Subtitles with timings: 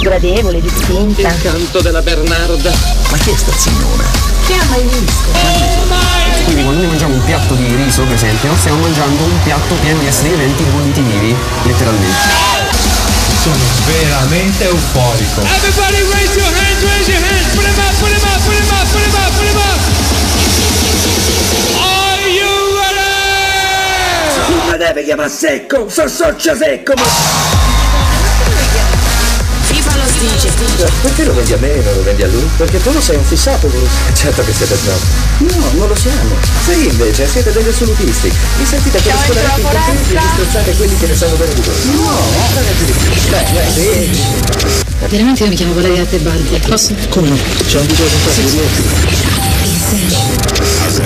[0.00, 1.28] Gradevole, distinta.
[1.28, 2.72] Il canto della Bernarda.
[3.10, 4.04] Ma chi è sta signora?
[4.46, 5.30] Che ha mai visto?
[6.44, 9.98] Quindi quando noi mangiamo un piatto di riso, per esempio, stiamo mangiando un piatto pieno
[10.00, 11.34] di esseri viventi conditi vivi,
[11.64, 12.52] letteralmente.
[13.40, 13.56] Sono
[13.86, 15.40] veramente euforico.
[15.40, 17.54] Everybody raise your hands, raise your hands.
[17.54, 19.80] Put them up, put them up, put them up, put them up, put them up.
[21.80, 24.54] Are you ready?
[24.54, 27.83] Non mi deve chiamare secco, so socio secco, ma...
[30.18, 30.50] Dice.
[31.02, 32.48] Perché lo vendi a me e non lo vendi a lui?
[32.56, 33.90] Perché tu lo sei un fissato, Bruce.
[34.14, 34.98] Certo che siete snob.
[35.38, 36.34] No, non lo siamo.
[36.64, 38.32] Sì, invece, siete degli assolutisti.
[38.58, 41.74] Vi sentite per scolarti in contenti e disprezzate quelli che ne sanno bene di voi.
[41.96, 42.18] No,
[42.54, 43.10] ragazzi di più.
[43.30, 44.22] Beh, beh, sì.
[45.08, 46.94] Veramente io mi chiamo Valeria Tebaldi, posso?
[47.10, 47.36] Come no?
[47.66, 48.32] C'è un video con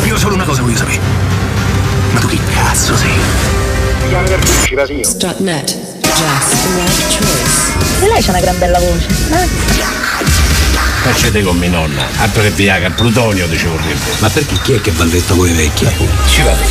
[0.07, 1.01] Io solo una cosa voglio sapere.
[2.13, 3.11] Ma tu chi cazzo sei?
[5.03, 5.77] Strutnet.
[6.03, 7.88] Just the right choice.
[8.01, 9.07] E lei c'ha una gran bella voce.
[9.33, 9.49] Eh?
[11.03, 13.99] Facete con mia nonna, altro che Viagra, il plutonio ti ci vorrebbe.
[14.19, 15.87] Ma perché chi è che balletta voi vecchi?
[16.27, 16.63] Ci vado.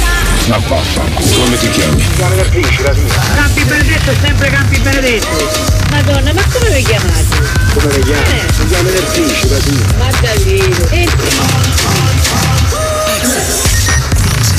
[0.47, 1.01] Ma basta.
[1.01, 2.05] Come ti chiami?
[2.17, 5.75] Campi Benedetto è sempre Campi Benedetto.
[5.91, 7.25] Madonna, ma come vi chiamate?
[7.73, 8.41] Come le chiami?
[8.53, 9.85] Si chiama del principe, sì.
[9.97, 10.87] Ma Davide.
[10.91, 11.07] E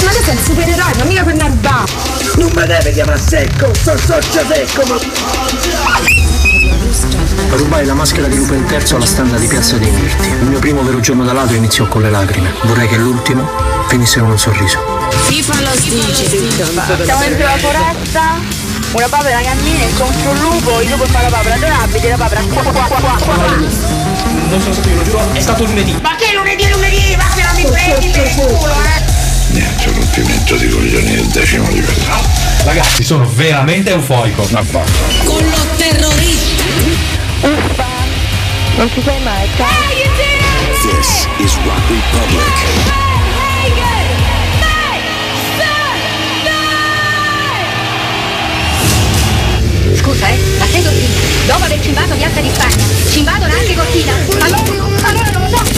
[0.04, 1.84] Ma che sei un supereroe, ma mica per narba.
[2.36, 5.37] Non mi deve chiamare secco, so socio secco, ma...
[7.50, 10.28] Rubai la maschera di Lupo il terzo alla standa di Piazza dei Mirti.
[10.28, 12.52] Il mio primo vero giorno da ladro iniziò con le lacrime.
[12.62, 13.48] Vorrei che l'ultimo
[13.88, 14.78] finisse con un sorriso.
[15.26, 16.28] FIFA lo dice.
[17.04, 18.66] Siamo dentro la foresta.
[18.92, 22.62] Una papera cammina incontro un lupo, il lupo fa la papera adorabile, la papera qua
[22.62, 23.34] qua qua qua qua.
[24.48, 25.94] Non sono stato io, lo giuro, è stato lunedì.
[26.00, 27.14] Ma che lunedì lunedì?
[27.16, 29.02] Ma se non mi prendi per il culo, eh!
[29.50, 32.16] Niente rompimento di coglioni del decimo livello.
[32.64, 34.46] Ragazzi, sono veramente euforico.
[34.50, 34.62] Ma.
[35.24, 36.57] Con lo terrorista.
[37.42, 37.86] Uffa.
[38.76, 39.66] Non ci sei mai, ciao.
[40.82, 42.42] This is Rock Republic.
[49.94, 50.82] Scusa, eh, ma sei?
[51.46, 54.12] Dopo aver cimbato Piazza di Spagna, cimbadono anche Cortina?
[54.40, 54.62] Allora,
[55.02, 55.77] allora non lo so,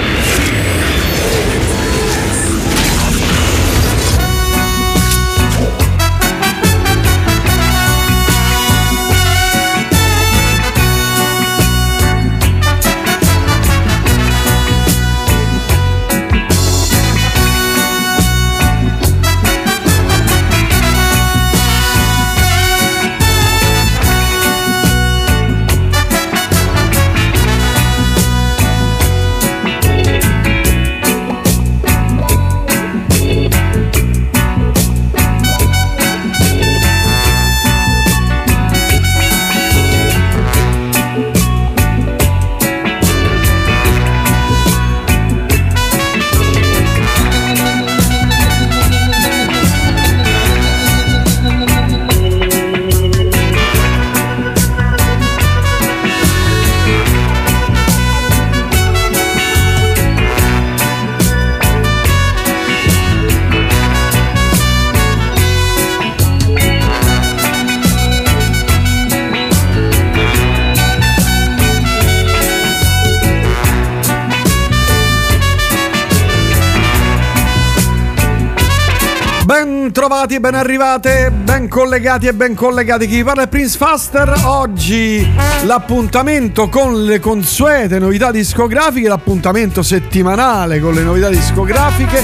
[80.31, 83.05] Ben trovati, ben arrivate, ben collegati e ben collegati.
[83.07, 84.33] Chi vi parla è Prince Faster.
[84.45, 85.27] Oggi
[85.65, 92.23] l'appuntamento con le consuete novità discografiche, l'appuntamento settimanale con le novità discografiche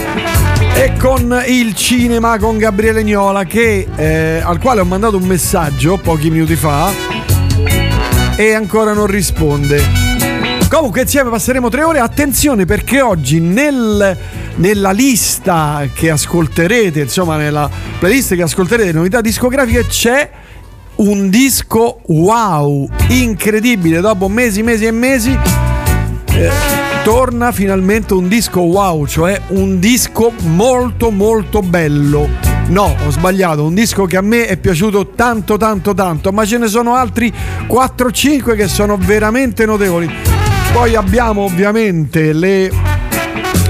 [0.75, 5.97] e con il cinema con Gabriele Gnola che, eh, al quale ho mandato un messaggio
[5.97, 6.89] pochi minuti fa
[8.37, 9.83] e ancora non risponde.
[10.69, 11.99] Comunque insieme passeremo tre ore.
[11.99, 14.17] Attenzione perché oggi nel-
[14.57, 17.69] nella lista che ascolterete, insomma nella
[17.99, 20.29] playlist che ascolterete, novità discografiche, c'è
[20.97, 25.37] un disco wow, incredibile, dopo mesi, mesi e mesi.
[26.33, 26.49] eh,
[27.03, 32.27] torna finalmente un disco wow, cioè un disco molto molto bello.
[32.69, 36.57] No, ho sbagliato, un disco che a me è piaciuto tanto tanto tanto, ma ce
[36.57, 37.31] ne sono altri
[37.67, 40.09] 4-5 che sono veramente notevoli.
[40.73, 42.96] Poi abbiamo ovviamente le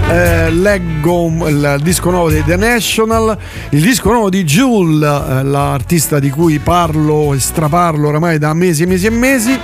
[0.10, 3.38] eh, leggo il disco nuovo dei The National,
[3.72, 8.84] il disco nuovo di Jewel, eh, l'artista di cui parlo e straparlo oramai da mesi
[8.84, 9.60] e mesi e mesi.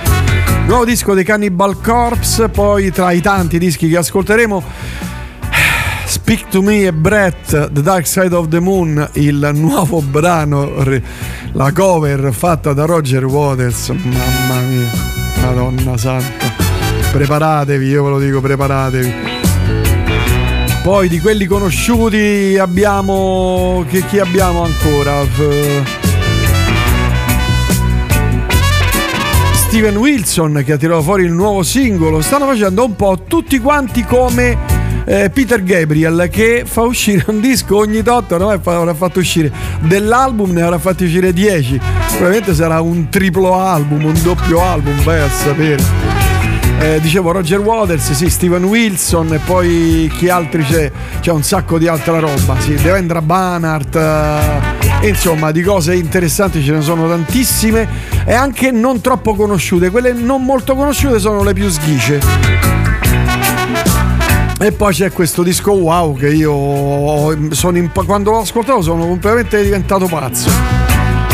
[0.66, 4.62] Nuovo disco dei Cannibal Corpse, poi tra i tanti dischi che ascolteremo
[6.04, 10.84] Speak to Me e Brett, The Dark Side of the Moon, il nuovo brano,
[11.52, 13.88] la cover fatta da Roger Waters.
[13.88, 14.90] Mamma mia,
[15.40, 16.52] Madonna Santa.
[17.12, 19.43] Preparatevi, io ve lo dico, preparatevi.
[20.84, 23.86] Poi di quelli conosciuti abbiamo.
[23.88, 25.24] Che, chi abbiamo ancora?
[29.54, 32.20] Steven Wilson che ha tirato fuori il nuovo singolo.
[32.20, 34.58] Stanno facendo un po' tutti quanti come
[35.06, 39.50] eh, Peter Gabriel che fa uscire un disco ogni tot, ormai avrà fatto uscire
[39.80, 41.80] dell'album, ne avrà fatti uscire 10.
[42.08, 46.23] Probabilmente sarà un triplo album, un doppio album, vai a sapere.
[46.78, 50.90] Eh, dicevo Roger Waters, sì, Steven Wilson e poi chi altri c'è?
[51.20, 56.72] C'è un sacco di altra roba, sì, Devendra Banhart, eh, insomma di cose interessanti ce
[56.72, 57.88] ne sono tantissime
[58.26, 62.20] e anche non troppo conosciute, quelle non molto conosciute sono le più sghice.
[64.58, 70.06] E poi c'è questo disco wow che io sono quando l'ho ascoltato sono completamente diventato
[70.06, 70.50] pazzo.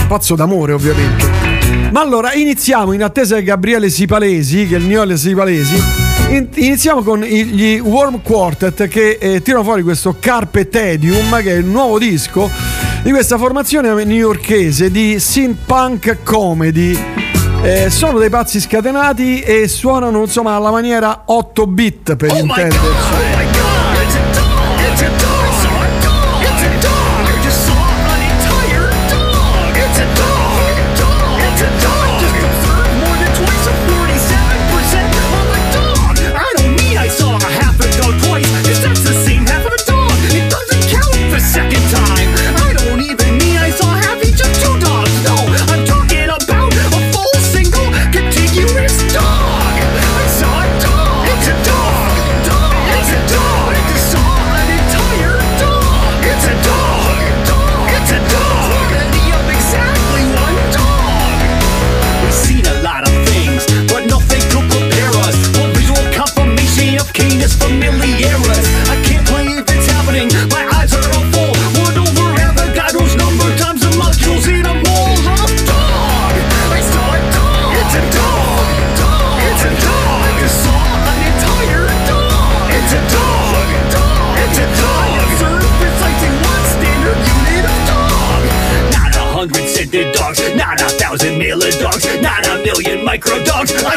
[0.08, 1.49] Pazzo d'amore ovviamente.
[1.90, 5.74] Ma allora iniziamo in attesa di Gabriele Sipalesi, che è il Niole Sipalesi.
[6.28, 11.56] In- iniziamo con gli Warm Quartet che eh, tirano fuori questo Carpe Tedium, che è
[11.56, 12.48] il nuovo disco
[13.02, 16.96] di questa formazione newyorkese di synth punk comedy.
[17.62, 23.39] Eh, sono dei pazzi scatenati e suonano insomma alla maniera 8 bit per intenderci.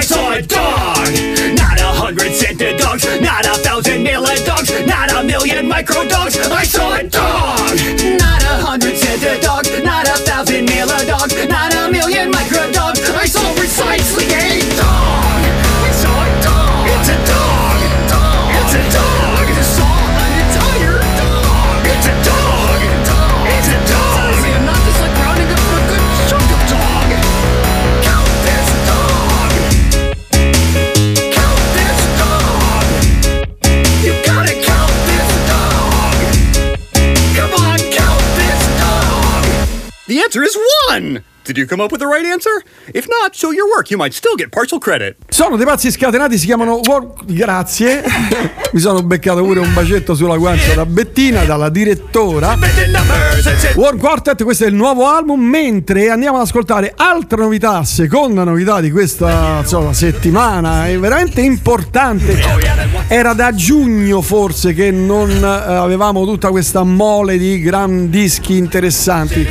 [0.07, 0.11] Dogs.
[0.11, 5.11] I saw a dog, not a hundred scented dogs, not a thousand million dogs, not
[5.13, 6.37] a million micro dogs.
[6.37, 7.77] I saw a dog,
[8.19, 9.62] not a hundred scented dogs,
[40.93, 41.23] one!
[41.45, 42.63] Did you come up with the right answer?
[42.93, 43.89] If not, show your work.
[43.89, 45.17] You might still get partial credit.
[45.27, 47.05] Sono dei pazzi scatenati, si chiamano War...
[47.25, 48.01] Grazie.
[48.71, 52.57] Mi sono beccato pure un bacetto sulla guancia da Bettina, dalla direttora.
[53.75, 58.79] War Quartet, questo è il nuovo album, mentre andiamo ad ascoltare altra novità, seconda novità
[58.79, 62.41] di questa insomma, settimana, è veramente importante.
[63.09, 69.45] Era da giugno forse che non eh, avevamo tutta questa mole di gran dischi interessanti.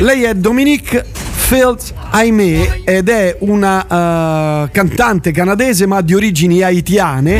[0.00, 7.38] Lei è Dominique Fields Aimee ed è una eh, cantante canadese ma di origini haitiane.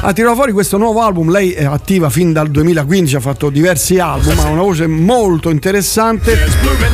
[0.00, 3.98] Ha tirato fuori questo nuovo album, lei è attiva fin dal 2015, ha fatto diversi
[3.98, 6.32] album, ha una voce molto interessante.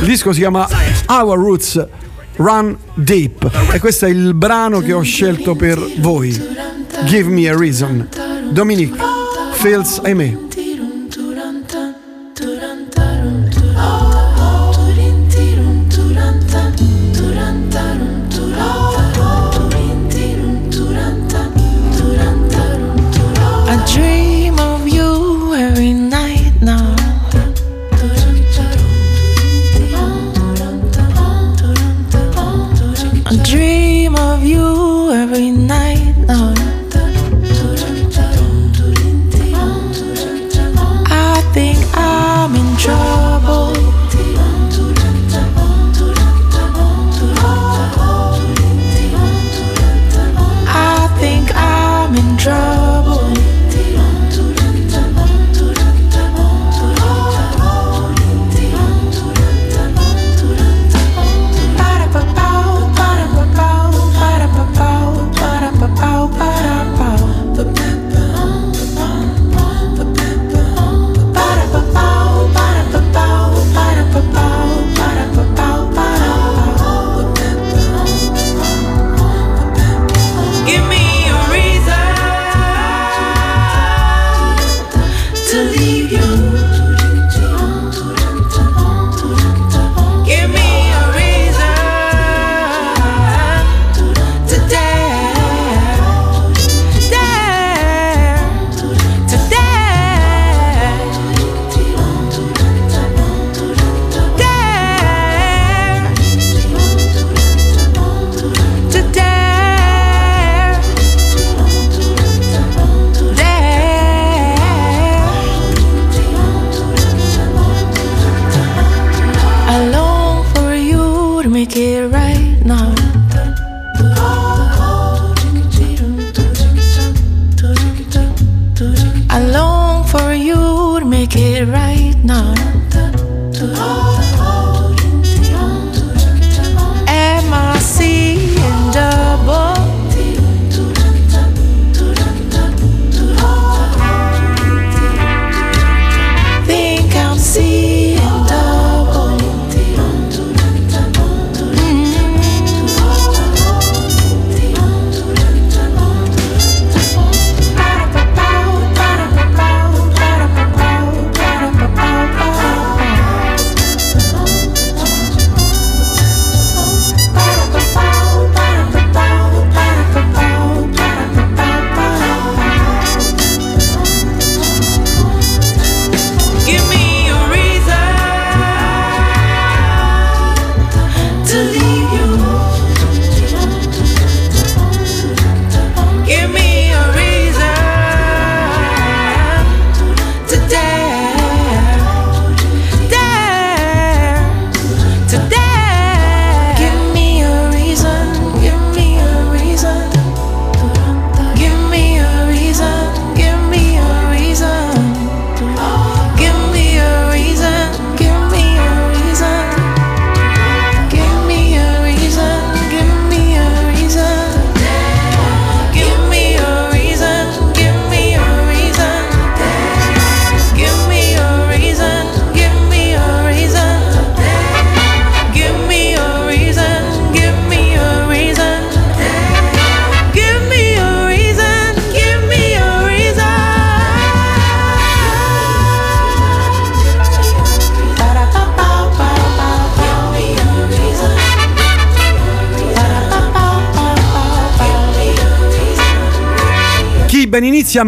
[0.01, 0.67] Il disco si chiama
[1.07, 1.87] Our Roots
[2.35, 6.29] Run Deep e questo è il brano che ho scelto per voi.
[7.05, 8.07] Give me a reason.
[8.51, 8.99] Dominique
[9.53, 10.58] Fields Aimee.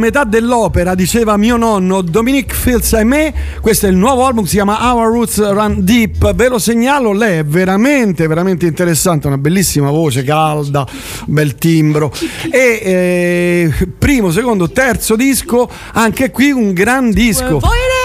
[0.01, 4.55] Metà dell'opera, diceva mio nonno Dominique Fields e me, questo è il nuovo album, si
[4.55, 9.91] chiama Our Roots Run Deep, ve lo segnalo, lei è veramente, veramente interessante, una bellissima
[9.91, 10.87] voce, calda,
[11.27, 12.11] bel timbro
[12.51, 17.59] e eh, primo, secondo, terzo disco, anche qui un gran disco.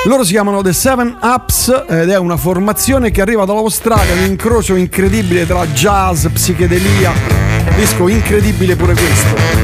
[0.04, 4.74] Loro si chiamano The Seven Ups ed è una formazione che arriva dall'Australia, un incrocio
[4.74, 7.12] incredibile tra jazz, psichedelia,
[7.74, 9.55] disco incredibile pure questo.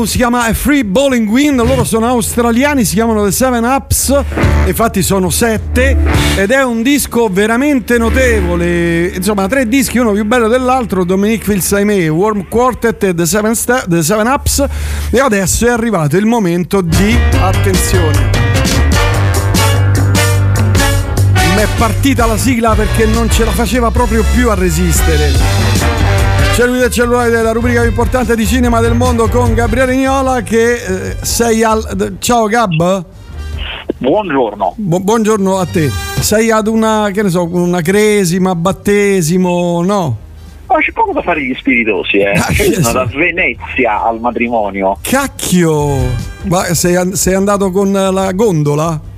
[0.00, 4.22] Nuovo album si chiama Free Bowling Wind, loro sono australiani, si chiamano The Seven Ups,
[4.66, 5.96] infatti sono sette
[6.36, 12.08] ed è un disco veramente notevole, insomma tre dischi, uno più bello dell'altro, Dominique Vilsaime,
[12.08, 14.64] Warm Quartet e The Seven, Sta- The Seven Ups
[15.10, 18.38] e adesso è arrivato il momento di attenzione.
[21.56, 25.69] È partita la sigla perché non ce la faceva proprio più a resistere.
[26.54, 30.74] Cellulite e cellulari della rubrica più importante di cinema del mondo con Gabriele Ignola che
[30.74, 32.16] eh, sei al...
[32.18, 33.04] Ciao Gab.
[33.96, 34.74] Buongiorno.
[34.76, 35.88] buongiorno a te.
[36.20, 40.16] Sei ad una, che ne so, una cresima, battesimo, no?
[40.66, 42.32] Ma c'è poco da fare gli spiritosi, eh.
[42.36, 44.98] Ah, sono da Venezia al matrimonio.
[45.00, 45.96] Cacchio!
[46.44, 49.09] Ma sei, sei andato con la gondola?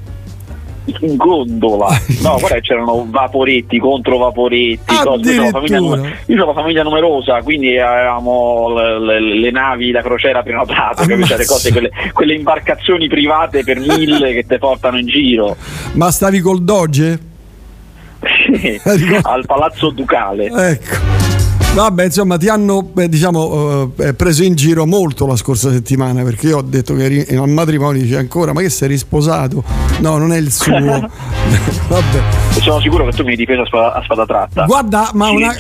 [1.00, 1.88] In gondola.
[2.22, 5.30] No, guarda, c'erano vaporetti, contro vaporetti, cose.
[5.32, 11.04] Io sono, una famiglia, numerosa, quindi avevamo le, le- le navi da crociera prenotate?
[11.24, 15.56] Cioè, cose, quelle, quelle imbarcazioni private per mille che ti portano in giro.
[15.94, 17.18] Ma stavi col Doge?
[18.20, 18.80] Sì,
[19.22, 20.46] al Palazzo Ducale.
[20.46, 21.21] Ecco.
[21.74, 26.48] Vabbè, insomma, ti hanno eh, diciamo, eh, preso in giro molto la scorsa settimana perché
[26.48, 29.64] io ho detto che eri al matrimonio dice ancora, ma che sei risposato?
[30.00, 30.74] No, non è il suo.
[31.88, 32.40] Vabbè.
[32.60, 34.64] Sono sicuro che tu mi hai difeso a spada, a spada tratta.
[34.66, 35.56] Guarda, ma una-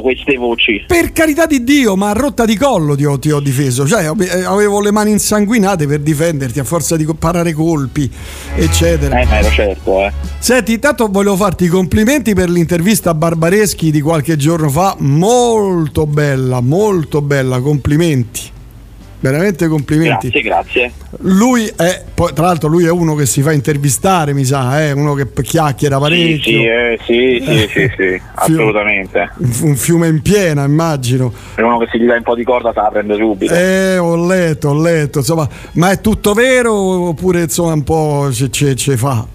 [0.00, 0.84] queste voci.
[0.86, 3.86] Per carità di Dio, ma a rotta di collo ti ho, ti ho difeso.
[3.88, 8.08] Cioè, eh, avevo le mani insanguinate per difenderti a forza di parare colpi,
[8.54, 9.18] eccetera.
[9.18, 10.12] Eh, ma ero certo, eh.
[10.38, 14.94] Senti, intanto volevo farti i complimenti per l'intervista a Barbareschi di qualche giorno fa.
[14.98, 15.55] Molto
[16.06, 17.60] bella, molto bella.
[17.60, 18.54] Complimenti.
[19.18, 20.28] Veramente complimenti.
[20.28, 20.92] Grazie, grazie.
[21.20, 24.92] Lui è, poi, tra l'altro, lui è uno che si fa intervistare, mi sa, è
[24.92, 26.58] uno che chiacchiera Sì, parecchio.
[26.60, 29.30] sì, eh, sì, sì, sì, sì, assolutamente.
[29.62, 31.32] Un fiume in piena, immagino.
[31.54, 33.54] Per uno che si gli dà un po' di corda se la prende subito.
[33.54, 38.50] Eh, ho letto, ho letto, insomma, ma è tutto vero oppure insomma un po' ce,
[38.50, 39.26] ce- ce fa?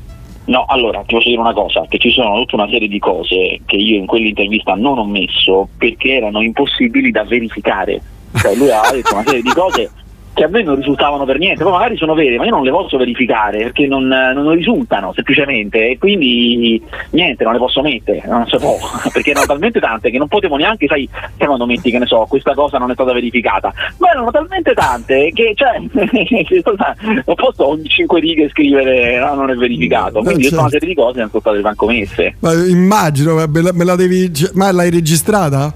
[0.45, 3.61] No, allora ti posso dire una cosa, che ci sono tutta una serie di cose
[3.65, 8.01] che io in quell'intervista non ho messo perché erano impossibili da verificare.
[8.35, 9.91] Cioè lui ha detto una serie di cose
[10.33, 12.71] che a me non risultavano per niente, poi magari sono vere, ma io non le
[12.71, 18.47] posso verificare perché non, non risultano semplicemente e quindi niente, non le posso mettere, non
[18.47, 18.77] si può,
[19.11, 22.25] perché erano talmente tante che non potevo neanche, sai, sai quando metti che ne so,
[22.29, 26.63] questa cosa non è stata verificata, ma erano talmente tante che cioè che
[27.25, 30.49] non posso ogni cinque righe scrivere no, non è verificato, quindi certo.
[30.49, 32.35] tutta una serie di cose non sono state manco messe.
[32.39, 34.31] Ma immagino, me la, me la devi.
[34.53, 35.73] Ma l'hai registrata?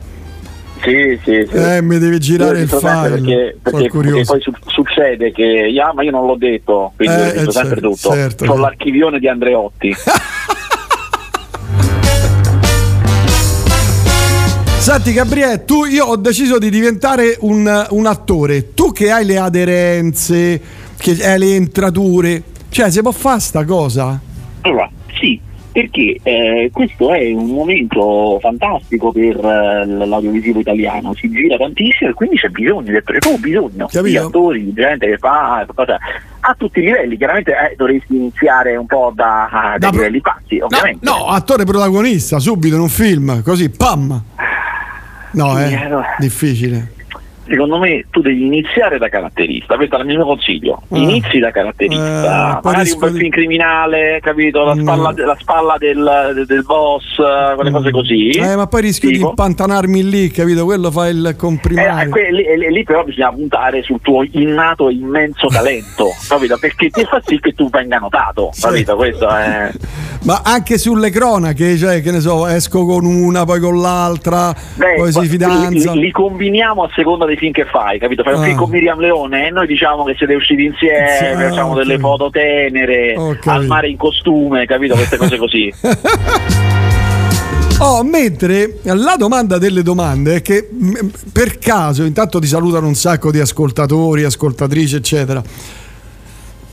[0.82, 1.56] Sì, sì, sì.
[1.56, 3.10] Eh, mi devi girare il file.
[3.10, 7.26] Perché, perché- perché poi su- succede che ah, ma io non l'ho detto, quindi Eh,
[7.28, 8.12] io dico eh, sempre certo, tutto.
[8.14, 8.46] certo.
[8.52, 9.96] Ho l'archivione di Andreotti.
[14.78, 18.76] Senti Gabriele, tu, io ho deciso di diventare un, un attore.
[18.76, 20.62] Tu che hai le aderenze,
[20.96, 24.20] che hai le entrature, cioè si può fare sta cosa?
[24.62, 24.88] Allora,
[25.76, 32.14] perché eh, questo è un momento fantastico per eh, l'audiovisivo italiano, si gira tantissimo e
[32.14, 36.00] quindi c'è bisogno del c'è proprio bisogno di attori, di gente che fa cosa,
[36.40, 40.60] a tutti i livelli, chiaramente eh, dovresti iniziare un po' da, Da pro- livelli bassi,
[40.60, 41.06] ovviamente.
[41.06, 44.24] No, attore protagonista, subito in un film, così, pam!
[45.32, 46.16] No, è allora.
[46.20, 46.94] difficile.
[47.47, 50.81] Secondo me tu devi iniziare da caratterista, questo è il mio consiglio.
[50.89, 50.97] Ah.
[50.97, 54.63] Inizi da caratterista, Eh, magari un bel film criminale, capito?
[54.63, 54.81] La Mm.
[54.81, 58.29] spalla, la spalla del, del boss, eh, quelle cose così.
[58.29, 59.21] Eh, ma poi rischio Tipo?
[59.21, 60.65] di impantanarmi lì, capito?
[60.65, 62.10] Quello fa il Eh, comprimario.
[62.10, 66.58] que- lì, lì- però bisogna puntare sul tuo innato e immenso talento, capito?
[66.60, 68.95] Perché ti fa sì che tu venga notato, capito?
[68.95, 69.71] Questo è...
[70.25, 74.95] Ma anche sulle cronache, cioè, che ne so, esco con una, poi con l'altra, Beh,
[74.97, 75.91] poi si li, fidanza.
[75.93, 78.24] li- li combiniamo a seconda dei film che fai, capito?
[78.24, 78.45] Fai un Ah.
[78.45, 81.95] film con Miriam Leone e noi diciamo che siete usciti insieme, Sì, ah, facciamo delle
[81.95, 82.00] ok.
[82.00, 84.95] foto tenere, Ho al mare in costume, capito?
[84.95, 85.74] Queste cose così.
[87.80, 92.95] Oh, mentre la domanda delle domande è che m- per caso, intanto ti salutano un
[92.95, 95.43] sacco di ascoltatori, ascoltatrici, eccetera.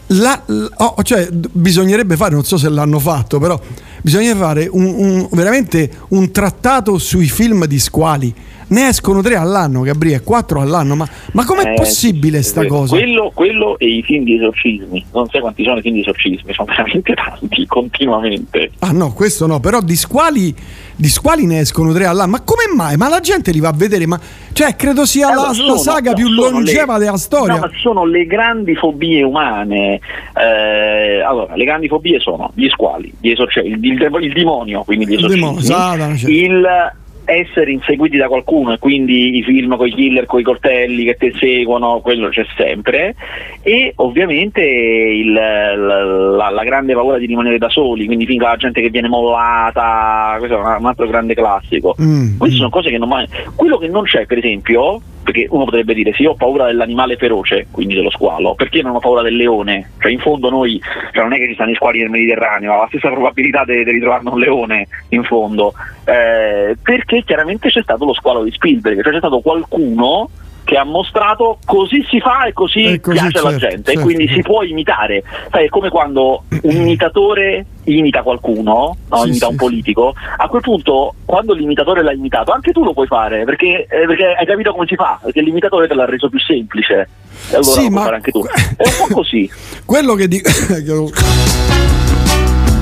[0.06, 0.44] La-
[0.76, 3.58] oh, cioè, bisognerebbe fare, non so se l'hanno fatto, però
[4.00, 8.32] bisogna fare un, un- veramente un trattato sui film di squali.
[8.68, 12.96] Ne escono tre all'anno, Gabriele, quattro all'anno, ma, ma com'è Eh, possibile sì, sta cosa?
[12.96, 16.52] Quello, quello e i film di esorcismi, non sai quanti sono i film di esorcismi,
[16.54, 18.70] sono veramente tanti, continuamente.
[18.80, 20.54] Ah no, questo no, però di squali,
[20.96, 22.30] di squali ne escono tre all'anno.
[22.30, 22.96] Ma come mai?
[22.96, 24.18] Ma la gente li va a vedere, ma
[24.52, 27.54] cioè credo sia Allora, la, sono- la saga no, più longeva le- della storia.
[27.54, 30.00] No, ma sono le grandi fobie umane.
[30.34, 35.06] Eh, allora, le grandi fobie sono gli squali, gli esorci- il, il il demonio, quindi
[35.06, 36.30] gli Il esorcismi, demonio, Satana, cioè.
[36.30, 36.92] il,
[37.34, 41.16] essere inseguiti da qualcuno e quindi i film con i killer, con i coltelli che
[41.18, 43.14] ti seguono, quello c'è sempre
[43.62, 48.80] e ovviamente il- la, la- grande paura di rimanere da soli, quindi finché la gente
[48.80, 51.94] che viene mollata, questo è un altro grande classico.
[52.00, 53.26] Mm, Queste sono cose che non mai...
[53.56, 57.16] Quello che non c'è per esempio, perché uno potrebbe dire se io ho paura dell'animale
[57.16, 59.90] feroce, quindi dello squalo, perché non ho paura del leone?
[60.00, 60.80] Cioè in fondo noi,
[61.12, 63.84] cioè non è che ci stanno i squali nel Mediterraneo, ha la stessa probabilità di,
[63.84, 65.72] di ritrovarne un leone in fondo,
[66.04, 70.28] Eh, perché chiaramente c'è stato lo squalo di Spielberg, cioè c'è stato qualcuno
[70.64, 73.94] che ha mostrato così si fa e così, E così, piace alla certo, gente e
[73.94, 74.08] certo.
[74.08, 75.22] quindi si può imitare.
[75.50, 79.20] Sai, è come quando un imitatore imita qualcuno, no?
[79.22, 82.92] Sì, imita sì, un politico, a quel punto quando l'imitatore l'ha imitato anche tu lo
[82.92, 86.28] puoi fare perché, eh, perché hai capito come si fa, perché l'imitatore te l'ha reso
[86.28, 87.08] più semplice
[87.50, 88.44] e allora Sì, lo puoi ma- fare anche tu.
[88.46, 89.50] È un po' così.
[89.84, 90.48] Quello che dico.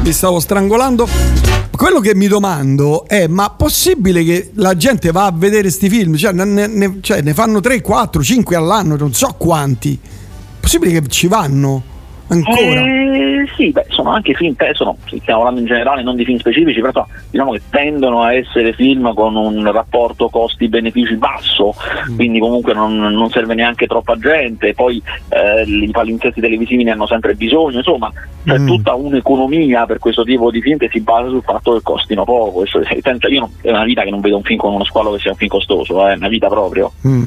[0.03, 1.09] mi stavo strangolando.
[1.71, 6.17] Quello che mi domando è: ma possibile che la gente va a vedere sti film?
[6.17, 9.99] Cioè, ne, ne- cioè, ne fanno 3, 4, 5 all'anno, non so quanti.
[10.59, 11.83] Possibile che ci vanno
[12.31, 12.85] ancora?
[12.85, 16.39] Eh, sì, beh, sono anche film, eh, sono, stiamo parlando in generale, non di film
[16.39, 21.75] specifici, però diciamo che tendono a essere film con un rapporto costi-benefici basso,
[22.17, 27.07] quindi comunque non, non serve neanche troppa gente, poi eh, i palinsesti televisivi ne hanno
[27.07, 28.11] sempre bisogno, insomma
[28.45, 28.67] c'è Mm.
[28.67, 32.65] tutta un'economia per questo tipo di film che si basa sul fatto che costino poco.
[33.03, 35.19] Senza- io non- è una vita che non vedo un film con uno squalo che
[35.19, 36.91] sia un film costoso, eh, è una vita proprio.
[37.07, 37.25] Mm.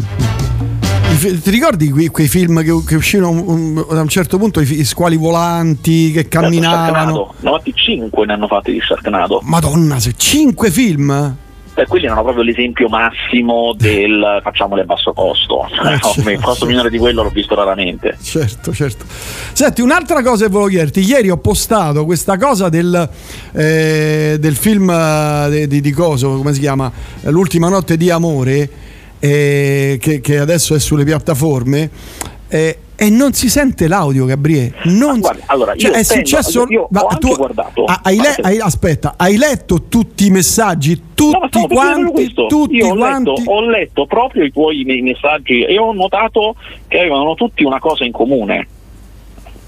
[1.18, 4.84] Ti ricordi quei, quei film che, che uscirono un- da un certo punto, i, i
[4.84, 6.92] squali volanti che camminavano?
[6.92, 9.40] Sharknado, ne hanno fatti 5 ne hanno fatti di Sharknado.
[9.44, 11.36] Madonna, se 5 film?
[11.76, 15.66] Beh, quelli erano proprio l'esempio massimo del facciamole a basso costo.
[15.66, 16.30] Eh, No, certo.
[16.30, 18.18] il costo minore di quello l'ho visto raramente.
[18.22, 19.06] Certo, certo.
[19.54, 21.00] Senti, un'altra cosa che volevo chiederti.
[21.00, 23.10] Ieri ho postato questa cosa del,
[23.54, 26.92] eh, del film eh, di, di, di coso, come si chiama?
[27.24, 28.70] L'ultima notte di amore,
[29.28, 31.90] eh, che, che adesso è sulle piattaforme.
[32.50, 34.74] eh, e non si sente l'audio, Gabriele.
[34.84, 36.66] Non guarda, si- allora, cioè, io è tendo- successo.
[36.90, 41.02] ma tu- guardato- ah, hai le- guarda- hai- aspetta, hai letto tutti i messaggi?
[41.16, 42.34] Tutti No, quanti?
[42.34, 43.30] Tutti Io ho quanti?
[43.32, 46.56] letto, ho letto proprio i tuoi me- messaggi e ho notato
[46.88, 48.68] che avevano tutti una cosa in comune.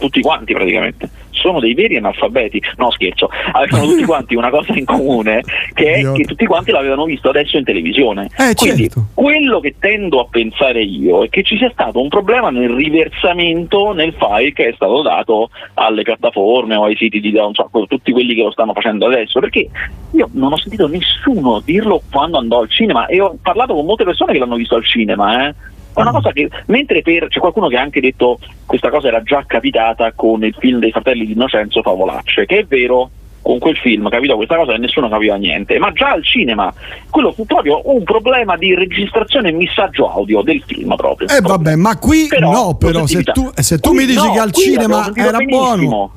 [0.05, 1.09] Tutti quanti praticamente.
[1.31, 2.61] Sono dei veri analfabeti.
[2.77, 3.29] No, scherzo.
[3.51, 5.41] Avevano tutti quanti una cosa in comune
[5.73, 8.29] che è che tutti quanti l'avevano visto adesso in televisione.
[8.37, 9.07] Eh, Quindi certo.
[9.13, 13.93] quello che tendo a pensare io è che ci sia stato un problema nel riversamento
[13.93, 18.11] nel file che è stato dato alle piattaforme o ai siti di non so, tutti
[18.11, 19.39] quelli che lo stanno facendo adesso.
[19.39, 19.69] Perché
[20.11, 24.03] io non ho sentito nessuno dirlo quando andò al cinema e ho parlato con molte
[24.03, 25.47] persone che l'hanno visto al cinema.
[25.47, 25.55] Eh.
[25.95, 29.23] È una cosa che, mentre per, c'è qualcuno che ha anche detto questa cosa era
[29.23, 33.09] già capitata con il film dei fratelli di Innocenzo Favolacce, che è vero,
[33.41, 36.73] con quel film capito questa cosa e nessuno capiva niente, ma già al cinema
[37.11, 41.27] quello fu proprio un problema di registrazione e missaggio audio del film proprio.
[41.29, 44.33] Eh vabbè, ma qui Però, no, però se tu, se tu Qui mi dici no,
[44.33, 45.75] che al cinema era benissimo.
[45.75, 46.11] buono.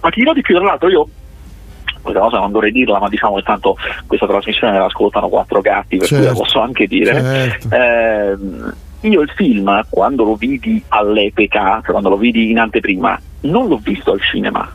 [0.00, 1.08] Ma ti dirò di più, tra l'altro io
[2.02, 5.96] questa cosa non dovrei dirla, ma diciamo che tanto questa trasmissione la ascoltano quattro gatti,
[5.96, 6.38] per cui la Certo.
[6.40, 7.14] posso anche dire.
[7.14, 7.68] Certo.
[7.74, 8.74] Ehm,
[9.08, 14.12] io il film, quando lo vidi all'epoca, quando lo vidi in anteprima, non l'ho visto
[14.12, 14.68] al cinema.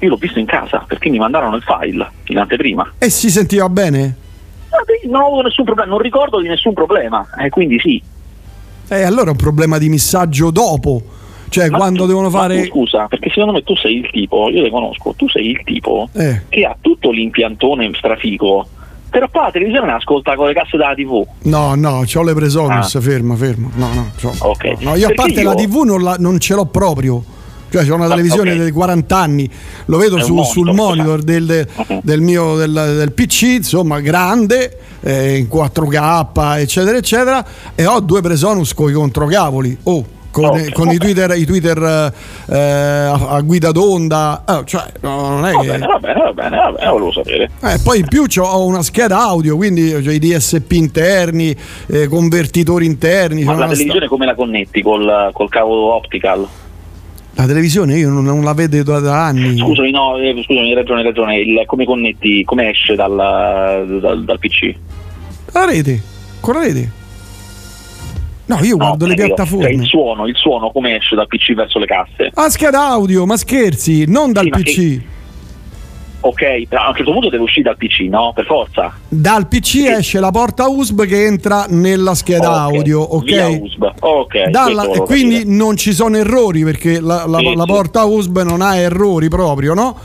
[0.00, 2.92] Io l'ho visto in casa perché mi mandarono il file in anteprima.
[2.98, 4.16] E si sentiva bene?
[4.68, 4.76] Ah,
[5.08, 8.00] Non avevo nessun problema, non ricordo di nessun problema, e quindi sì.
[8.88, 11.02] E allora è un problema di missaggio dopo.
[11.48, 12.64] Cioè, Ma quando tu- devono fare.
[12.66, 16.08] scusa, perché secondo me tu sei il tipo, io le conosco, tu sei il tipo
[16.12, 16.42] Eh.
[16.48, 18.68] che ha tutto l'impiantone strafico,
[19.10, 21.24] però poi la televisione ascolta con le casse della TV.
[21.42, 23.00] No, no, c'ho le presonus, Ah.
[23.00, 23.68] ferma, ferma.
[23.74, 24.32] No, no, c'ho.
[24.38, 24.76] Ok.
[24.80, 27.24] No, io a parte io- la TV non, la- non ce l'ho proprio.
[27.68, 28.58] Cioè, c'ho una Ah, televisione ok.
[28.58, 29.50] dei 40 anni,
[29.86, 31.98] lo vedo su- monitor, sul monitor del, Ok.
[32.02, 38.20] del mio del, del PC, insomma, grande, eh, in 4K, eccetera, eccetera, e ho due
[38.20, 39.76] presonus con i controcavoli.
[39.84, 40.04] Oh.
[40.36, 40.98] Con, Ok, con i.
[40.98, 42.12] Twitter, i Twitter
[42.48, 45.66] eh, a, a guida d'onda, Eh, cioè, no, non è Va che.
[45.68, 47.50] bene, va bene, va bene, va bene, volevo sapere.
[47.62, 52.84] Eh, poi in più ho una scheda audio, quindi ho i DSP interni, eh, convertitori
[52.84, 53.44] interni.
[53.44, 54.82] Ma la una sta- televisione come la connetti?
[54.82, 56.46] Col, col cavo optical?
[57.38, 59.56] La televisione io non, non la vedo da, da anni.
[59.58, 61.38] Scusami, no, eh, scusami, hai ragione, hai ragione.
[61.38, 63.14] Il- come connetti, come esce dal,
[64.00, 64.74] dal, dal PC?
[65.52, 66.00] La rete,
[66.40, 66.90] con la rete.
[68.46, 69.64] No, io guardo No, le piattaforme.
[69.64, 72.30] Cioè, il suono, il suono come esce dal PC verso le casse?
[72.34, 74.74] Ah, scheda audio, ma scherzi, non dal Sì, PC.
[74.74, 75.14] che-
[76.20, 78.32] Ok, a un certo punto deve uscire dal PC, no?
[78.34, 78.92] Per forza.
[79.08, 83.24] Dal PC esce la porta USB che entra nella scheda Ok, audio, ok?
[83.24, 83.92] via USB.
[84.00, 87.68] Ok, Dalla- e quindi non ci sono errori perché la, la- Sì, la sì.
[87.68, 89.96] porta USB non ha errori proprio, no?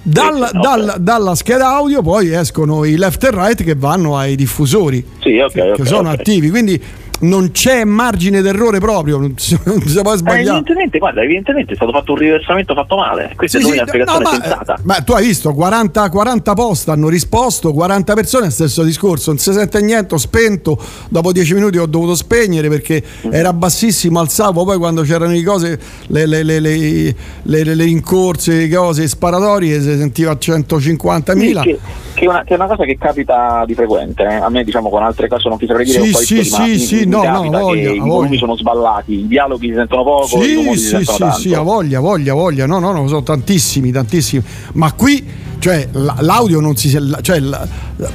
[0.00, 5.04] Dal- dal- dalla scheda audio poi escono i left e right che vanno ai diffusori
[5.20, 6.18] Sì, ok, che ok, sono ok.
[6.20, 6.80] attivi quindi
[7.20, 11.72] non c'è margine d'errore proprio non si, non si può Eh, sbagliare evidentemente, guarda, evidentemente
[11.72, 13.32] è stato fatto un riversamento fatto male.
[13.36, 14.78] Questa Sì, è sì, una spiegazione no, ma- sensata.
[14.84, 19.52] Ma tu hai visto 40, 40 post hanno risposto, 40 persone, stesso discorso, non si
[19.52, 24.78] sente niente, ho spento, dopo 10 minuti ho dovuto spegnere perché era bassissimo, alzavo, poi
[24.78, 25.78] quando c'erano le cose,
[26.08, 31.62] le, le, le, le, le- le- le rincorse, le cose, sparatorie, si sentiva a 150.000.
[31.62, 31.78] Che,
[32.18, 34.22] che è una, che è una cosa che capita di frequente.
[34.24, 34.34] eh.
[34.34, 36.44] A me, diciamo, con altre cose non ti saprei dire Sì, un po' di sì,
[36.44, 39.74] sì, mi- sì, mi no, no, voglia, che i volumi sono sballati, i dialoghi si
[39.74, 41.38] sentono poco, i Sì, rumori si sì, sentono sì, tanto.
[41.38, 42.66] sì, ha voglia, voglia, voglia.
[42.66, 44.42] No, no, no, sono tantissimi, tantissimi.
[44.74, 45.24] Ma qui,
[45.60, 46.88] cioè, la- l'audio non si.
[46.90, 47.40] Cioè,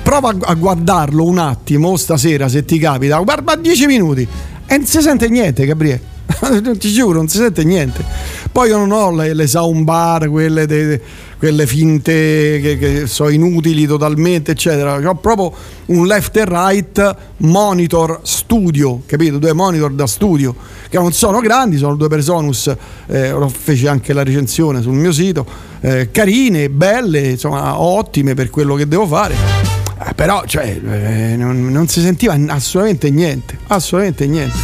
[0.02, 3.18] prova a- a guardarlo un attimo stasera se ti capita.
[3.20, 4.28] Guarda 10 minuti
[4.66, 6.12] e non si sente niente, Gabriele.
[6.78, 8.04] ti giuro, non si sente niente.
[8.52, 11.02] Poi io non ho le, le soundbar, quelle, de-
[11.38, 14.98] quelle finte che, che sono inutili totalmente, eccetera.
[15.10, 15.54] Ho proprio
[15.88, 19.38] un left e right monitor studio, capito?
[19.38, 20.56] Due monitor da studio
[20.90, 22.74] che non sono grandi, sono due Personus,
[23.08, 25.46] eh, lo feci anche la recensione sul mio sito,
[25.82, 29.73] eh, carine, belle, insomma, ottime per quello che devo fare.
[30.06, 34.58] Eh, però, cioè, eh, non, non si sentiva assolutamente niente, assolutamente niente.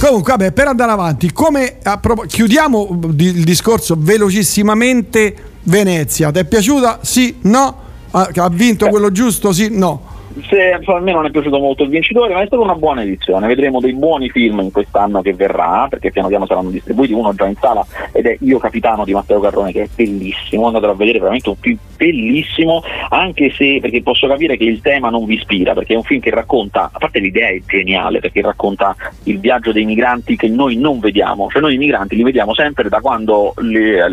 [0.00, 5.34] Comunque, vabbè, per andare avanti, come a propo- chiudiamo di- il discorso velocissimamente.
[5.62, 7.00] Venezia, ti è piaciuta?
[7.02, 7.76] Sì, no?
[8.12, 9.52] Ha, ha vinto quello giusto?
[9.52, 10.02] Sì, no?
[10.48, 13.48] Se, a me non è piaciuto molto il vincitore, ma è stata una buona edizione.
[13.48, 17.12] Vedremo dei buoni film in quest'anno che verrà, perché piano piano saranno distribuiti.
[17.12, 20.66] Uno già in sala ed è Io Capitano di Matteo Carrone, che è bellissimo.
[20.66, 22.82] Andatelo a vedere, veramente un film bellissimo.
[23.08, 26.20] Anche se, perché posso capire che il tema non vi ispira, perché è un film
[26.20, 30.76] che racconta, a parte l'idea è geniale, perché racconta il viaggio dei migranti che noi
[30.76, 31.48] non vediamo.
[31.50, 33.52] Cioè, noi i migranti li vediamo sempre da quando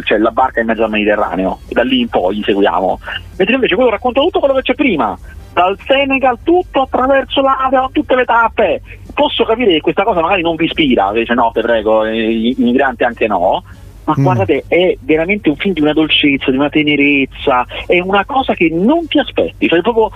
[0.04, 3.00] c'è la barca in mezzo al Mediterraneo, e da lì in poi li seguiamo.
[3.38, 5.18] Mentre invece quello racconta tutto quello che c'è prima
[5.58, 8.82] dal Senegal tutto attraverso l'Africa, tutte le tappe.
[9.12, 12.50] Posso capire che questa cosa magari non vi ispira, dice no, te prego, eh, i
[12.50, 13.64] i migranti anche no.
[14.04, 18.54] Ma guardate, è veramente un film di una dolcezza, di una tenerezza, è una cosa
[18.54, 20.12] che non ti aspetti, cioè proprio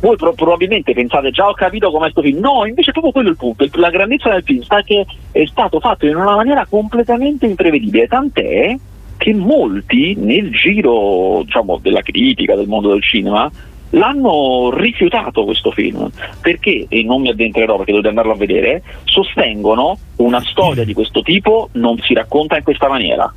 [0.00, 3.30] voi pro- probabilmente pensate già ho capito com'è questo film, no, invece è proprio quello
[3.30, 7.46] il punto, la grandezza del film sta che è stato fatto in una maniera completamente
[7.46, 8.76] imprevedibile, tant'è
[9.16, 13.50] che molti nel giro diciamo, della critica, del mondo del cinema,
[13.94, 19.98] l'hanno rifiutato questo film perché, e non mi addentrerò perché dovete andarlo a vedere, sostengono
[20.16, 23.32] una storia di questo tipo non si racconta in questa maniera.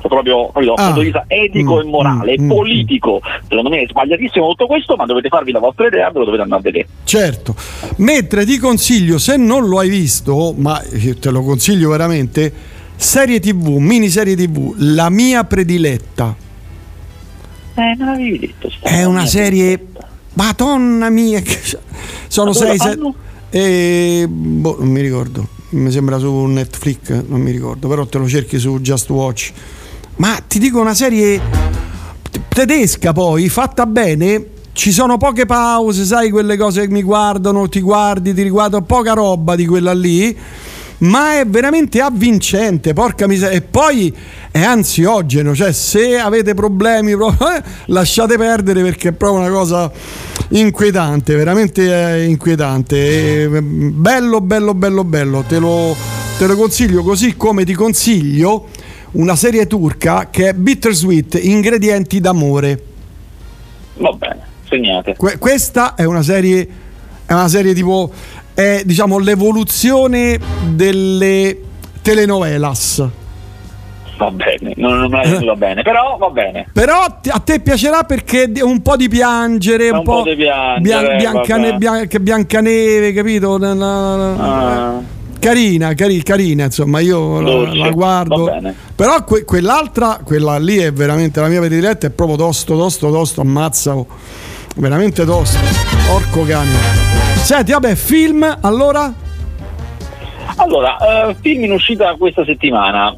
[0.00, 0.86] Cioè, Proprio, proprio dal Ah.
[0.86, 4.96] punto di vista etico e morale, mm, mm, politico, secondo me è sbagliatissimo tutto questo,
[4.96, 6.88] ma dovete farvi la vostra idea, ve lo dovete andare a vedere.
[7.04, 7.54] Certo,
[7.98, 12.52] mentre ti consiglio, se non lo hai visto, ma io te lo consiglio veramente,
[12.96, 16.34] serie tv, miniserie tv, la mia prediletta.
[17.74, 18.70] Eh, non l'avevi detto.
[18.82, 19.78] È una serie,
[20.34, 21.42] madonna mia,
[22.28, 23.14] sono dove sei, la se- fanno?
[23.50, 28.28] e, boh, non mi ricordo, mi sembra su Netflix, non mi ricordo, però te lo
[28.28, 29.52] cerchi su Just Watch.
[30.16, 31.40] Ma ti dico una serie
[32.48, 37.80] tedesca poi, fatta bene, ci sono poche pause, sai quelle cose che mi guardano, ti
[37.80, 40.36] guardi, ti riguardo, poca roba di quella lì,
[41.02, 43.56] ma è veramente avvincente, porca miseria.
[43.56, 44.14] E poi
[44.50, 49.90] è ansiogeno, cioè se avete problemi eh, lasciate perdere perché è proprio una cosa
[50.50, 53.44] inquietante, veramente è inquietante.
[53.44, 55.96] E, bello, bello, bello, bello, te lo,
[56.38, 58.68] te lo consiglio così come ti consiglio
[59.12, 62.82] una serie turca che è Bittersweet, ingredienti d'amore.
[63.94, 65.16] Va bene, segnate.
[65.16, 66.80] Que- questa è una serie
[67.32, 68.10] è una serie tipo
[68.54, 70.38] è diciamo l'evoluzione
[70.70, 71.58] delle
[72.02, 73.08] telenovelas.
[74.18, 76.68] Va bene, non, non me va bene, però va bene.
[76.72, 81.16] Però a te piacerà perché un po' di piangere, un, Un po' di piangere.
[81.16, 83.58] Bian- Biancaneve, capito?
[83.58, 85.00] Na- na- Ah.
[85.40, 88.52] Carina, cari- carina, insomma, io la, Dolce, la guardo.
[88.94, 93.40] Però que- quell'altra, quella lì è veramente la mia prediletta, è proprio tosto, tosto, tosto,
[93.40, 93.96] ammazza.
[94.76, 95.58] Veramente tosto.
[96.06, 96.70] Porco cane.
[97.36, 99.12] Senti, vabbè, film, allora?
[100.56, 103.14] Allora, eh, film in uscita questa settimana.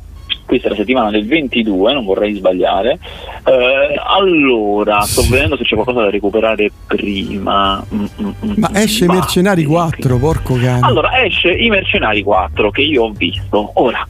[0.47, 2.99] Questa è la settimana del 22, non vorrei sbagliare.
[3.45, 7.83] Eh, allora, sto vedendo se c'è qualcosa da recuperare prima.
[7.95, 9.15] Mm, mm, mm, Ma mm, esce va.
[9.15, 10.81] Mercenari 4, porco cane.
[10.83, 13.71] Allora, esce I Mercenari 4 che io ho visto.
[13.75, 14.07] Ora,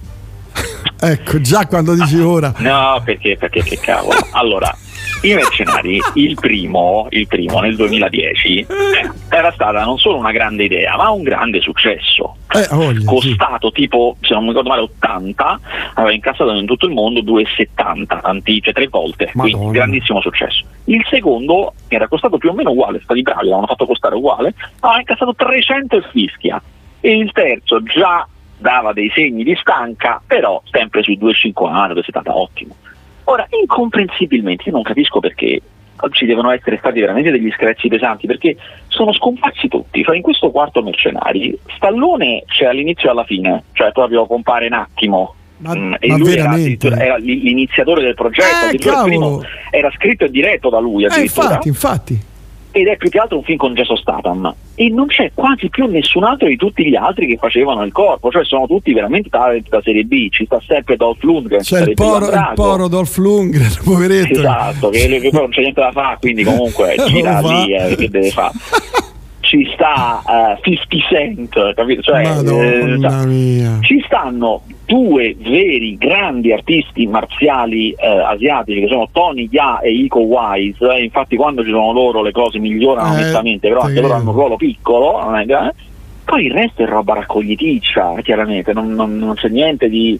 [1.00, 2.52] Ecco, già quando dici ora.
[2.58, 4.18] no, perché, perché che cavolo.
[4.32, 4.74] Allora,
[5.24, 8.66] I mercenari, il primo, il primo nel 2010, eh,
[9.30, 12.36] era stata non solo una grande idea, ma un grande successo.
[12.50, 13.06] Eh, voglia, sì.
[13.06, 15.60] Costato tipo, se non mi ricordo male, 80,
[15.94, 19.72] aveva incassato in tutto il mondo 2,70, tanti, cioè tre volte, quindi Madonna.
[19.72, 20.62] grandissimo successo.
[20.84, 24.98] Il secondo era costato più o meno uguale, stati bravi, l'hanno fatto costare uguale, aveva
[24.98, 26.62] incassato 300 e fischia.
[27.00, 32.76] E il terzo già dava dei segni di stanca, però sempre sui 2,50, 2,70, ottimo.
[33.24, 35.60] Ora, incomprensibilmente, io non capisco perché
[36.10, 38.56] ci devono essere stati veramente degli screzi pesanti, perché
[38.88, 40.02] sono scomparsi tutti.
[40.02, 44.74] Cioè, in questo quarto mercenari, Stallone c'è all'inizio e alla fine, cioè proprio compare un
[44.74, 45.34] attimo.
[45.66, 50.30] Mm, e ma lui era, era l'iniziatore del progetto, Eh, il primo era scritto e
[50.30, 52.20] diretto da lui Eh, infatti, infatti.
[52.76, 55.86] Ed è più che altro un film con Jason Statham e non c'è quasi più
[55.86, 59.68] nessun altro di tutti gli altri che facevano il corpo, cioè sono tutti veramente talent
[59.68, 63.16] da serie B, ci sta sempre Dolph Lundgren, ci C'è il poro, il poro Dolph
[63.16, 64.40] Lundgren, poveretto.
[64.40, 68.10] Esatto, che, che poi non c'è niente da fare, quindi comunque gira lì, eh, che
[68.10, 68.52] deve fare.
[69.38, 72.02] Ci sta eh, 50 Cent, capito?
[72.02, 73.78] Cioè, eh, cioè, mia.
[73.82, 80.20] ci stanno due veri grandi artisti marziali eh, asiatici che sono Tony Ya e Iko
[80.20, 84.14] Wise eh, infatti quando ci sono loro le cose migliorano Eh, nettamente però anche loro
[84.14, 85.72] hanno un ruolo piccolo gra-
[86.24, 90.18] poi il resto è roba raccogliticcia chiaramente non, non- non c'è niente di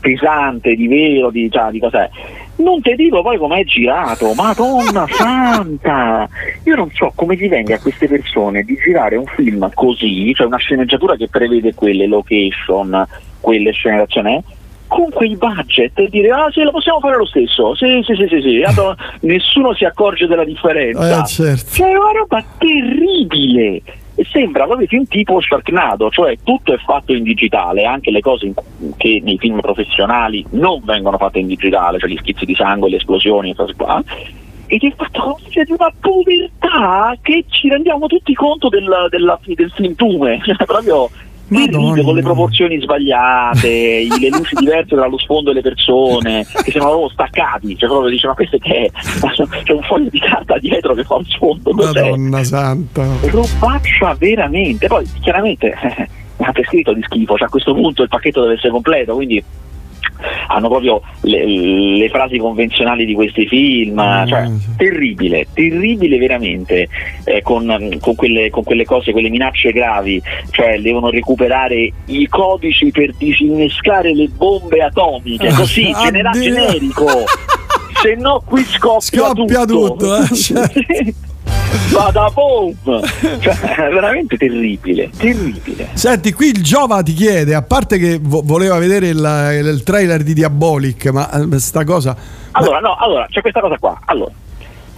[0.00, 2.08] pesante di vero di, cioè, di cos'è
[2.60, 6.28] non ti dico poi com'è girato, madonna santa!
[6.64, 10.46] Io non so come gli venga a queste persone di girare un film così, cioè
[10.46, 13.06] una sceneggiatura che prevede quelle location,
[13.40, 14.42] quelle scene d'azione,
[14.86, 18.26] con quei budget e dire ah sì lo possiamo fare lo stesso, sì sì sì
[18.28, 18.60] sì, sì.
[18.66, 21.22] Tanto nessuno si accorge della differenza.
[21.22, 21.70] Eh, certo.
[21.72, 23.82] Cioè è una roba terribile!
[24.20, 28.52] E sembra proprio un tipo Sharknado, cioè tutto è fatto in digitale, anche le cose
[28.98, 32.96] che nei film professionali non vengono fatte in digitale, cioè gli schizzi di sangue, le
[32.96, 34.04] esplosioni, cose qua.
[34.66, 39.72] Ed è fatto cioè, di una povertà che ci rendiamo tutti conto del, della- del
[39.74, 41.08] sintume, cioè proprio
[41.50, 47.08] terribile, con le proporzioni sbagliate, le luci diverse dallo sfondo delle persone, che sembrano proprio
[47.10, 48.90] staccati, cioè proprio dice ma questo che è?
[49.62, 52.10] C'è un foglio di carta dietro che fa un sfondo, cos'è?
[52.10, 53.06] Madonna santa.
[53.22, 54.86] robaccia veramente.
[54.86, 55.72] Poi chiaramente
[56.36, 59.42] ha scritto di schifo, cioè a questo punto il pacchetto deve essere completo, quindi
[60.48, 66.88] hanno proprio le, le frasi convenzionali di questi film, cioè terribile, terribile veramente,
[67.24, 72.90] eh, con, con quelle, con quelle cose, quelle minacce gravi, cioè devono recuperare i codici
[72.90, 77.06] per disinnescare le bombe atomiche, così, genera- generico,
[78.02, 80.80] se no qui scoppia, Scoppia tutto, eh, certo.
[81.92, 82.74] Vada boom!
[83.40, 85.88] Cioè, è veramente terribile, terribile.
[85.94, 90.22] Senti, qui il Giova ti chiede, a parte che vo- voleva vedere il, il trailer
[90.22, 92.16] di Diabolic, ma eh, sta cosa...
[92.52, 94.00] Allora, no, allora, c'è questa cosa qua.
[94.04, 94.32] Allora,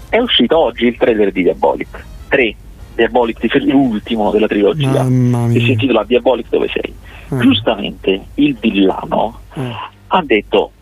[0.09, 2.55] è uscito oggi il trailer di Diabolic 3.
[2.95, 6.95] Diabolic, l'ultimo della trilogia, che si intitola Diabolic dove sei.
[7.31, 7.39] Eh.
[7.39, 9.41] Giustamente il villano
[10.09, 10.73] ha detto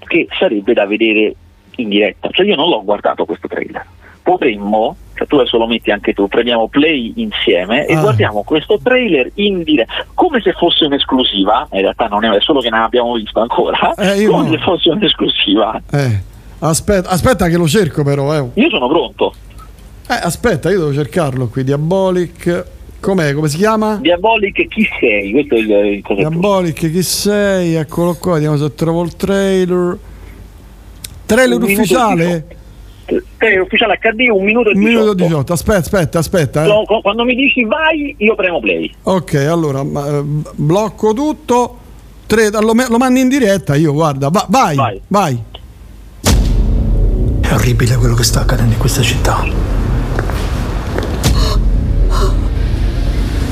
[0.00, 1.34] che sarebbe da vedere
[1.76, 2.28] in diretta.
[2.30, 3.86] Cioè io non l'ho guardato questo trailer.
[4.24, 8.00] Potremmo, cioè tu adesso lo metti anche tu, premiamo play insieme e Ah.
[8.00, 12.60] guardiamo questo trailer in diretta, come se fosse un'esclusiva, in realtà non è, è solo
[12.60, 14.50] che non abbiamo visto ancora, Eh, come no.
[14.50, 15.80] se fosse un'esclusiva.
[15.92, 16.20] Eh,
[16.60, 18.48] aspetta, aspetta che lo cerco però, eh.
[18.54, 19.34] Io sono pronto.
[20.08, 22.72] Eh, aspetta, io devo cercarlo qui, Diabolic...
[23.04, 23.34] Com'è?
[23.34, 23.98] Come si chiama?
[24.00, 25.30] Diabolic chi sei?
[25.32, 27.74] Questo è il, il Diabolic, chi sei?
[27.74, 29.98] Eccolo qua, vediamo se trovo il trailer.
[31.26, 32.46] Trailer Un ufficiale?
[33.36, 34.98] Trailer ufficiale HD, un minuto e Un 18.
[34.98, 35.52] minuto e 18.
[35.52, 36.64] Aspetta, aspetta, aspetta.
[36.64, 36.66] eh.
[36.66, 38.90] No, Quando mi dici vai, io premo play.
[39.02, 40.22] Ok, allora ma, eh,
[40.54, 41.78] blocco tutto.
[42.26, 44.28] Tre- lo, lo mandi in diretta io, guarda.
[44.30, 44.76] Va- vai,
[45.08, 45.38] vai.
[47.40, 49.44] È orribile quello che sta accadendo in questa città.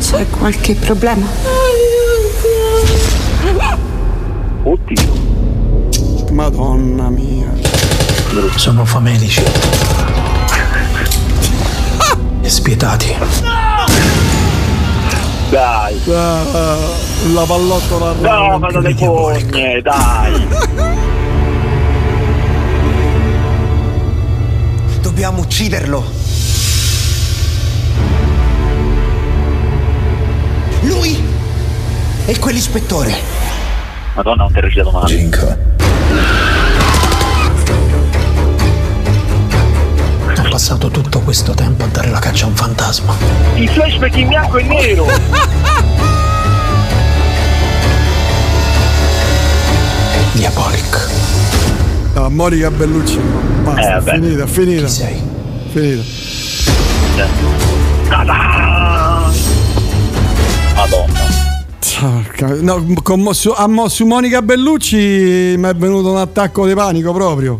[0.00, 1.26] C'è qualche problema?
[4.64, 5.30] Oddio.
[6.32, 7.61] Madonna mia.
[8.54, 9.42] Sono famelici.
[12.40, 13.14] E spietati.
[15.50, 16.00] Dai.
[16.08, 16.76] Ah,
[17.34, 20.48] la pallottola No, ma dalle fogne, dai.
[25.02, 26.02] Dobbiamo ucciderlo.
[30.82, 31.22] Lui
[32.24, 33.14] e quell'ispettore.
[34.14, 35.14] Madonna, non ti recitato male.
[35.14, 35.18] Ho
[40.52, 43.14] passato tutto questo tempo a dare la caccia a un fantasma.
[43.54, 45.06] I flashback in bianco e nero.
[50.32, 51.08] Diabolic.
[52.12, 53.40] Ah, Monica Bellucci no.
[53.62, 54.84] Basta, Eh, finita, è finita.
[54.84, 55.22] Chi sei?
[55.70, 56.02] Finita.
[60.74, 61.30] Madonna.
[62.60, 67.58] No, con su, a su Monica Bellucci mi è venuto un attacco di panico proprio.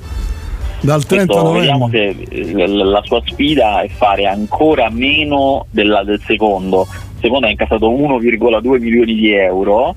[0.83, 2.25] Dal 30 Questo, vediamo novembre.
[2.29, 6.87] che eh, la, la sua sfida è fare ancora meno della- del secondo.
[6.91, 9.95] Il secondo ha incassato 1,2 milioni di euro.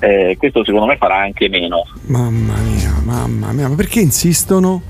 [0.00, 1.82] Eh, questo secondo me farà anche meno.
[2.06, 4.82] Mamma mia, mamma mia, ma perché insistono?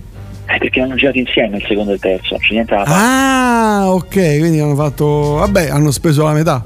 [0.46, 2.98] Eh, perché hanno girato insieme il secondo e il terzo, non c'è niente da fare.
[3.00, 5.34] Ah, ok, quindi hanno fatto.
[5.34, 6.64] Vabbè, hanno speso la metà.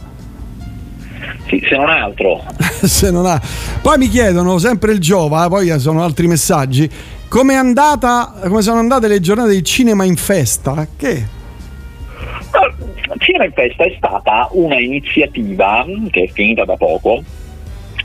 [1.49, 2.43] Sì, se non altro.
[2.83, 3.41] Se non ha.
[3.83, 6.89] Poi mi chiedono sempre il Giova, poi sono altri messaggi.
[7.33, 10.87] Come andata, come sono andate le giornate di cinema in festa?
[10.95, 11.25] Che?
[13.17, 17.23] Cinema in Festa è stata una iniziativa che è finita da poco,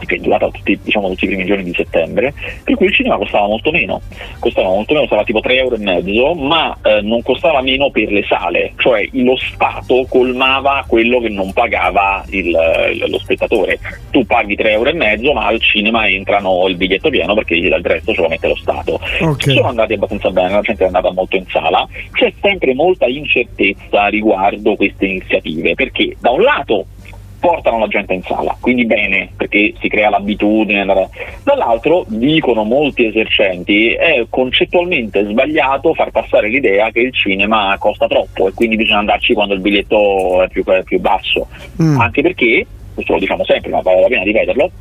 [0.06, 2.34] che è durata tutti, diciamo, tutti i primi giorni di settembre,
[2.64, 4.02] per cui il cinema costava molto meno,
[4.40, 8.12] costava molto meno, costava tipo 3,5 euro, e mezzo, ma eh, non costava meno per
[8.12, 13.80] le sale, cioè lo Stato colmava quello che non pagava il- lo spettatore.
[14.12, 17.74] Tu paghi 3,5 euro, e mezzo, ma al cinema entrano il biglietto pieno perché il
[17.82, 19.00] resto ce lo mette lo Stato.
[19.22, 19.52] Ok.
[19.52, 24.08] Sono andati abbastanza bene, la gente è andata molto in sala, c'è sempre molta incertezza
[24.08, 26.86] riguardo queste iniziative, perché da un lato
[27.40, 31.08] portano la gente in sala, quindi bene, perché si crea l'abitudine, la-
[31.44, 38.48] dall'altro dicono molti esercenti è concettualmente sbagliato far passare l'idea che il cinema costa troppo
[38.48, 41.48] e quindi bisogna andarci quando il biglietto è più, è più basso,
[41.82, 42.00] Mm.
[42.00, 44.72] anche perché, questo lo diciamo sempre ma vale la pena ripeterlo,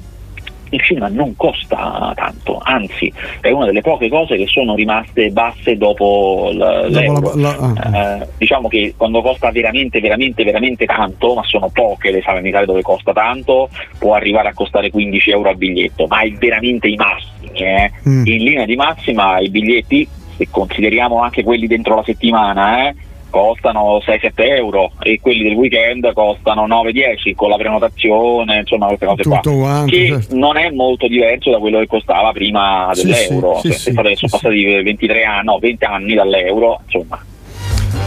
[0.77, 5.77] il cinema non costa tanto, anzi è una delle poche cose che sono rimaste basse
[5.77, 7.33] dopo l- l'euro.
[7.37, 7.99] la- ah.
[8.23, 12.47] Eh, diciamo che quando costa veramente, veramente, veramente tanto, ma sono poche le sale in
[12.47, 13.69] Italia dove costa tanto,
[13.99, 17.59] può arrivare a costare 15 euro al biglietto, ma è veramente i massimi.
[17.59, 17.91] eh.
[18.09, 18.27] Mm.
[18.27, 20.07] In linea di massima i biglietti,
[20.37, 22.95] se consideriamo anche quelli dentro la settimana, eh,
[23.31, 29.23] costano 6-7 euro e quelli del weekend costano 9-10 con la prenotazione, insomma queste cose
[29.25, 29.41] qua.
[29.41, 30.37] Tutto quanto, che certo.
[30.37, 33.57] non è molto diverso da quello che costava prima Sì, dell'euro.
[33.61, 37.25] sì, Cioè, sì, che sono passati 23 anni, no, 20 anni dall'euro, insomma.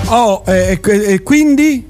[0.09, 1.87] Oh, e, e- quindi?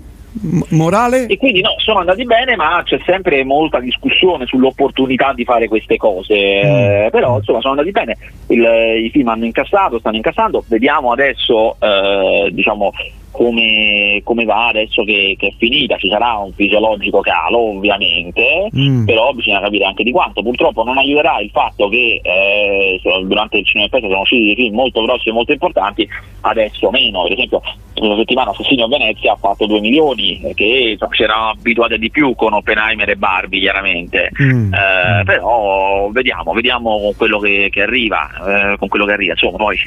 [0.69, 1.25] Morale?
[1.25, 5.97] E quindi no, sono andati bene, ma c'è sempre molta discussione sull'opportunità di fare queste
[5.97, 6.34] cose.
[6.36, 8.15] Eh, però insomma sono andati bene.
[8.47, 10.63] Il- I film hanno incassato, stanno incassando.
[10.67, 12.91] Vediamo adesso eh, diciamo
[13.40, 15.96] come, come va adesso che, che è finita.
[15.96, 19.06] Ci sarà un fisiologico calo, ovviamente, Mm.
[19.06, 20.44] però bisogna capire anche di quanto.
[20.44, 24.76] Purtroppo non aiuterà il fatto che eh, durante il cinema festa sono usciti dei film
[24.76, 26.08] molto grossi e molto importanti,
[26.42, 27.24] adesso meno.
[27.24, 27.62] Per esempio,
[27.94, 32.10] la settimana Assassino a Venezia ha fatto 2 milioni, che insomma, ci eravamo abituati di
[32.12, 34.32] più con Oppenheimer e Barbie, chiaramente.
[34.42, 34.74] Mm.
[34.74, 39.32] Eh, però vediamo, vediamo con quello che, che arriva, eh, con quello che arriva.
[39.32, 39.78] Insomma, poi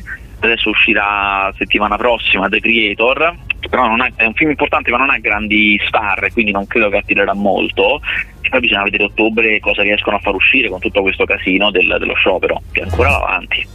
[0.47, 3.35] adesso uscirà settimana prossima The Creator,
[3.69, 6.99] però ha- è un film importante ma non ha grandi star, quindi non credo che
[6.99, 8.01] attirerà molto.
[8.41, 11.71] E poi bisogna vedere a ottobre cosa riescono a far uscire con tutto questo casino
[11.71, 13.67] del- dello sciopero, che ancora va avanti.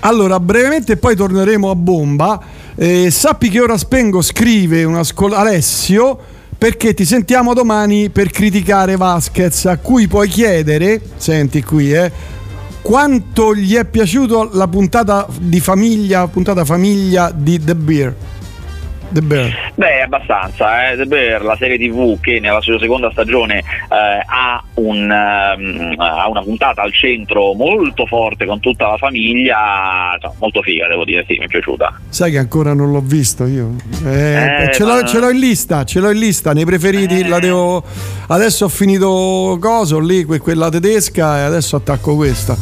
[0.00, 2.40] Allora, brevemente poi torneremo a bomba.
[2.76, 6.18] Eh, sappi che ora spengo, scrive un ascol- Alessio,
[6.58, 12.10] perché ti sentiamo domani per criticare Vasquez, a cui puoi chiedere, senti qui, eh,
[12.86, 18.14] quanto gli è piaciuto la puntata di famiglia, puntata famiglia di The Bear.
[19.08, 19.72] The Bear.
[19.74, 20.90] Beh, abbastanza.
[20.90, 20.96] Eh.
[20.96, 23.64] The Bear, la serie TV che nella sua seconda stagione eh,
[24.26, 30.34] ha, un, ehm, ha una puntata al centro molto forte con tutta la famiglia, insomma,
[30.38, 32.00] molto figa, devo dire, sì, mi è piaciuta.
[32.08, 33.74] Sai che ancora non l'ho visto io.
[34.04, 37.38] Eh, Eh, ce, l'ho, ce l'ho in lista, ce l'ho in lista, nei preferiti la
[37.38, 37.82] devo.
[38.28, 42.56] Adesso ho finito coso lì, que- quella tedesca, e adesso attacco questa.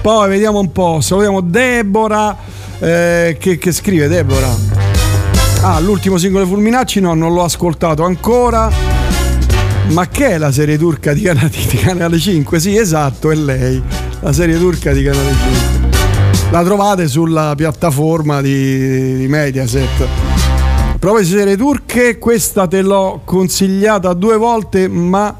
[0.00, 2.36] Poi vediamo un po', salutiamo Deborah.
[2.80, 4.87] eh, che, che scrive Deborah?
[5.70, 8.70] Ah, l'ultimo singolo di Fulminacci no, non l'ho ascoltato ancora.
[9.88, 12.58] Ma che è la serie turca di Canale, di Canale 5?
[12.58, 13.82] Sì, esatto, è lei.
[14.20, 16.50] La serie turca di Canale 5.
[16.52, 20.00] La trovate sulla piattaforma di, di Mediaset.
[20.94, 25.36] A proposito di serie turche, questa te l'ho consigliata due volte, ma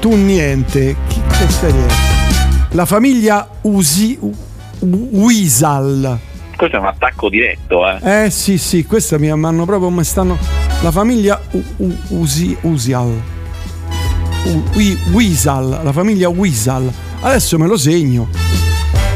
[0.00, 0.96] tu niente.
[1.28, 1.92] Che serie è?
[2.70, 4.34] La famiglia Usi, U-
[5.10, 6.30] Wisal.
[6.62, 8.26] Questo è un attacco diretto, eh.
[8.26, 10.38] Eh sì, sì, questa mi hanno proprio mi stanno.
[10.82, 13.20] La famiglia U- U- Usi, Usial.
[14.44, 16.88] U- Wi- Wisal, la famiglia Wisal.
[17.22, 18.28] Adesso me lo segno.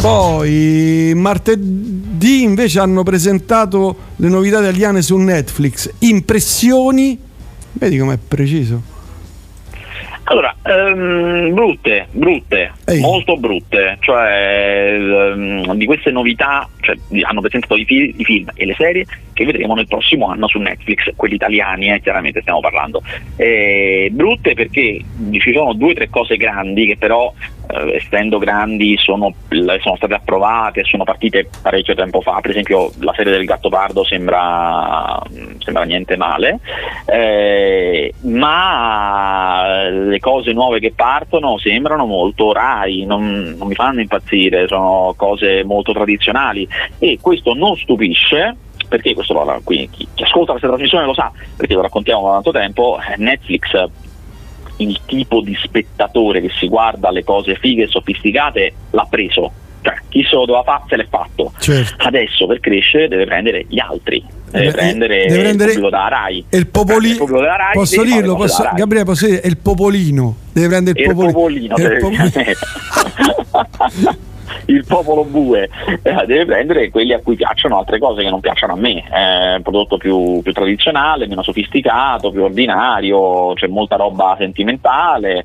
[0.01, 5.89] Poi martedì invece hanno presentato le novità italiane su Netflix.
[6.01, 7.17] Impressioni.
[7.75, 8.83] Vedi com'è preciso.
[10.29, 12.73] Allora, ehm, brutte, brutte.
[12.99, 18.67] molto brutte, cioè ehm, di queste novità, cioè, hanno presentato i, fi- i film e
[18.67, 23.03] le serie che vedremo nel prossimo anno su Netflix, quelli italiani, eh, chiaramente stiamo parlando.
[23.37, 25.01] Eh, brutte perché
[25.31, 27.33] ci sono due o tre cose grandi che però
[27.69, 33.13] eh, essendo grandi sono, sono state approvate, sono partite parecchio tempo fa, per esempio la
[33.15, 35.21] serie del Gatto Pardo sembra,
[35.59, 36.61] sembra niente male,
[37.07, 44.67] eh, ma le cose nuove che partono sembrano molto rai, non, non mi fanno impazzire,
[44.69, 46.69] sono cose molto tradizionali.
[46.99, 48.57] E questo non stupisce
[48.89, 52.33] perché questo lo, qui, chi, chi ascolta questa trasmissione lo sa, perché lo raccontiamo da
[52.35, 53.73] tanto tempo, eh, Netflix
[54.79, 59.53] il tipo di spettatore che si guarda le cose fighe e sofisticate l'ha preso.
[59.83, 61.53] Cioè, chi se lo doveva fare se l'è fatto.
[61.99, 64.21] Adesso per crescere deve prendere gli altri,
[64.51, 66.45] deve Eh, prendere deve prendere- il pubblico da Rai.
[66.51, 68.35] Il popoli- Il pubblico della Rai posso dirlo?
[68.35, 68.69] Posso-.
[68.75, 69.41] Gabriele, posso dire?
[69.43, 70.37] È il popolino.
[70.53, 72.17] Deve prendere il, il popoli- popolino è il deve- popoli-
[74.67, 75.69] il popolo bue
[76.03, 79.55] eh, deve prendere quelli a cui piacciono altre cose che non piacciono a me eh,
[79.57, 85.45] un prodotto più, più tradizionale, meno sofisticato, più ordinario c'è molta roba sentimentale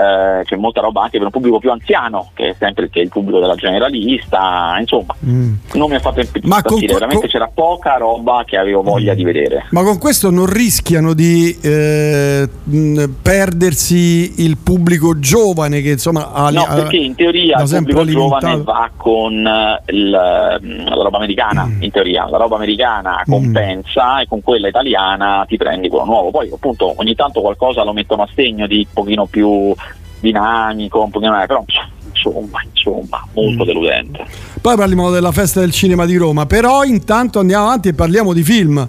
[0.00, 3.02] eh, c'è molta roba anche per un pubblico più anziano che è sempre che è
[3.02, 5.52] il pubblico della generalista insomma Mm.
[5.74, 9.12] non mi ha fatto impazzire Ma con- veramente con- c'era poca roba che avevo voglia
[9.14, 15.90] di vedere Ma con questo non rischiano di eh, mh, perdersi il pubblico giovane che
[15.90, 18.78] insomma ha No, perché in teoria il pubblico giovane alimentato.
[18.78, 21.82] va con eh, il, mm, la roba americana, Mm.
[21.82, 26.30] in teoria, la roba americana compensa e con quella italiana ti prendi quello nuovo.
[26.30, 29.72] Poi appunto ogni tanto qualcosa lo mettono a segno di un pochino più
[30.20, 31.64] dinamico, un pochino però
[32.12, 33.66] insomma, insomma, molto Mm.
[33.66, 34.26] deludente.
[34.60, 38.42] Poi parliamo della festa del cinema di Roma, però intanto andiamo avanti e parliamo di
[38.42, 38.88] film.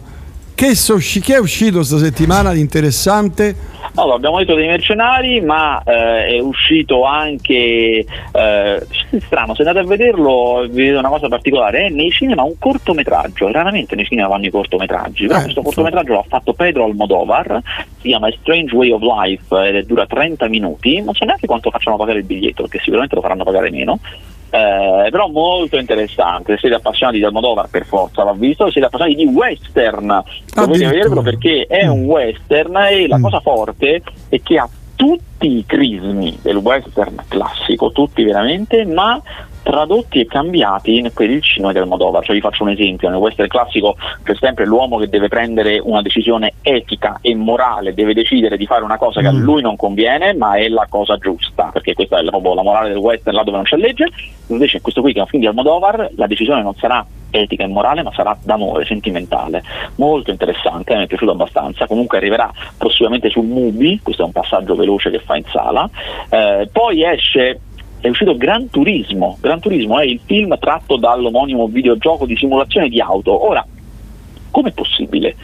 [0.62, 3.55] Che, so- che è uscito questa settimana di interessante?
[3.95, 8.88] Allora, abbiamo detto dei mercenari, ma eh, è uscito anche eh,
[9.26, 13.95] strano, se andate a vederlo vedete una cosa particolare, è nei cinema un cortometraggio, raramente
[13.95, 17.59] nei cinema vanno i cortometraggi, però Eh, questo cortometraggio l'ha fatto Pedro Almodovar,
[17.99, 21.47] si chiama A Strange Way of Life ed è- dura 30 minuti, non so neanche
[21.47, 23.99] quanto facciano pagare il biglietto, perché sicuramente lo faranno pagare meno.
[24.54, 28.88] Eh, però molto interessante, se siete appassionati di Almodovar per forza va visto, se siete
[28.88, 30.24] appassionati di western.
[30.54, 35.66] Dovete vederlo perché è un western e la cosa forte è che ha tutti i
[35.66, 39.20] crismi del western classico, tutti veramente, ma
[39.64, 42.24] tradotti e cambiati in quelli del cinema di Almodovar.
[42.24, 46.01] Cioè vi faccio un esempio, nel western classico c'è sempre l'uomo che deve prendere una
[46.01, 50.34] decisione etica e morale, deve decidere di fare una cosa che a lui non conviene,
[50.34, 53.43] ma è la cosa giusta, perché questa è la, proprio la morale del western là
[53.43, 54.07] dove non c'è legge.
[54.47, 57.64] Invece in questo qui che è un film di Almodovar, la decisione non sarà etica
[57.64, 59.64] e morale, ma sarà d'amore, sentimentale.
[59.95, 61.88] Molto interessante, mi è piaciuto abbastanza.
[61.88, 65.89] Comunque arriverà prossimamente sul Mubi, questo è un passaggio veloce che fa in sala.
[66.30, 67.59] Eh, poi esce
[68.02, 69.38] è uscito Gran Turismo.
[69.39, 73.47] Gran Turismo è il film tratto dall'omonimo videogioco di simulazione di auto.
[73.47, 73.66] Ora,
[74.49, 75.36] com'è possibile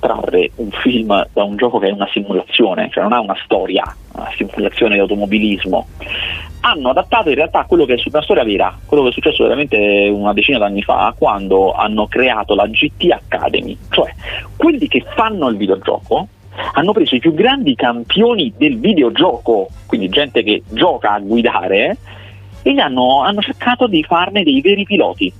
[0.00, 3.84] trarre un film da un gioco che è una simulazione, cioè non ha una storia,
[4.14, 5.86] una simulazione di automobilismo?
[6.60, 10.10] Hanno adattato in realtà quello che è una storia vera, quello che è successo veramente
[10.12, 14.12] una decina d'anni fa, quando hanno creato la GT Academy, cioè
[14.56, 16.28] quelli che fanno il videogioco
[16.72, 21.96] hanno preso i più grandi campioni del videogioco, quindi gente che gioca a guidare,
[22.62, 25.32] e hanno, hanno cercato di farne dei veri piloti.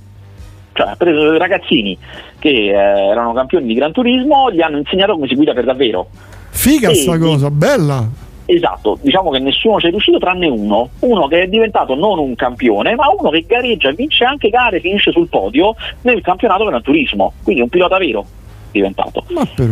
[0.73, 1.97] Cioè, ha preso dei ragazzini
[2.39, 6.07] che eh, erano campioni di Gran Turismo, gli hanno insegnato come si guida per davvero.
[6.49, 8.07] Figa E- sta cosa, bella.
[8.45, 12.33] Esatto, diciamo che nessuno ci è riuscito tranne uno, uno che è diventato non un
[12.33, 17.33] campione, ma uno che gareggia, vince anche gare, finisce sul podio nel campionato Gran Turismo,
[17.43, 18.25] quindi un pilota vero
[18.71, 19.23] diventato.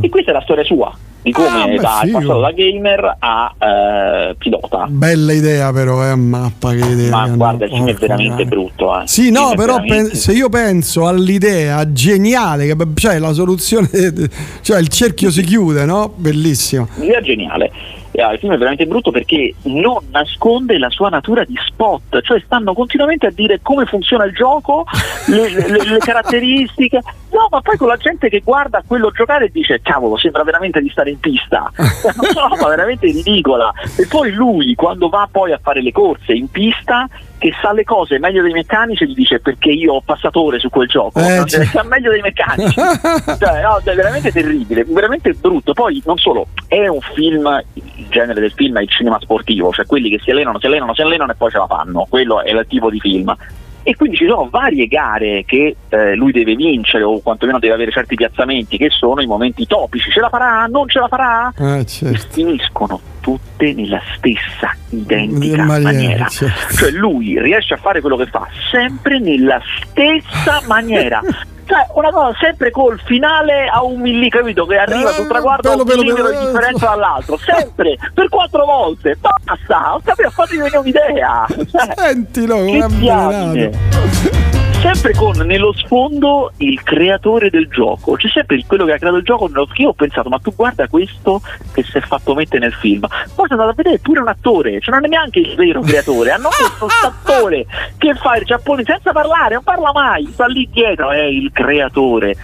[0.01, 3.53] E questa è la storia sua, di come Ah, da, è passato da gamer a
[3.57, 4.85] eh, pilota.
[4.89, 7.09] Bella idea però, eh, mappa che idea.
[7.09, 8.45] Ma guarda, il film è veramente miseria.
[8.45, 8.99] brutto.
[9.01, 9.07] Eh.
[9.07, 13.89] Sì, Il no, è però veramente- se io penso all'idea geniale, che cioè la soluzione,
[14.61, 16.13] cioè il cerchio si chiude, no?
[16.15, 16.87] Bellissimo.
[16.95, 17.71] L'idea è geniale.
[18.18, 22.41] Eh, il film è veramente brutto perché non nasconde la sua natura di spot, cioè
[22.43, 24.86] stanno continuamente a dire come funziona il gioco,
[25.30, 26.99] le, le- le caratteristiche.
[27.30, 30.89] No, ma poi con la gente che guarda quello giocare dice cavolo, sembra veramente di
[30.89, 31.70] stare in pista.
[31.78, 33.72] È una roba veramente ridicola.
[33.95, 37.07] E poi lui, quando va poi a fare le corse in pista,
[37.38, 40.69] che sa le cose meglio dei meccanici, gli dice perché io ho passato ore su
[40.69, 41.65] quel gioco, Eh, cioè.
[41.65, 42.73] sa meglio dei meccanici.
[43.39, 45.73] cioè, no, è veramente terribile, veramente brutto.
[45.73, 49.85] Poi non solo, è un film, il genere del film è il cinema sportivo, cioè
[49.85, 52.05] quelli che si allenano, si allenano, si allenano e poi ce la fanno.
[52.09, 53.35] Quello è il tipo di film.
[53.83, 57.91] E quindi ci sono varie gare che eh, lui deve vincere o quantomeno deve avere
[57.91, 60.11] certi piazzamenti che sono i momenti topici.
[60.11, 60.65] Ce la farà?
[60.69, 61.53] Non ce la farà?
[61.57, 62.27] Eh, E certo.
[62.31, 66.28] finiscono tutte nella stessa identica Maniera, maniera.
[66.30, 66.75] certo.
[66.75, 71.19] Cioè lui riesce a fare quello che fa sempre nella stessa maniera.
[71.65, 74.65] Cioè, una cosa sempre col finale a un milli, capito?
[74.65, 79.17] Che arriva sul traguardo a un Eh, millimetro di differenza dall'altro, sempre, per quattro volte,
[79.19, 81.45] basta, ho capito, fatemi un'idea.
[81.97, 84.66] Sentilo, che.
[84.82, 89.23] Sempre con nello sfondo il creatore del gioco, c'è sempre quello che ha creato il
[89.23, 89.49] gioco.
[89.75, 91.41] Io ho pensato, ma tu guarda questo
[91.73, 93.01] che si è fatto mettere nel film.
[93.07, 96.32] Poi sono andato a vedere pure un attore, cioè non è neanche il vero creatore,
[96.32, 97.65] hanno messo attore
[97.97, 102.36] che fa il giapponese senza parlare, non parla mai, sta lì dietro, è il creatore.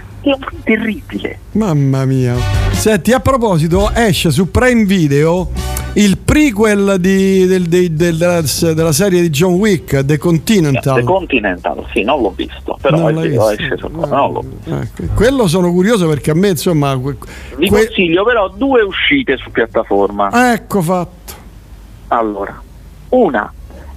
[0.64, 1.40] Terribile.
[1.54, 2.36] Mamma mia.
[2.72, 5.50] Senti, a proposito, esce su Prime Video
[5.96, 8.42] il prequel di- del- dei- del- della,
[8.74, 10.96] della serie di John Wick, The Continental.
[10.96, 13.50] The Continental, sì, non l'ho visto, però Non è visto?
[13.52, 14.76] esce su- non l'ho visto.
[14.80, 17.18] Ecco, quello sono curioso perché a me, insomma, que-
[17.58, 20.54] Vi que- consiglio però due uscite su piattaforma.
[20.54, 21.34] ecco fatto.
[22.08, 22.60] Allora,
[23.10, 23.52] una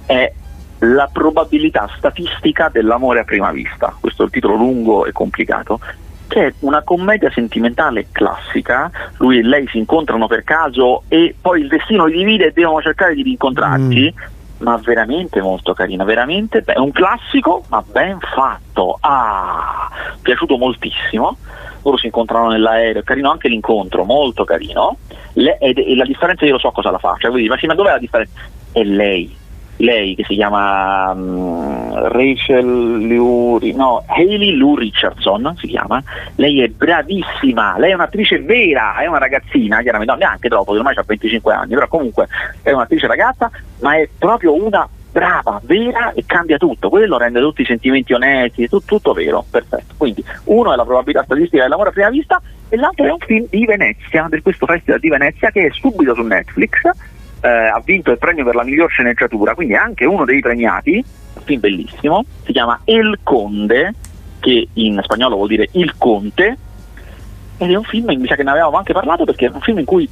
[0.05, 0.31] è
[0.79, 3.95] la probabilità statistica dell'amore a prima vista.
[3.99, 5.79] Questo è il titolo lungo e complicato.
[6.27, 8.91] Che è una commedia sentimentale classica.
[9.17, 12.81] Lui e lei si incontrano per caso e poi il destino li divide e devono
[12.81, 14.13] cercare di rincontrarsi.
[14.59, 18.97] Ma veramente molto carina, veramente è un classico, ma ben fatto.
[19.01, 19.87] Ah,
[20.21, 21.37] piaciuto moltissimo.
[21.83, 24.97] Loro si incontrano nell'aereo, carino anche l'incontro, molto carino.
[25.33, 27.15] Le- ed- e la differenza io lo so cosa la fa.
[27.19, 28.41] Cioè, voi dite, ma sì, ma dov'è la differenza?
[28.71, 29.33] È lei,
[29.77, 36.01] lei che si chiama mm, Rachel Luri, no, Hailey Lou Richardson si chiama.
[36.35, 40.95] Lei è bravissima, lei è un'attrice vera, è una ragazzina, chiaramente, no, neanche troppo, ormai
[40.95, 42.27] ha 25 anni, però comunque
[42.61, 43.49] è un'attrice ragazza,
[43.81, 46.89] ma è proprio una brava, vera e cambia tutto.
[46.89, 49.95] Quello rende tutti i sentimenti onesti, tu- tutto vero, perfetto.
[49.97, 53.47] Quindi uno è la probabilità statistica dell'amore a prima vista e l'altro è un film
[53.49, 56.81] di Venezia, di questo festival di Venezia che è subito su Netflix,
[57.41, 61.03] eh, ha vinto il premio per la miglior sceneggiatura, quindi è anche uno dei premiati,
[61.33, 63.93] un film bellissimo, si chiama El Conde,
[64.39, 66.57] che in spagnolo vuol dire il conte,
[67.57, 69.79] ed è un film, mi sa che ne avevamo anche parlato perché è un film
[69.79, 70.07] in cui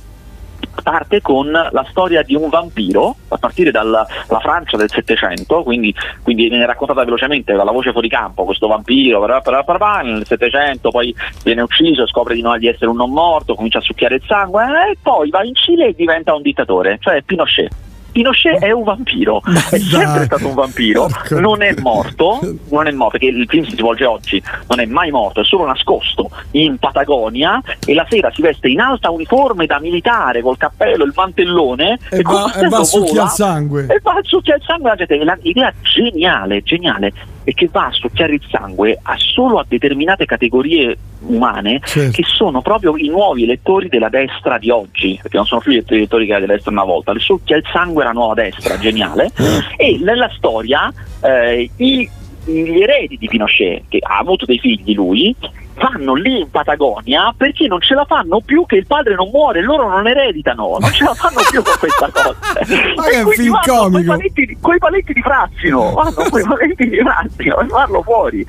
[0.83, 5.93] parte con la storia di un vampiro a partire dalla la Francia del Settecento, quindi,
[6.21, 10.89] quindi viene raccontata velocemente dalla voce fuori campo questo vampiro parà, parà, parà, nel Settecento
[10.89, 14.23] poi viene ucciso, scopre di, no- di essere un non morto, comincia a succhiare il
[14.25, 17.71] sangue eh, e poi va in Cile e diventa un dittatore, cioè Pinochet.
[18.15, 22.39] Pinochet è un vampiro, è sempre stato un vampiro, non è morto,
[22.69, 25.65] non è morto, perché il film si svolge oggi, non è mai morto, è solo
[25.65, 31.03] nascosto in Patagonia e la sera si veste in alta uniforme da militare col cappello,
[31.03, 33.81] il mantellone E col va, e va a succhiare il sangue.
[33.89, 35.21] e va a succhiare il sangue alla gente.
[35.25, 37.11] La- L'idea geniale, geniale
[37.45, 42.11] è che va a succhiare il sangue a solo a determinate categorie umane Certo.
[42.11, 45.83] che sono proprio i nuovi elettori della destra di oggi, perché non sono più gli
[45.87, 49.31] elettori che era della destra una volta, le succhia il sangue la nuova destra, geniale.
[49.77, 50.91] e nella storia
[51.23, 52.09] eh, i-
[52.47, 55.35] gli eredi di Pinochet, che ha avuto dei figli lui,
[55.75, 59.61] vanno lì in Patagonia perché non ce la fanno più che il padre non muore,
[59.61, 62.35] loro non ereditano, non ce la fanno più con questa cosa.
[62.95, 66.89] Ma e quindi film vanno coi paletti, di- coi paletti di Frazzino, vanno coi paletti
[66.89, 68.45] di Frazzino e farlo fuori.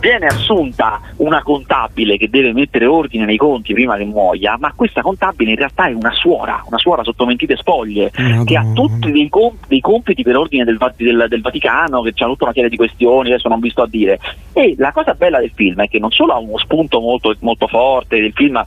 [0.00, 5.00] Viene assunta una contabile che deve mettere ordine nei conti prima che muoia, ma questa
[5.00, 8.10] contabile in realtà è una suora, una suora sotto mentite spoglie,
[8.44, 12.26] che ha tutti dei, com- dei compiti per ordine del, del- del Vaticano, che ha
[12.26, 14.18] tutta una serie di questioni, adesso non vi sto a dire.
[14.52, 17.66] E la cosa bella del film è che non solo ha uno spunto molto, molto
[17.66, 18.62] forte, il film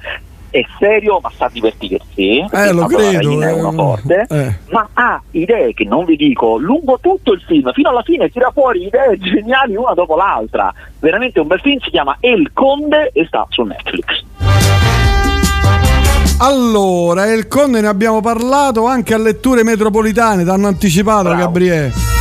[0.50, 3.52] è serio ma sa divertirsi, Eh, lo credo, è eh.
[3.52, 4.56] uno forte, Eh.
[4.70, 8.50] ma ha idee che non vi dico lungo tutto il film, fino alla fine tira
[8.52, 10.74] fuori idee geniali una dopo l'altra.
[11.00, 14.24] Veramente un bel film, si chiama El Conde e sta su Netflix.
[16.40, 22.17] Allora, il Conde ne abbiamo parlato anche a letture metropolitane, t'hanno anticipato Gabriele.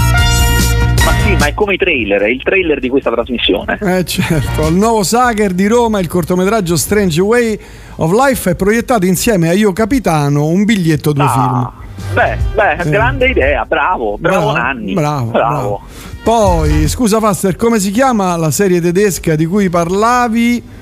[1.06, 3.78] Ma sì, ma è come i trailer, è il trailer di questa trasmissione.
[3.80, 7.58] Eh certo, il nuovo Sager di Roma, il cortometraggio Strange Way
[7.96, 11.70] of Life è proiettato insieme a Io Capitano, un biglietto due film.
[12.12, 12.90] Beh, beh, Eh.
[12.90, 14.94] grande idea, bravo, bravo, Bravo, Nanni.
[14.94, 15.80] bravo, bravo.
[16.24, 20.74] Poi, scusa Faster, come si chiama la serie tedesca di cui parlavi?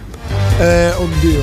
[0.59, 1.43] Eh, oddio.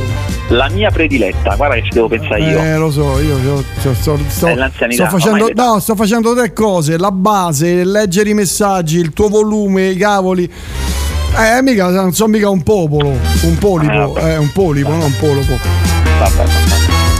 [0.49, 2.59] La mia prediletta, guarda che ci devo pensare io.
[2.59, 4.47] Eh, lo so, io, io- sto, sto- sto-
[4.89, 9.87] sto facendo, no, sto facendo tre cose: la base, leggere i messaggi, il tuo volume,
[9.89, 10.43] i cavoli.
[10.43, 15.17] Eh, mica, non sono mica un popolo, un polipo, Eh, eh, un polipo, non un
[15.17, 15.53] polopo.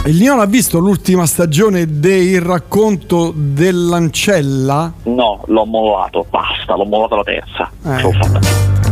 [0.04, 4.92] Il Lion ha visto l'ultima stagione del racconto dell'ancella?
[5.04, 7.70] No, l'ho mollato, basta, l'ho mollato la terza.
[7.86, 8.91] Eh.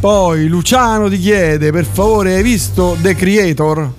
[0.00, 3.90] Poi Luciano ti chiede, per favore, hai visto The Creator?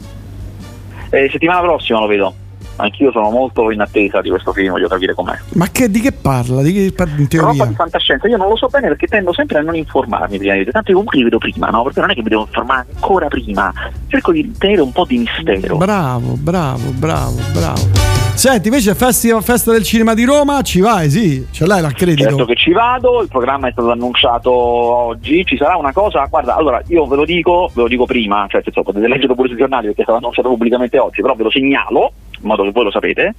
[1.10, 2.34] Eh, settimana prossima lo vedo.
[2.78, 5.38] anch'io sono molto in attesa di questo film, voglio capire com'è.
[5.56, 6.62] Ma che, di che parla?
[6.62, 7.66] Di che parla in Roba teoria?
[7.66, 10.60] di fantascienza, io non lo so bene perché tendo sempre a non informarmi prima di
[10.60, 11.84] vedere, tanto io comunque li vedo prima, no?
[11.84, 13.74] Perché non è che mi devo informare ancora prima,
[14.08, 15.76] cerco di tenere un po' di mistero.
[15.76, 18.19] Bravo, bravo, bravo, bravo.
[18.40, 22.24] Senti, invece Festival Festa del Cinema di Roma, ci vai, sì, ce l'hai l'accredito.
[22.24, 26.56] Certo che ci vado, il programma è stato annunciato oggi, ci sarà una cosa, guarda,
[26.56, 29.50] allora io ve lo dico, ve lo dico prima, cioè nel senso, potete leggerlo pure
[29.50, 32.72] sui giornali perché è stato annunciato pubblicamente oggi, però ve lo segnalo, in modo che
[32.72, 33.36] voi lo sapete,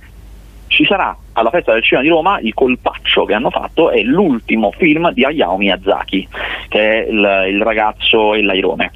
[0.67, 4.71] ci sarà alla festa del cinema di Roma il colpaccio che hanno fatto, è l'ultimo
[4.71, 6.29] film di Hayao Miyazaki,
[6.69, 8.93] che è il, il ragazzo e l'airone.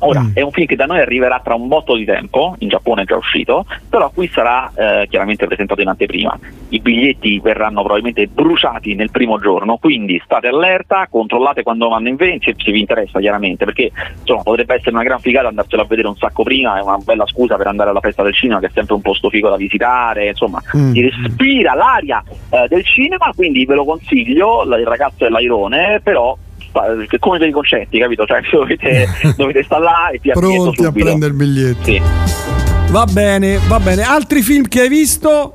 [0.00, 3.02] Ora, è un film che da noi arriverà tra un botto di tempo, in Giappone
[3.02, 6.38] è già uscito, però qui sarà eh, chiaramente presentato in anteprima.
[6.68, 12.16] I biglietti verranno probabilmente bruciati nel primo giorno, quindi state allerta, controllate quando vanno in
[12.16, 13.90] vendita, se, vi interessa chiaramente, perché
[14.20, 17.26] insomma, potrebbe essere una gran figata andarselo a vedere un sacco prima, è una bella
[17.26, 20.28] scusa per andare alla festa del cinema, che è sempre un posto figo da visitare,
[20.28, 20.92] insomma, Mm.
[20.92, 26.36] si respira l'aria eh, del cinema, quindi ve lo consiglio, il ragazzo è l'airone, però
[27.18, 28.24] come per i concetti, capito?
[28.26, 29.06] Cioè dovete,
[29.36, 31.04] dovete stare là e ti Pronti a subito.
[31.04, 31.84] prendere il biglietto.
[31.84, 32.02] Sì.
[32.90, 34.02] Va bene, va bene.
[34.02, 35.52] Altri film che hai visto?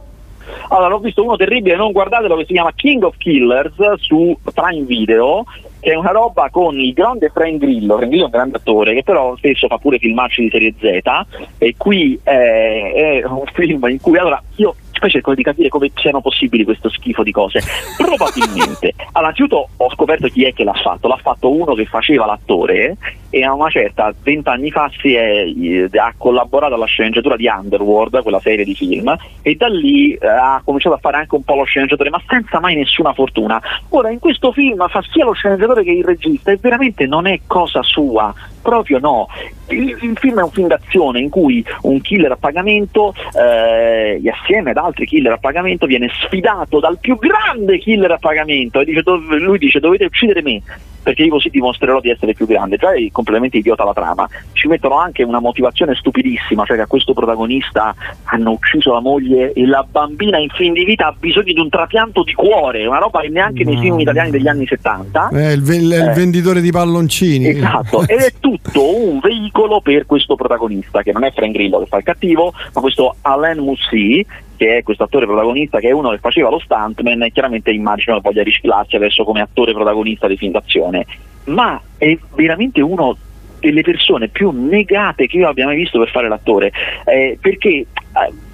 [0.69, 4.85] Allora, ho visto uno terribile, non guardatelo, che si chiama King of Killers su Prime
[4.85, 5.45] Video,
[5.79, 8.93] che è una roba con il grande Frank Grillo, Frank Grillo è un grande attore,
[8.93, 11.25] che però spesso fa pure filmacci di serie Z,
[11.57, 15.91] e qui eh, è un film in cui, allora, io poi cerco di capire come
[15.95, 17.61] siano possibili questo schifo di cose.
[17.97, 22.25] Probabilmente, allora, innanzitutto ho scoperto chi è che l'ha fatto, l'ha fatto uno che faceva
[22.25, 22.97] l'attore
[23.29, 28.21] e a una certa, vent'anni fa, si è, eh, ha collaborato alla sceneggiatura di Underworld,
[28.21, 31.55] quella serie di film, e da lì eh, ha cominciato a fare anche un po'
[31.55, 33.59] lo sceneggiatore, ma senza mai nessuna fortuna.
[33.89, 37.39] Ora, in questo film fa sia lo sceneggiatore che il regista e veramente non è
[37.47, 38.31] cosa sua,
[38.63, 39.27] proprio no.
[39.67, 44.29] Il, il film è un film d'azione in cui un killer a pagamento, eh, e
[44.29, 48.85] assieme ad altri killer a pagamento, viene sfidato dal più grande killer a pagamento e
[48.85, 50.61] dice, dov- lui dice dovete uccidere me
[51.03, 52.77] perché io così dimostrerò di essere più grande.
[52.77, 54.25] Già è completamente idiota la trama.
[54.53, 57.93] Ci mettono anche una motivazione stupidissima, cioè che a questo protagonista
[58.23, 61.67] hanno ucciso la moglie e la bambina in fin di vita ha bisogno di un
[61.67, 65.29] trapianto di cuore, una roba che neanche nei film italiani degli anni 70.
[65.33, 66.13] Eh, il, ve- il Eh.
[66.13, 67.49] venditore di palloncini.
[67.49, 71.85] Esatto, ed è tutto un veicolo per questo protagonista, che non è Frank Grillo che
[71.87, 74.25] fa il cattivo, ma questo Alain Moussi,
[74.55, 78.21] che è questo attore protagonista, che è uno che faceva lo stuntman, chiaramente immagino che
[78.23, 81.05] voglia riciclarsi adesso come attore protagonista di film d'azione.
[81.45, 83.17] Ma è veramente uno
[83.63, 86.71] delle persone più negate che io abbia mai visto per fare l'attore,
[87.05, 87.85] eh, perché eh,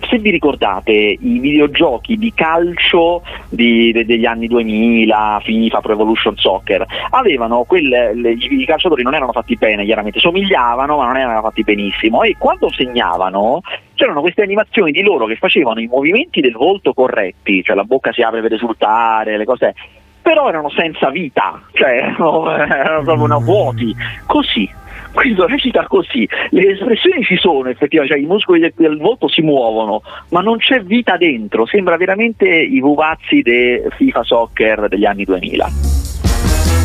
[0.07, 6.36] se vi ricordate i videogiochi di calcio di- de- degli anni 2000, FIFA, Pro Evolution
[6.38, 10.20] Soccer, avevano quelle, le- i, i calciatori non erano fatti bene, chiaramente.
[10.20, 12.24] Somigliavano, ma non erano fatti benissimo.
[12.24, 13.62] E quando segnavano
[13.95, 18.14] c'erano queste animazioni di loro che facevano i movimenti del volto corretti, cioè la bocca
[18.14, 19.76] si apre per esultare, le cose.
[20.22, 23.95] Però erano senza vita, cioè erano, erano proprio una vuoti,
[24.26, 24.70] così.
[25.12, 29.41] Questo recita così, le espressioni ci sono effettivamente, cioè i muscoli del, del volto si
[29.41, 35.24] muovono, ma non c'è vita dentro, sembra veramente i pupazzi de FIFA Soccer degli anni
[35.26, 35.70] 2000.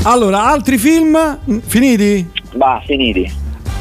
[0.04, 2.26] Allora, altri film finiti?
[2.54, 3.30] Va, finiti.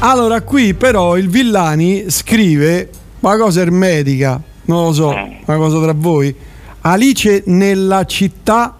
[0.00, 2.90] Allora, qui però il Villani scrive
[3.20, 5.38] una cosa ermetica, non lo so, Eh.
[5.46, 6.34] una cosa tra voi.
[6.82, 8.76] Alice nella città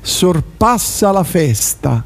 [0.00, 2.04] sorpassa la festa.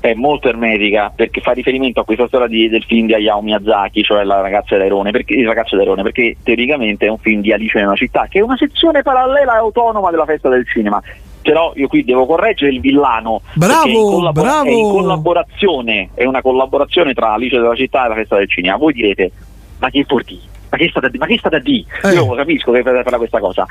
[0.00, 4.02] È molto ermetica perché fa riferimento a questa storia di- del film di Hayao Miyazaki,
[4.02, 7.78] cioè la ragazza d'Airone, perché, il ragazzo d'Airone, perché teoricamente è un film di Alice
[7.78, 11.02] nella città, che è una sezione parallela e autonoma della festa del cinema.
[11.42, 13.40] Però io qui devo correggere il villano.
[13.54, 14.68] Bravo, collabora- bravo.
[14.68, 18.76] È in collaborazione, è una collaborazione tra Alice della città e la festa del cinema.
[18.76, 19.30] Voi direte,
[19.78, 20.40] ma che dire?
[20.70, 21.84] Ma che state, ma che state a dire?
[22.02, 22.12] Eh.
[22.12, 23.66] Io capisco che fare questa cosa.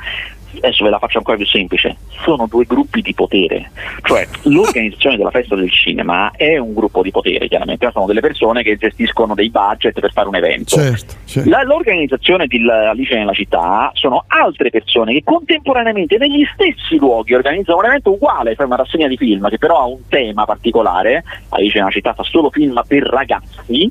[0.58, 1.96] Adesso ve la faccio ancora più semplice.
[2.24, 3.72] Sono due gruppi di potere.
[4.04, 7.90] Cioè, l'organizzazione della festa del cinema è un gruppo di potere, chiaramente.
[7.92, 10.76] Sono delle persone che gestiscono dei budget per fare un evento.
[10.76, 11.50] Certo, certo.
[11.50, 17.80] La- l'organizzazione di Alice nella città sono altre persone che contemporaneamente negli stessi luoghi organizzano
[17.80, 21.24] un evento uguale, cioè una rassegna di film che però ha un tema particolare.
[21.50, 23.90] Alice nella città fa solo film per ragazzi.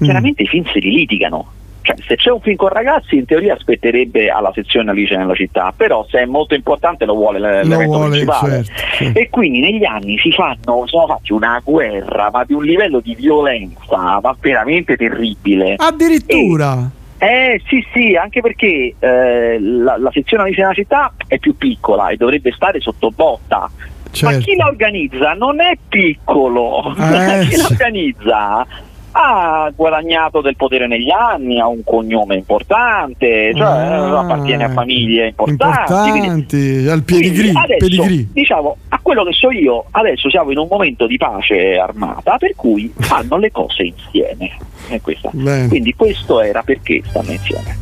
[0.00, 1.52] Chiaramente i film si litigano.
[1.88, 5.72] Cioè, se c'è un film con ragazzi, in teoria aspetterebbe alla sezione Alice nella città,
[5.74, 8.62] però se è molto importante lo vuole l'evento principale.
[8.64, 9.18] certo, certo.
[9.18, 13.14] E quindi negli anni si fanno, sono fatti una guerra, ma di un livello di
[13.14, 15.76] violenza, ma veramente terribile.
[15.78, 16.90] Addirittura.
[17.20, 22.08] Eh sì sì, anche perché eh, la, la sezione Alice nella città è più piccola
[22.10, 23.60] e dovrebbe stare sotto botta.
[23.60, 23.70] Ma
[24.10, 24.38] Certo.
[24.38, 28.66] chi la organizza non è piccolo, Eh, chi la organizza
[29.20, 34.06] ha guadagnato del potere negli anni, ha un cognome importante, cioè Ah.
[34.06, 35.92] eh, appartiene a famiglie importanti.
[35.92, 37.52] Importanti, al pedigree,
[38.32, 42.54] diciamo, a quello che so io, adesso siamo in un momento di pace armata, per
[42.54, 44.56] cui fanno le cose insieme.
[45.68, 47.76] Quindi questo era perché stanno insieme.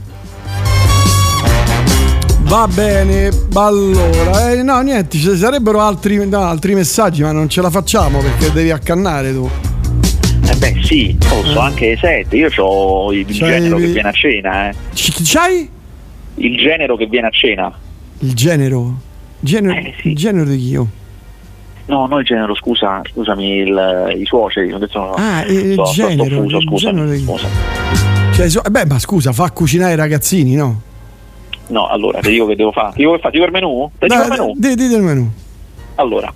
[2.44, 7.60] Va bene, allora, eh, no niente, ci sarebbero altri, no, altri messaggi ma non ce
[7.60, 9.50] la facciamo perché devi accannare tu.
[10.48, 14.68] Eh beh sì, posso anche sette, io ho il C'hai- genero che viene a cena,
[14.70, 14.74] eh.
[14.94, 15.68] C- c'hai?
[16.36, 17.72] Il genero che viene a cena.
[18.20, 18.94] Il genero?
[19.40, 20.88] Genero, Eh, Il genero di chi io?
[21.86, 26.08] No, no il genero, scusa, scusami, il- i suoceri, adesso Ah, il sto- sto- sto
[26.08, 27.48] genero, fuso, il genero scusa.
[28.34, 30.80] Cioè, so- eh beh, ma scusa, fa cucinare i ragazzini, no?
[31.68, 32.92] No, allora, ti dico che devo fare.
[32.92, 33.90] Ti dico che fa, ti dico il menù?
[33.98, 34.52] Ti dico il menù?
[34.56, 35.30] Dì del menù.
[35.96, 36.32] Allora,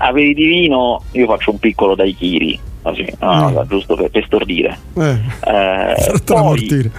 [0.00, 3.68] eh, aperitivo io faccio un piccolo daiquiri, così, no, Mm.
[3.68, 4.78] giusto per, per stordire.
[4.96, 6.90] Eh, Eh, poi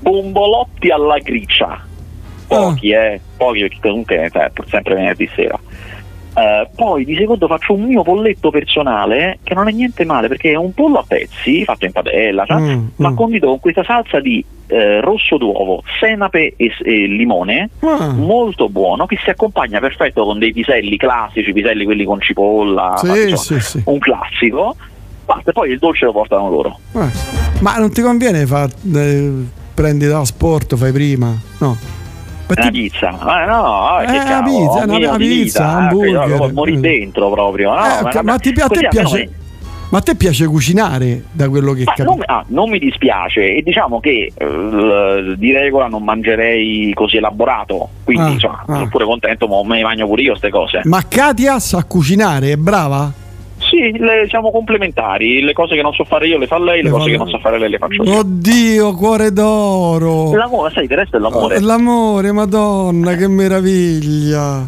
[0.00, 1.84] bombolotti alla griccia,
[2.46, 5.58] pochi eh, pochi perché comunque eh, pur sempre venerdì sera.
[6.38, 10.52] Eh, poi di secondo faccio un mio polletto personale che non è niente male perché
[10.52, 13.14] è un pollo a pezzi fatto in padella cioè, Mm, ma mm.
[13.16, 18.12] condito con questa salsa di eh, rosso d'uovo, senape e, e limone Ah.
[18.12, 23.06] molto buono che si accompagna perfetto con dei piselli classici, piselli quelli con cipolla, Sì,
[23.06, 23.82] fatti, sì, sì.
[23.86, 24.76] un classico.
[25.24, 26.78] Basta, poi il dolce lo portano loro.
[26.94, 29.30] Eh, Ma non ti conviene far, eh,
[29.74, 31.34] prendi da sport, fai prima?
[31.58, 31.76] No.
[32.56, 36.26] Una pizza, ma no, Eh, che cavolo, pizza, un una- una pizza, vita, eh, hamburger.
[36.36, 37.74] proprio mori dentro proprio.
[37.74, 37.84] no?
[37.84, 39.30] Eh, ok, ma, ti- a te piace,
[39.90, 42.14] ma a te piace cucinare da quello che Ma capisco?
[42.16, 47.88] non, ah, non mi dispiace e diciamo che eh, di regola non mangerei così elaborato,
[48.04, 48.72] quindi Ah, insomma, ah.
[48.74, 50.80] sono pure contento, ma me ne mangio pure io queste cose.
[50.84, 53.12] Ma Katia sa cucinare, è brava?
[53.58, 56.84] Sì, le, siamo complementari, le cose che non so fare io le fa lei, le,
[56.84, 58.18] Le cose fa che non so fare lei le faccio io.
[58.18, 60.34] Oddio, cuore d'oro.
[60.34, 61.56] L'amore, sai, il resto è l'amore.
[61.56, 64.66] Oh, L'amore, madonna, che meraviglia.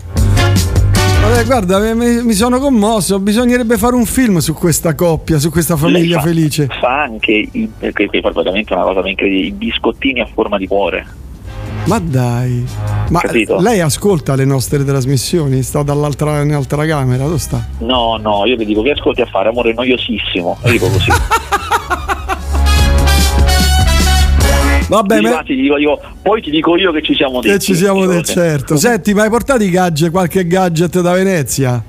[1.23, 3.21] Vabbè, guarda, mi, mi sono commosso.
[3.21, 6.67] Bisognerebbe fare un film su questa coppia, su questa famiglia fa- felice.
[6.81, 10.67] Fa anche, i, che, che è veramente una cosa incredibile, i biscottini a forma di
[10.67, 11.07] cuore.
[11.87, 12.65] Ma dai,
[13.09, 13.59] ma Capito?
[13.61, 15.63] lei ascolta le nostre trasmissioni?
[15.63, 17.67] Sta dall'altra nell'altra camera, dove sta?
[17.79, 21.11] No, no, io le dico che ascolti a fare amore noiosissimo, lo dico così.
[24.89, 27.53] Vabbè, Ti anzi, ti dico, dico, poi ti dico io che ci siamo detti.
[27.55, 28.77] che ci siamo detti, certo.
[28.77, 31.81] Senti, ma hai portato i gadget, qualche gadget da Venezia?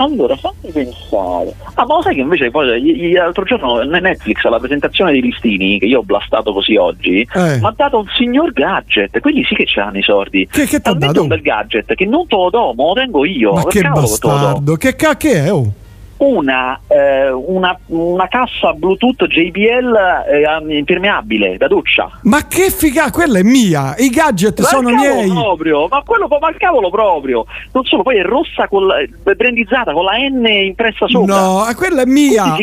[0.00, 1.54] Allora, fammi pensare.
[1.74, 5.84] Ah, ma lo sai che invece poi l'altro giorno Netflix alla presentazione dei listini, che
[5.84, 7.58] io ho blastato così oggi, Eh.
[7.58, 10.48] mi ha dato un signor gadget, quelli sì che c'hanno i sordi.
[10.50, 11.20] Che, che t'ha dato?
[11.20, 13.52] un bel gadget che non te lo do, me lo tengo io.
[13.52, 15.52] Ma Per che bastardo, che cacchio è?
[15.52, 15.72] Oh?
[16.20, 19.96] Una, eh, una, una cassa Bluetooth JBL
[20.30, 22.20] eh, impermeabile da doccia.
[22.24, 25.30] Ma che figa, quella è mia, i gadget Ma sono miei.
[25.30, 27.46] proprio, ma quello ma il cavolo proprio.
[27.72, 31.40] Non solo, poi è rossa con la, è brandizzata con la N impressa sopra.
[31.40, 32.54] No, eh, quella è mia.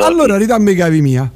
[0.00, 1.30] Allora ridammi i cavi mia.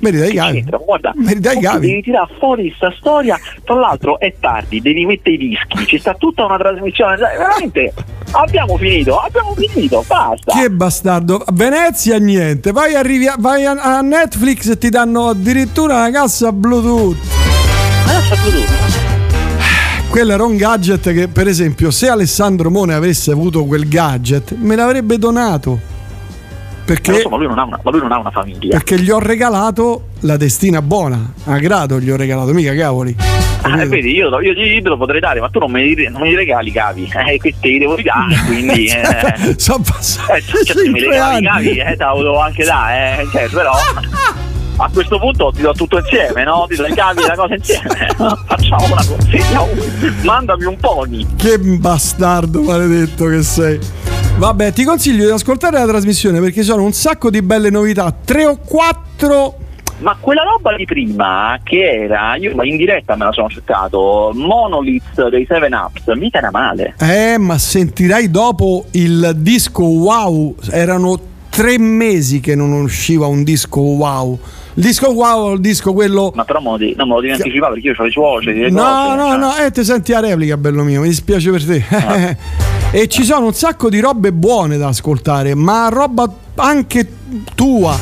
[0.00, 0.76] Mi ridai i c'entra?
[0.78, 1.86] Guarda, Mi ridai i tu cavi.
[1.88, 3.38] devi tirare fuori sta storia.
[3.64, 5.86] Tra l'altro è tardi, devi mettere i dischi.
[5.86, 7.16] Ci sta tutta una trasmissione.
[7.16, 7.92] Veramente,
[8.32, 10.52] abbiamo finito, abbiamo finito, basta.
[10.60, 11.36] Che bastardo.
[11.44, 12.70] A Venezia niente.
[12.72, 17.16] Vai, arrivi a, vai a, a Netflix e ti danno addirittura una cassa Bluetooth.
[18.06, 19.06] Non saputo tutto.
[20.10, 24.74] Quello era un gadget che, per esempio, se Alessandro Mone avesse avuto quel gadget, me
[24.74, 25.96] l'avrebbe donato.
[26.88, 28.70] Perché, Ma insomma, lui non ha una, ma lui non ha una famiglia.
[28.70, 31.34] perché gli ho regalato la destina buona.
[31.44, 33.14] A grado gli ho regalato, mica cavoli.
[33.60, 36.22] Ah, vedi, io, io, io te lo potrei dare, ma tu non me li, non
[36.22, 37.12] me li regali cavi.
[37.26, 38.86] Eh, questi li devo ridare, quindi.
[38.86, 42.64] Eh, Sono passati eh, cioè, se mi cinque regali cavi, eh, te la volevo anche
[42.64, 43.72] dare, eh, cioè, però.
[44.80, 46.64] A questo punto ti do tutto insieme, no?
[46.68, 48.08] Ti do i cavi la cosa insieme.
[48.46, 49.62] Facciamo una consegna.
[50.22, 51.26] Mandami un pony.
[51.36, 53.78] Che bastardo maledetto che sei.
[54.38, 58.14] Vabbè, ti consiglio di ascoltare la trasmissione perché sono un sacco di belle novità.
[58.24, 59.56] Tre o quattro.
[59.98, 65.28] Ma quella roba di prima che era, io in diretta me la sono cercato, Monolith
[65.28, 66.94] dei 7 Ups, mica era male.
[67.00, 70.54] Eh, ma sentirai dopo il disco wow.
[70.70, 71.18] Erano
[71.50, 74.38] tre mesi che non usciva un disco wow.
[74.78, 76.30] Il disco wow il disco quello.
[76.36, 78.60] Ma però me lo lo devi anticipare perché io ho i suoceri.
[78.60, 79.36] le No, cose, no, cioè.
[79.38, 82.36] no, eh, ti senti a replica, bello mio, mi dispiace per te.
[82.92, 87.08] e ci sono un sacco di robe buone da ascoltare, ma roba anche
[87.56, 87.98] tua.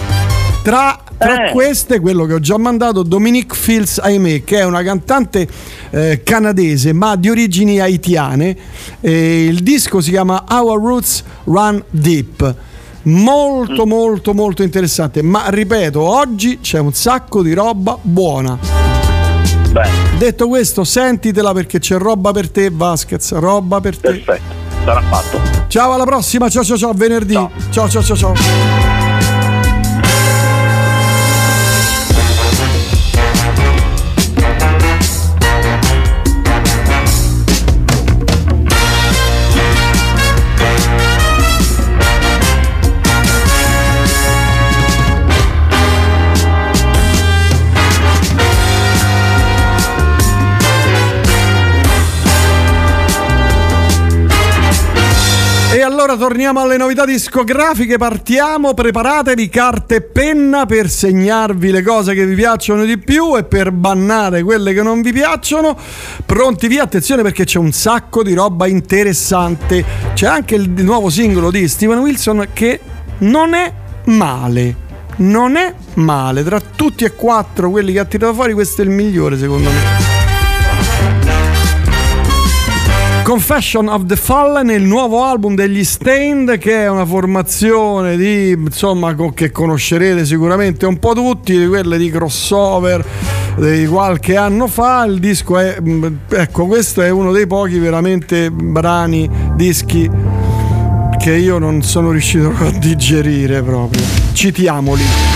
[0.63, 1.53] Tra, tra Eh.
[1.53, 5.49] queste, quello che ho già mandato, Dominique Fields Aimé, che è una cantante
[5.91, 8.55] eh, canadese ma di origini haitiane.
[9.01, 12.55] Il disco si chiama Our Roots Run Deep.
[13.07, 15.23] Molto molto molto interessante.
[15.23, 18.59] Ma ripeto, oggi c'è un sacco di roba buona.
[20.17, 23.33] Detto questo, sentitela perché c'è roba per te, Vasquez.
[23.33, 24.13] Roba per te.
[24.13, 24.55] Perfetto,
[24.85, 25.41] sarà fatto.
[25.69, 26.49] Ciao, alla prossima.
[26.49, 26.93] Ciao, ciao, ciao.
[26.95, 27.35] Venerdì.
[27.35, 28.17] ciao, ciao, ciao.
[28.17, 28.35] ciao.
[28.35, 28.86] E
[56.07, 62.25] allora torniamo alle novità discografiche, partiamo, preparatevi carta e penna per segnarvi le cose che
[62.25, 65.77] vi piacciono di più e per bannare quelle che non vi piacciono.
[66.25, 69.85] Pronti via, attenzione perché c'è un sacco di roba interessante.
[70.15, 72.79] C'è anche il nuovo singolo di Steven Wilson che
[73.19, 73.73] non è
[74.05, 74.77] male.
[75.17, 78.91] Non è male, tra tutti e quattro quelli che ha tirato fuori questo è il
[78.91, 80.26] migliore secondo me.
[83.27, 89.17] Confession of the Fallen, il nuovo album degli Stained, che è una formazione di insomma
[89.35, 93.05] che conoscerete sicuramente un po' tutti, di quelle di crossover
[93.57, 95.05] di qualche anno fa.
[95.07, 95.77] Il disco è
[96.29, 100.09] ecco, questo è uno dei pochi veramente brani, dischi
[101.19, 104.05] che io non sono riuscito a digerire proprio.
[104.35, 105.36] Citiamoli.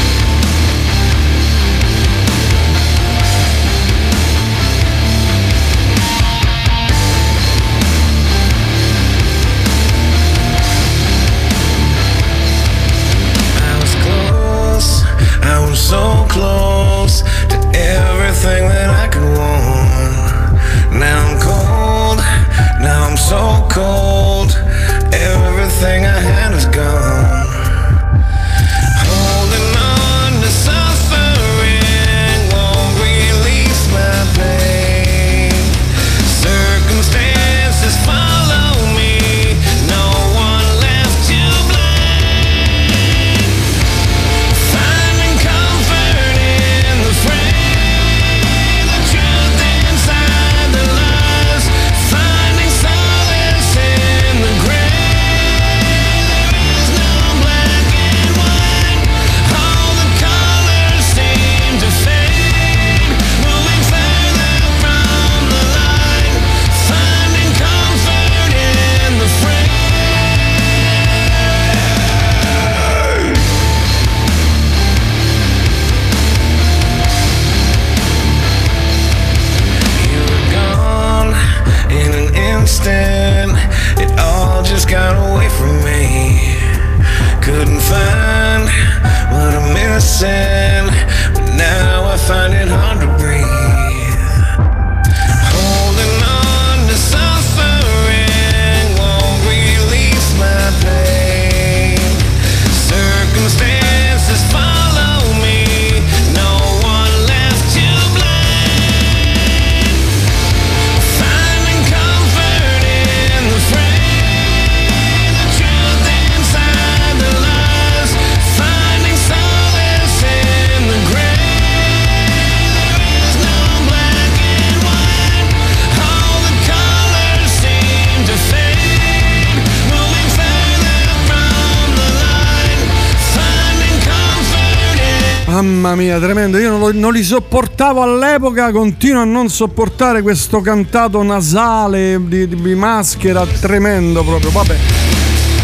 [136.30, 136.58] Tremendo.
[136.58, 142.46] Io non, lo- non li sopportavo all'epoca, continuo a non sopportare questo cantato nasale di,
[142.46, 144.50] di maschera, tremendo proprio.
[144.50, 144.76] Vabbè.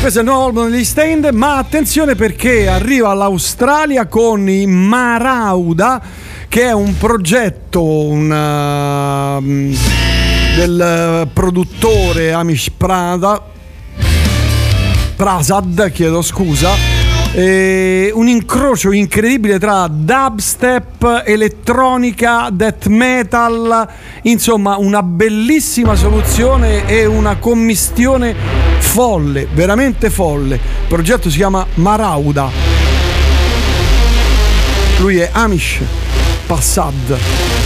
[0.01, 6.03] Questo è il nuovo album degli Stained, ma attenzione perché arriva all'Australia con i Marauda,
[6.49, 9.75] che è un progetto una, mm,
[10.57, 13.41] del produttore Amish Prada,
[15.14, 16.96] Prasad, chiedo scusa.
[17.39, 23.87] Eh, un incrocio incredibile tra dubstep, elettronica, death metal,
[24.22, 28.34] insomma una bellissima soluzione e una commistione
[28.78, 30.55] folle, veramente folle.
[30.55, 32.49] Il progetto si chiama Marauda.
[34.99, 35.80] Lui è Amish
[36.47, 37.66] Passad.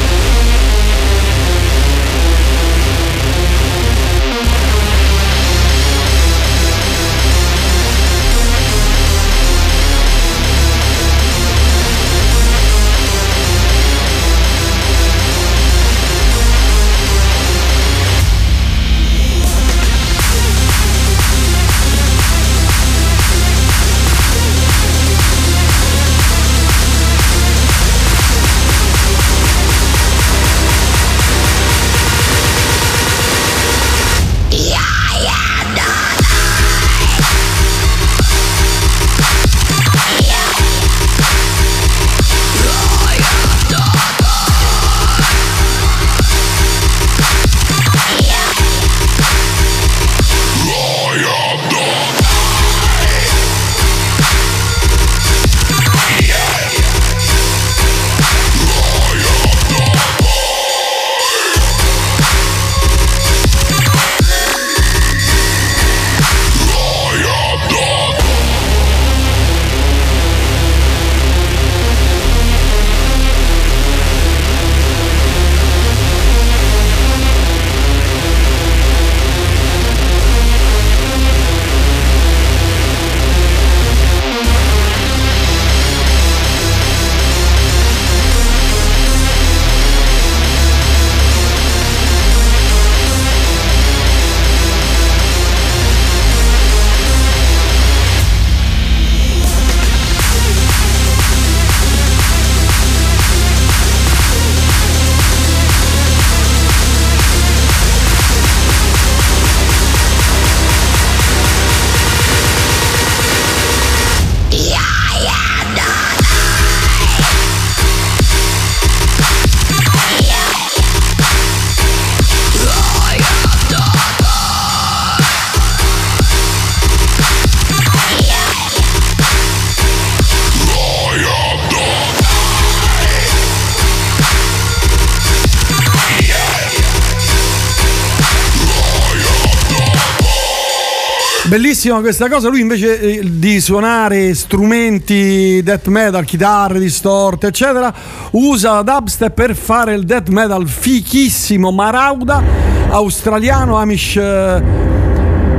[141.81, 147.91] Bellissima questa cosa, lui invece eh, di suonare strumenti death metal, chitarre distorte, eccetera,
[148.33, 152.43] usa la dubstep per fare il death metal fichissimo, marauda,
[152.91, 154.63] australiano, Amish eh,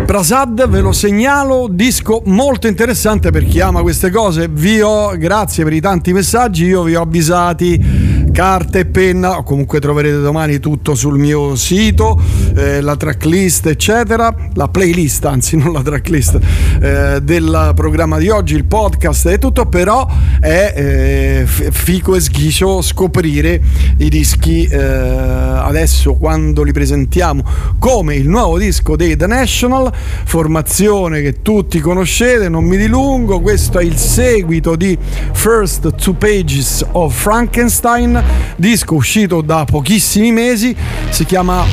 [0.05, 4.47] Prasad, ve lo segnalo, disco molto interessante per chi ama queste cose.
[4.47, 9.79] Vi ho, grazie per i tanti messaggi, io vi ho avvisati carta e penna, comunque
[9.79, 12.19] troverete domani tutto sul mio sito,
[12.55, 16.39] eh, la tracklist eccetera, la playlist anzi non la tracklist
[16.81, 20.07] eh, del programma di oggi, il podcast e tutto, però
[20.39, 23.61] è eh, fico e sghicio scoprire
[23.97, 27.43] i dischi eh, adesso quando li presentiamo
[27.79, 33.79] come il nuovo disco dei The National, formazione che tutti conoscete, non mi dilungo, questo
[33.79, 34.97] è il seguito di
[35.33, 38.20] First Two Pages of Frankenstein,
[38.55, 40.75] disco uscito da pochissimi mesi,
[41.09, 41.65] si chiama,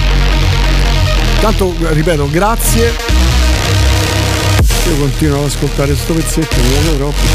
[1.41, 2.93] tanto ripeto, grazie,
[4.89, 7.27] io continuo ad ascoltare questo pezzetto, mi piace troppo.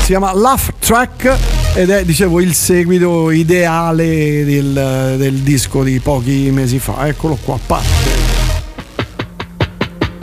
[0.00, 1.36] si chiama Laugh Track
[1.74, 7.54] ed è, dicevo, il seguito ideale del, del disco di pochi mesi fa, eccolo qua,
[7.54, 8.36] a parte.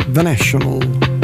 [0.07, 1.14] The National.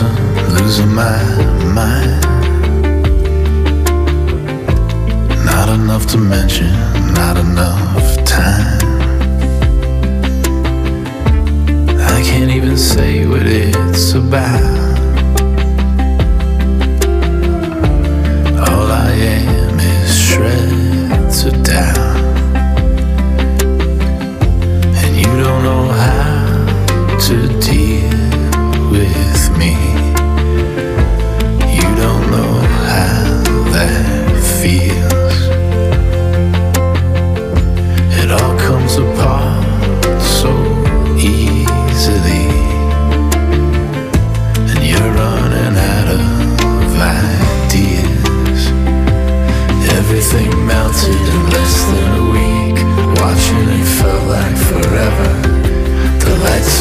[0.00, 1.22] Momentum, losing my
[1.74, 2.22] mind.
[5.44, 6.72] Not enough to mention,
[7.14, 8.78] not enough time.
[11.98, 14.62] I can't even say what it's about.
[18.68, 22.11] All I am is shreds of doubt.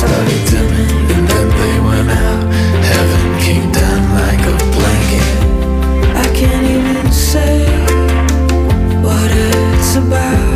[0.02, 2.44] Started dimming and then they went out.
[2.91, 5.30] Heaven came down like a blanket.
[6.26, 7.53] I can't even say
[9.06, 10.49] what it's about.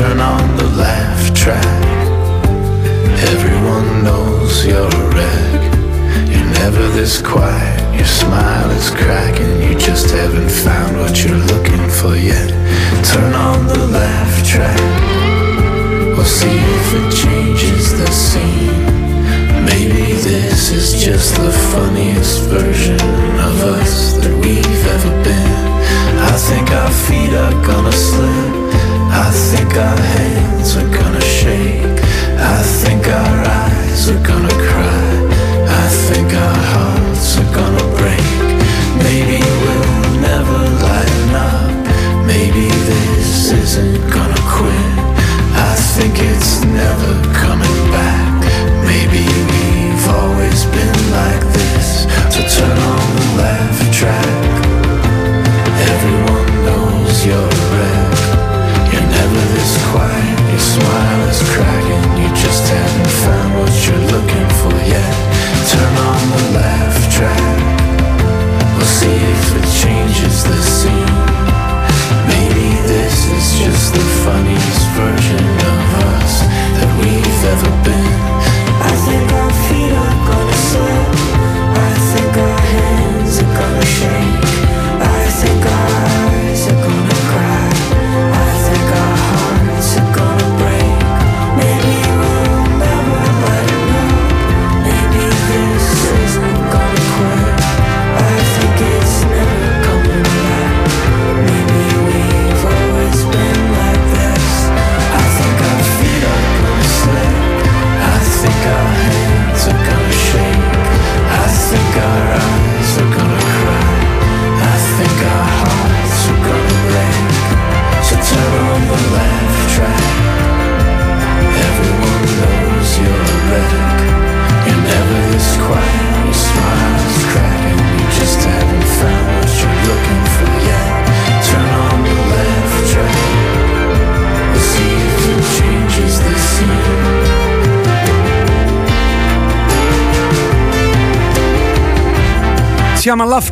[0.00, 1.82] Turn on the laugh track.
[3.32, 5.60] Everyone knows you're a wreck.
[6.32, 7.96] You're never this quiet.
[7.96, 9.29] Your smile is cracking.
[9.90, 12.48] Just haven't found what you're looking for yet.
[13.10, 14.78] Turn on the laugh track.
[16.14, 18.84] We'll see if it changes the scene.
[19.66, 23.02] Maybe this is just the funniest version
[23.48, 25.58] of us that we've ever been.
[26.22, 28.54] I think our feet are gonna slip.
[29.10, 31.82] I think our hands are gonna shake.
[32.38, 35.02] I think our eyes are gonna cry.
[35.82, 38.30] I think our hearts are gonna break.
[39.02, 39.59] Maybe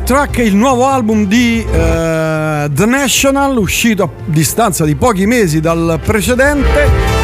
[0.08, 6.00] Track, il nuovo album di eh, The National, uscito a distanza di pochi mesi dal
[6.02, 7.17] precedente.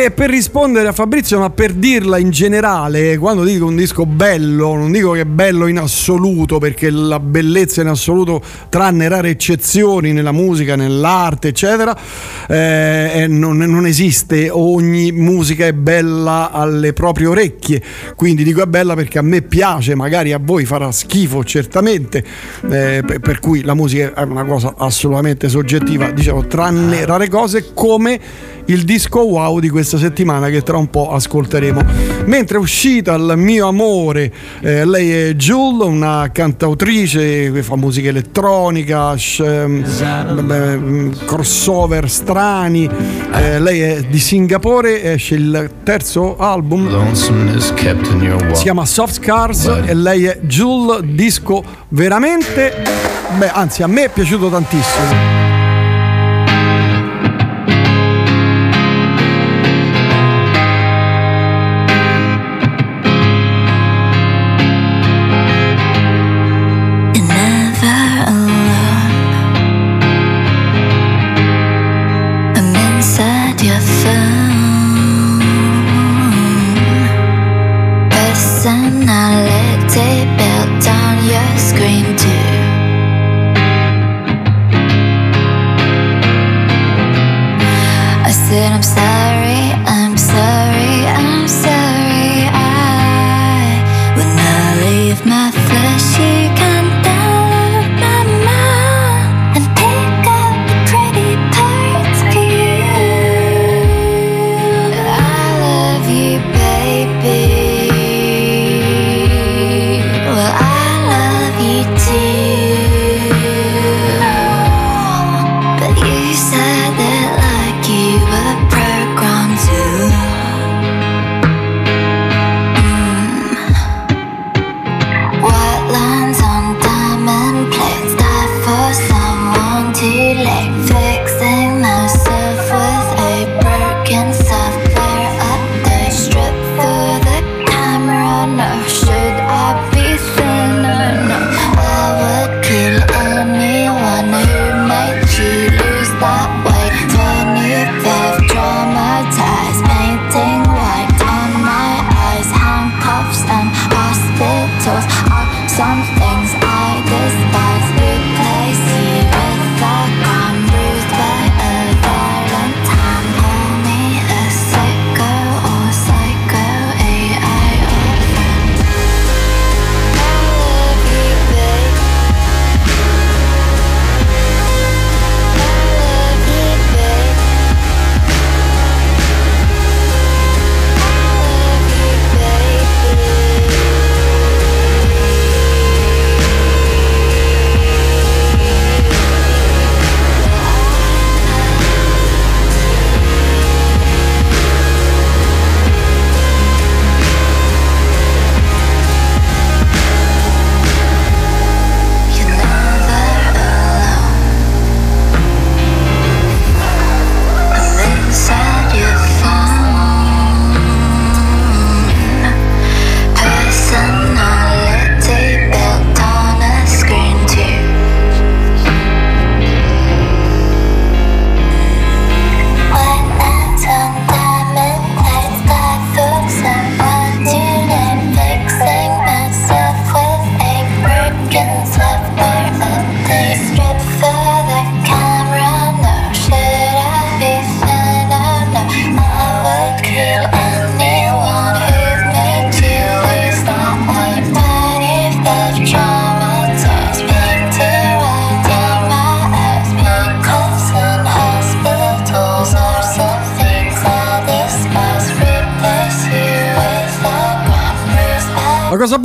[0.00, 4.90] Per rispondere a Fabrizio, ma per dirla in generale, quando dico un disco bello, non
[4.92, 10.32] dico che è bello in assoluto, perché la bellezza in assoluto, tranne rare eccezioni nella
[10.32, 11.94] musica, nell'arte, eccetera,
[12.48, 14.48] eh, non, non esiste.
[14.50, 17.82] Ogni musica è bella alle proprie orecchie.
[18.16, 22.24] Quindi dico è bella perché a me piace, magari a voi farà schifo, certamente.
[22.70, 27.72] eh, per, per cui la musica è una cosa assolutamente soggettiva, diciamo, tranne rare cose
[27.74, 31.84] come il disco wow di questa settimana che tra un po' ascolteremo.
[32.26, 38.08] Mentre è uscita il mio amore, eh, lei è Jul, una cantautrice che fa musica
[38.08, 42.88] elettronica, sh- mm, crossover strani.
[43.32, 46.88] Eh, lei è di Singapore, esce il terzo album.
[48.54, 52.82] Si chiama Soft Scars e lei è Jul, disco veramente,
[53.36, 55.49] beh, anzi a me è piaciuto tantissimo.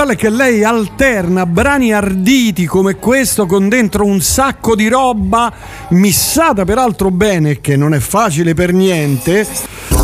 [0.06, 5.52] Bella è che lei alterna brani arditi come questo con dentro un sacco di roba
[5.90, 9.48] missata peraltro bene, che non è facile per niente,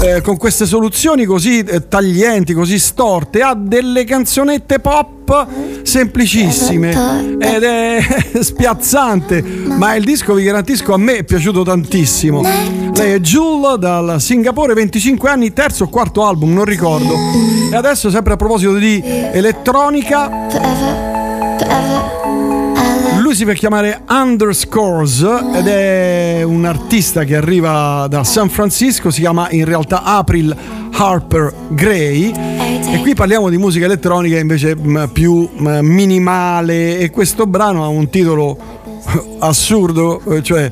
[0.01, 5.20] eh, con queste soluzioni così eh, taglienti, così storte, ha delle canzonette pop
[5.83, 6.89] semplicissime
[7.39, 7.99] ed è
[8.41, 12.41] spiazzante, ma il disco vi garantisco a me è piaciuto tantissimo.
[12.41, 17.15] Lei è Jul dal Singapore, 25 anni, terzo o quarto album, non ricordo.
[17.71, 20.29] E adesso sempre a proposito di elettronica
[23.31, 25.25] Lui si fa chiamare Underscores
[25.55, 30.53] ed è un artista che arriva da San Francisco, si chiama in realtà April
[30.91, 32.33] Harper Gray
[32.91, 37.87] e qui parliamo di musica elettronica invece mh, più mh, minimale e questo brano ha
[37.87, 38.57] un titolo
[39.39, 40.69] assurdo, eh, cioè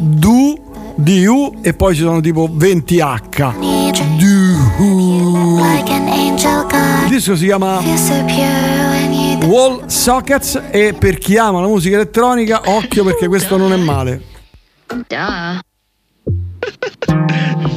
[0.00, 0.54] Do,
[0.96, 3.52] DU e poi ci sono tipo 20H.
[4.18, 5.60] Du.
[7.04, 7.78] Il disco si chiama
[9.44, 14.22] Wall Sockets e per chi ama la musica elettronica, occhio perché questo non è male.
[14.86, 15.60] Duh.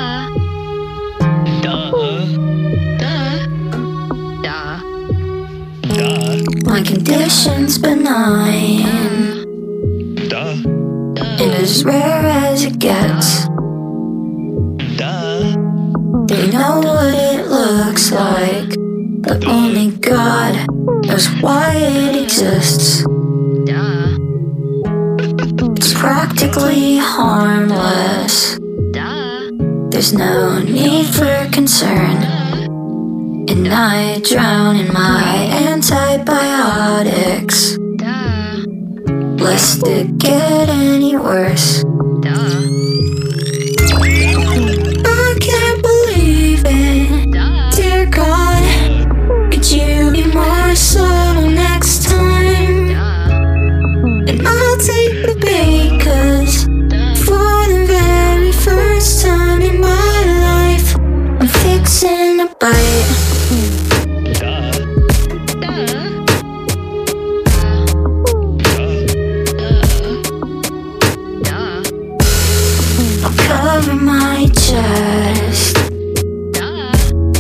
[6.66, 9.46] My condition's benign.
[11.40, 13.48] And as rare as it gets.
[16.28, 18.67] They know what it looks like,
[19.28, 20.56] but only God
[21.06, 23.04] knows why it exists.
[23.66, 24.18] Duh.
[25.76, 28.58] It's practically harmless.
[28.92, 29.52] Duh.
[29.92, 32.24] There's no need for concern.
[33.50, 37.78] And I drown in my antibiotics.
[39.40, 41.84] Lest it get any worse.
[42.26, 42.87] I
[62.60, 63.06] bite.
[73.24, 75.78] I'll cover my chest.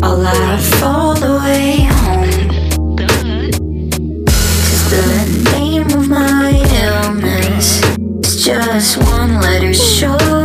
[0.03, 2.48] I'll laugh all the way home.
[4.68, 6.52] Cause the name of my
[6.84, 7.81] illness
[8.23, 10.37] is just one letter short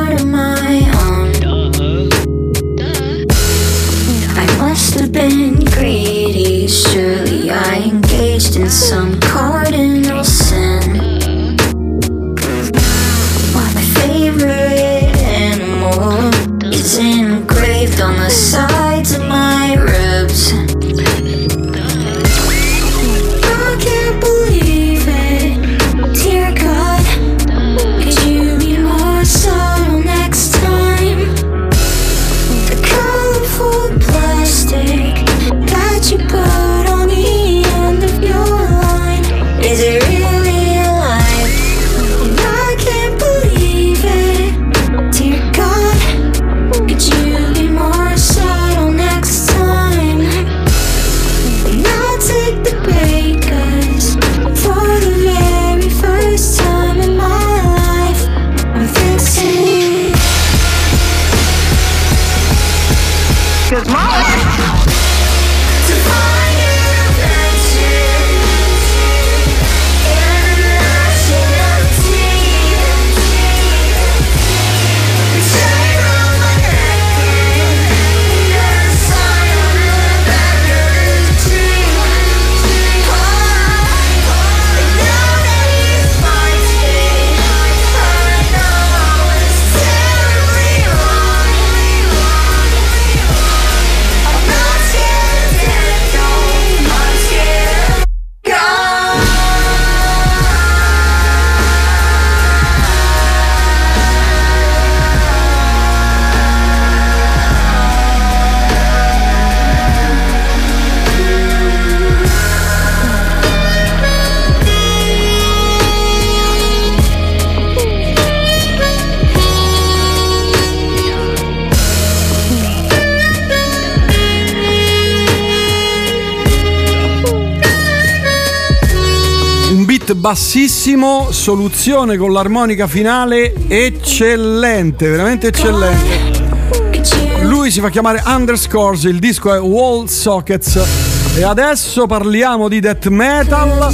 [130.22, 137.40] bassissimo, soluzione con l'armonica finale eccellente, veramente eccellente.
[137.42, 143.08] Lui si fa chiamare Underscores, il disco è Wall Sockets e adesso parliamo di death
[143.08, 143.92] metal.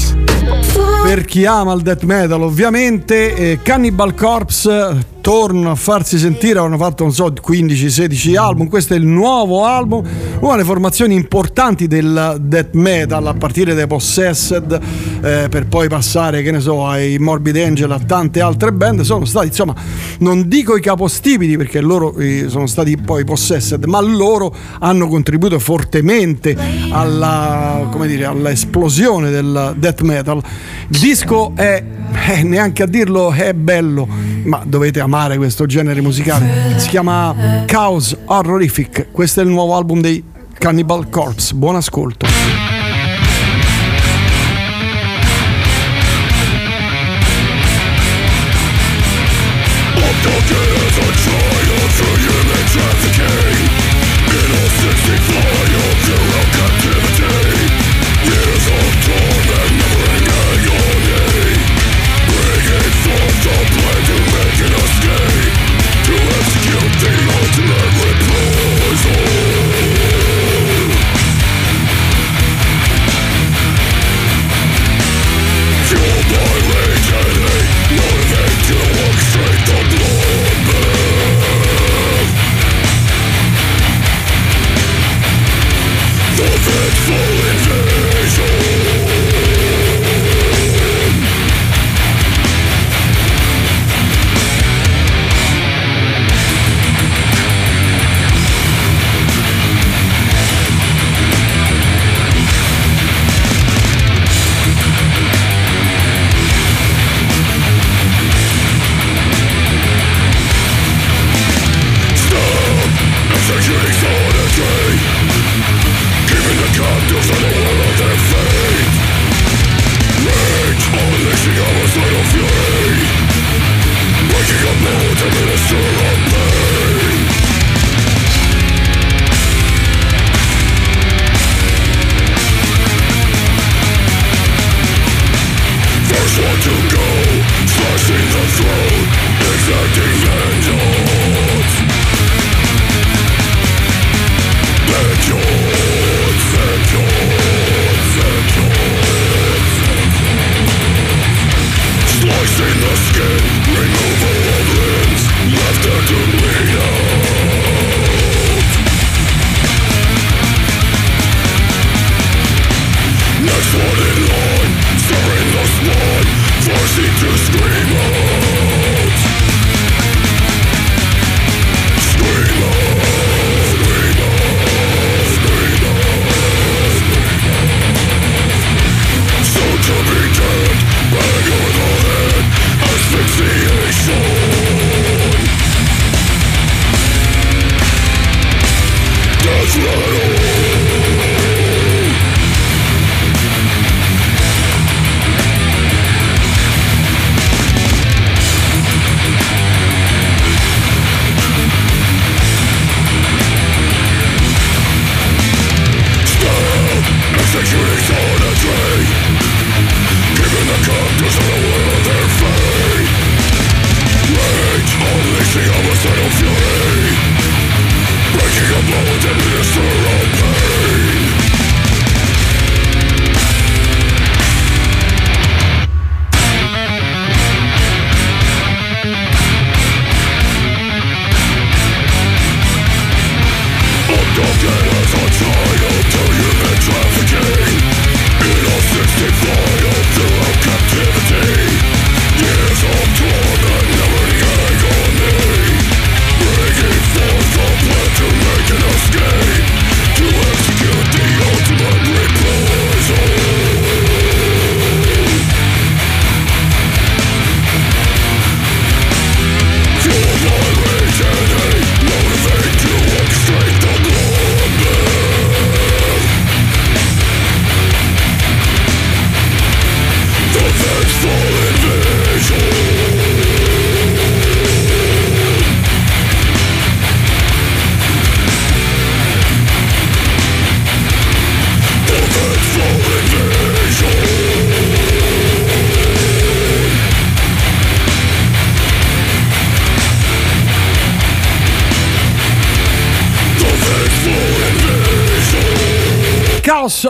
[1.03, 6.79] Per chi ama il death metal, ovviamente, eh, Cannibal Corpse tornano a farsi sentire, hanno
[6.79, 10.03] fatto non so 15-16 album, questo è il nuovo album,
[10.41, 14.81] una delle formazioni importanti del death metal a partire dai Possessed
[15.21, 19.27] eh, per poi passare che ne so ai Morbid Angel, a tante altre band, sono
[19.27, 19.75] stati insomma
[20.21, 25.59] non dico i capostipiti perché loro eh, sono stati poi Possessed, ma loro hanno contribuito
[25.59, 26.57] fortemente
[26.89, 30.43] alla, dire, all'esplosione del death metal.
[30.89, 31.85] Il disco è,
[32.31, 34.09] eh, neanche a dirlo, è bello,
[34.45, 36.79] ma dovete amare questo genere musicale.
[36.79, 37.35] Si chiama
[37.67, 40.23] Chaos Horrific, questo è il nuovo album dei
[40.59, 41.55] Cannibal Corpse.
[41.55, 42.78] Buon ascolto.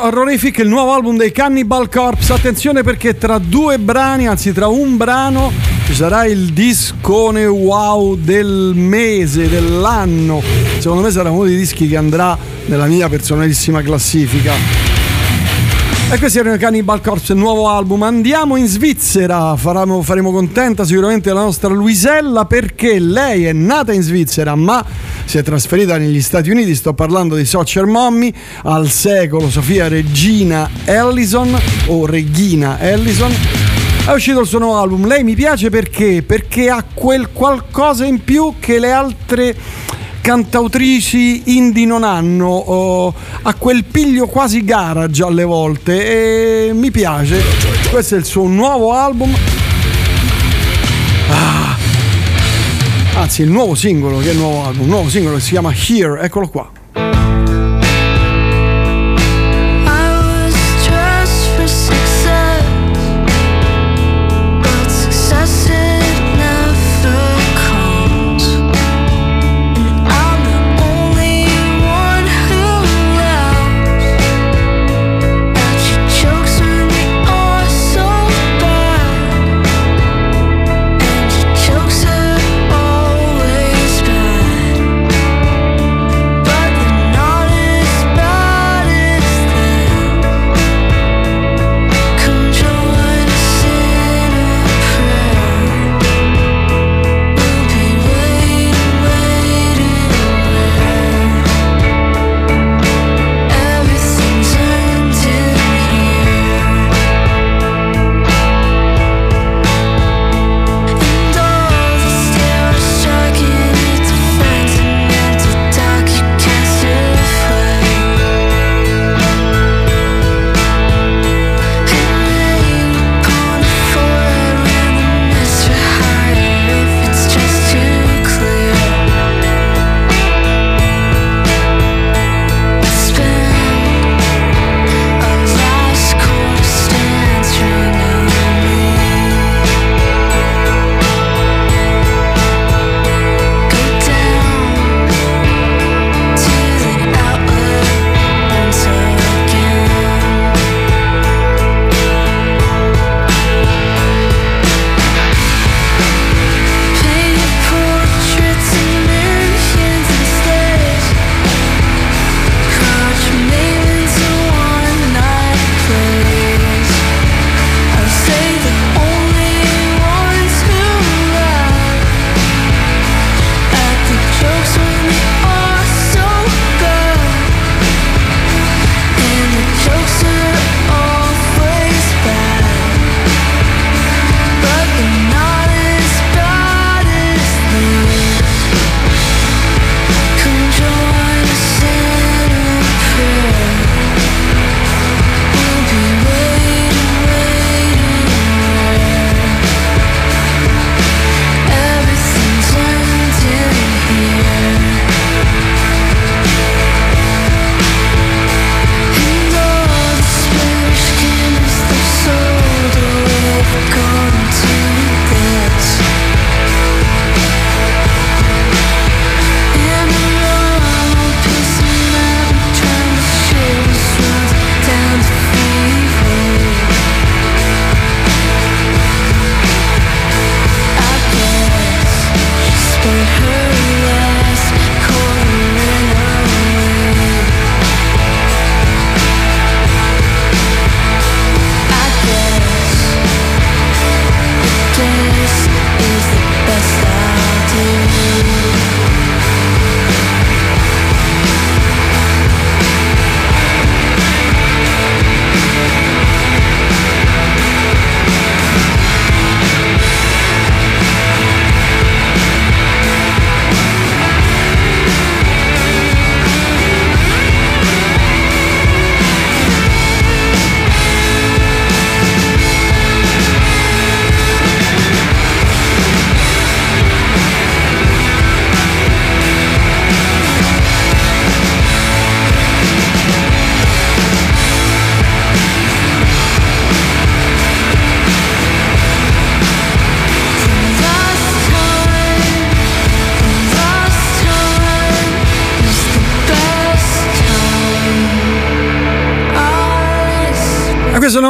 [0.08, 2.32] Horrorific, il nuovo album dei Cannibal Corpse.
[2.32, 5.52] Attenzione perché tra due brani, anzi tra un brano,
[5.84, 10.42] ci sarà il discone wow del mese, dell'anno.
[10.78, 14.54] Secondo me sarà uno dei dischi che andrà nella mia personalissima classifica.
[16.10, 18.02] E questi erano i Cannibal Corpse, il nuovo album.
[18.02, 24.00] Andiamo in Svizzera, faremo, faremo contenta sicuramente la nostra Luisella perché lei è nata in
[24.00, 24.82] Svizzera ma
[25.28, 26.74] si è trasferita negli Stati Uniti.
[26.74, 28.32] Sto parlando di Soccer Mommy,
[28.62, 31.54] al secolo Sofia Regina Ellison
[31.88, 33.30] o Regina Ellison.
[34.06, 35.06] È uscito il suo nuovo album.
[35.06, 36.22] Lei mi piace perché?
[36.22, 39.54] Perché ha quel qualcosa in più che le altre
[40.22, 47.42] cantautrici indie non hanno, oh, ha quel piglio quasi garage alle volte e mi piace.
[47.90, 49.34] Questo è il suo nuovo album.
[51.30, 51.57] Ah.
[53.18, 55.72] Anzi, il nuovo singolo, che è il nuovo album, un nuovo singolo che si chiama
[55.74, 56.77] Here, eccolo qua.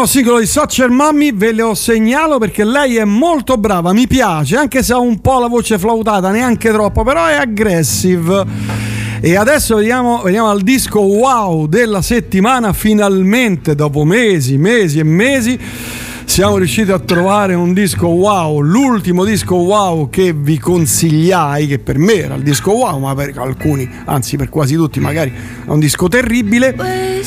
[0.09, 4.82] Singolo di Soccer Mommy, ve lo segnalo perché lei è molto brava, mi piace, anche
[4.82, 8.47] se ha un po' la voce flautata, neanche troppo, però è aggressive.
[9.20, 15.60] E adesso veniamo, veniamo al disco wow della settimana, finalmente dopo mesi, mesi e mesi
[16.39, 21.98] siamo riusciti a trovare un disco wow, l'ultimo disco wow che vi consigliai, che per
[21.98, 25.81] me era il disco wow, ma per alcuni, anzi per quasi tutti magari è un
[25.81, 26.77] disco terribile,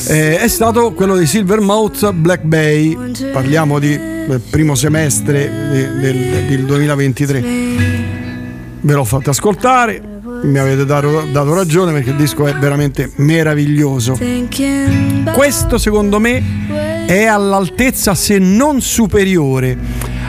[0.08, 2.96] eh, è stato quello di Silvermouth Black Bay,
[3.30, 7.40] parliamo di eh, primo semestre de- del, del 2023.
[8.80, 10.00] Ve l'ho fatto ascoltare,
[10.44, 14.16] mi avete dato, dato ragione perché il disco è veramente meraviglioso.
[15.34, 19.76] Questo secondo me è all'altezza se non superiore.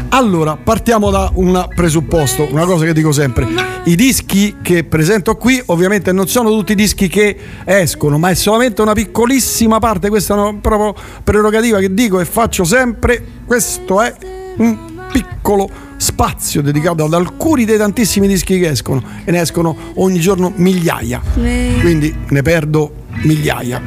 [0.10, 3.48] Allora, partiamo da un presupposto, una cosa che dico sempre.
[3.86, 7.36] I dischi che presento qui ovviamente non sono tutti dischi che
[7.66, 10.94] escono, ma è solamente una piccolissima parte, questa è una proprio
[11.24, 13.24] prerogativa che dico e faccio sempre.
[13.46, 14.14] Questo è
[14.58, 14.78] un
[15.12, 15.68] piccolo
[15.98, 21.22] spazio dedicato ad alcuni dei tantissimi dischi che escono e ne escono ogni giorno migliaia.
[21.34, 22.94] Quindi ne perdo
[23.24, 23.82] migliaia.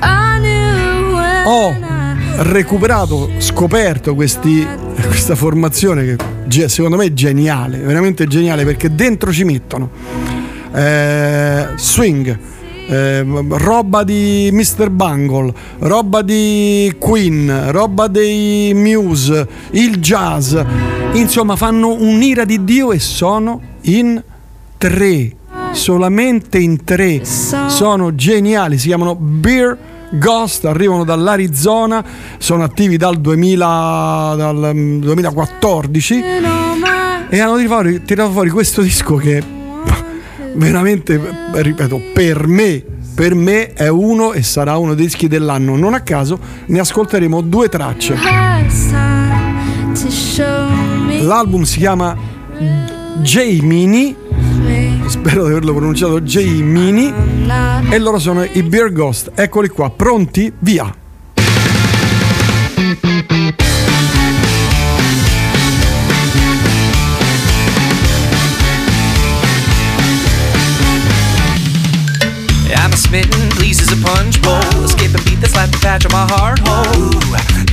[1.44, 1.74] Ho
[2.38, 4.66] recuperato, scoperto questi,
[5.06, 6.16] questa formazione
[6.48, 9.90] che secondo me è geniale, veramente geniale perché dentro ci mettono
[10.74, 12.38] eh, swing,
[12.88, 14.90] eh, roba di Mr.
[14.90, 20.56] Bungle, roba di Queen, roba dei Muse, il jazz,
[21.12, 24.22] insomma fanno un'ira di Dio e sono in
[24.76, 25.32] tre,
[25.72, 32.04] solamente in tre, sono geniali, si chiamano Beer Ghost arrivano dall'Arizona,
[32.38, 36.22] sono attivi dal, 2000, dal mm, 2014
[37.28, 39.42] e hanno tirato fuori, tirato fuori questo disco che
[40.54, 41.20] veramente,
[41.52, 42.82] ripeto, per me,
[43.14, 45.76] per me è uno e sarà uno dei dischi dell'anno.
[45.76, 48.16] Non a caso ne ascolteremo due tracce.
[51.20, 52.16] L'album si chiama
[53.22, 54.14] J Mini
[55.06, 57.12] spero di averlo pronunciato J Mini.
[57.90, 59.32] E loro sono i Beer Ghost.
[59.34, 60.52] Eccoli qua pronti?
[60.58, 61.04] Via.
[73.18, 74.75] I'm pleased as a punch bowl.
[75.24, 77.14] Beat the slap the patch on my heart hole.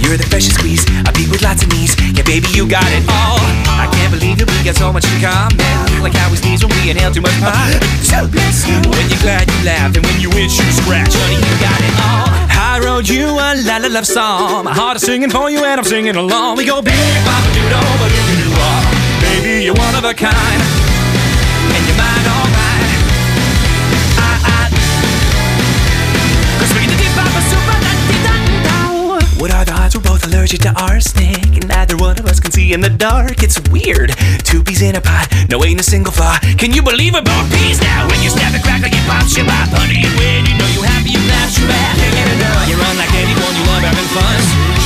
[0.03, 1.95] You're the freshest squeeze, a beat with lots of knees.
[2.15, 3.39] Yeah, baby, you got it all.
[3.75, 5.57] I can't believe that we got so much in common.
[6.03, 7.55] Like how we sneeze when we inhale too much pop.
[8.13, 11.95] When you're glad you laugh and when you itch you scratch, honey, you got it
[11.99, 12.27] all.
[12.51, 14.65] I wrote you a la la love song.
[14.65, 16.57] My heart is singing for you and I'm singing along.
[16.57, 16.95] We go big,
[17.25, 18.93] bop, do do, ba do do do,
[19.23, 20.61] Baby, you're one of a kind,
[21.75, 22.32] and you're mine
[30.43, 31.55] allergic to arsenic?
[31.55, 33.41] And neither one of us can see in the dark.
[33.41, 34.11] It's weird.
[34.43, 36.37] Two peas in a pot, no ain't a single flaw.
[36.59, 37.23] Can you believe it?
[37.23, 38.07] Both peas now.
[38.09, 39.71] When you snap and crack like it pops, you bop.
[39.71, 41.95] Honey, and when you know you happy, you laugh, you back.
[41.95, 42.67] Can't get enough.
[42.67, 44.82] You run like anyone, you love having fun.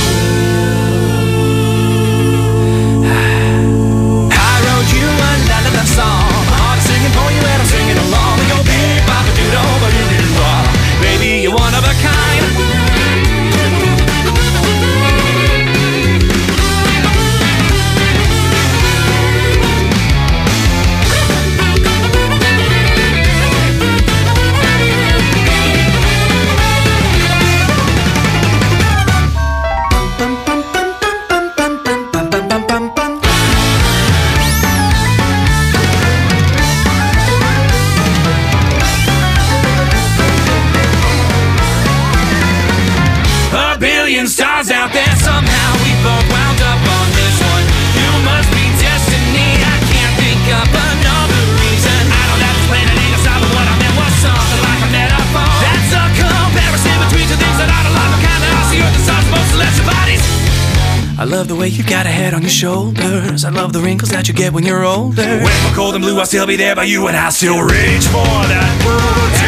[61.18, 63.44] I love the way you've got a head on your shoulders.
[63.44, 65.20] I love the wrinkles that you get when you're older.
[65.20, 68.06] When we're cold and blue, I'll still be there by you, and I'll still reach
[68.06, 69.47] for that booty.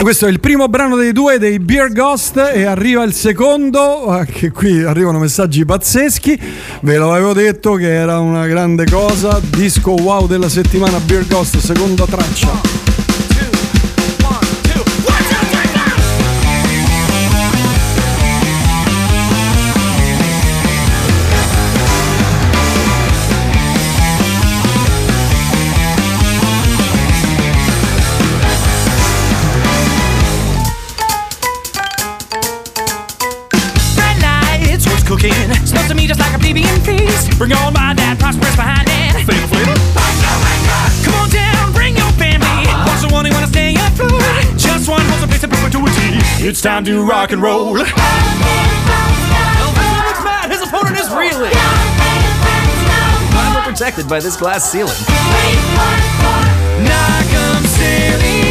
[0.00, 4.50] Questo è il primo brano dei due dei Beer Ghost e arriva il secondo, anche
[4.50, 6.38] qui arrivano messaggi pazzeschi,
[6.80, 11.58] ve lo avevo detto che era una grande cosa, disco wow della settimana Beer Ghost,
[11.58, 12.79] seconda traccia.
[38.36, 39.24] My dad, prosperous behind it.
[39.24, 39.74] Flavor, flavor.
[41.04, 42.66] Come on down, bring your family.
[42.86, 44.22] Watch the one who wanna stay up afloat.
[44.56, 46.18] Just one holds a place of perpetuity.
[46.46, 47.74] It's time to rock and roll.
[47.74, 47.96] This one
[50.06, 50.50] looks mad.
[50.50, 51.54] His opponent is reeling.
[53.34, 54.96] Mine were protected by this glass ceiling.
[56.84, 58.49] Knock 'em silly.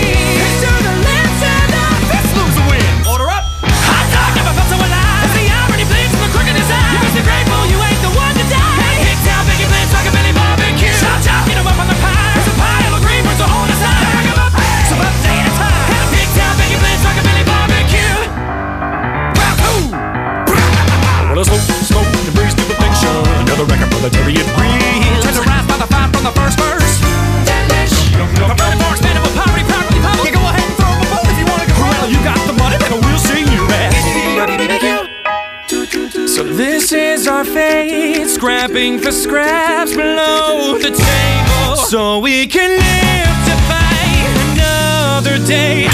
[38.69, 45.87] Scrapping for scraps below the table, so we can live to fight another day.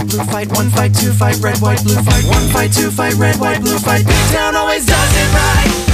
[0.00, 0.56] Fight, blue fight.
[0.56, 2.24] One fight, two fight, red, white, blue fight.
[2.24, 4.06] One fight, two fight, red, white, blue fight.
[4.06, 5.89] Big town always does it right.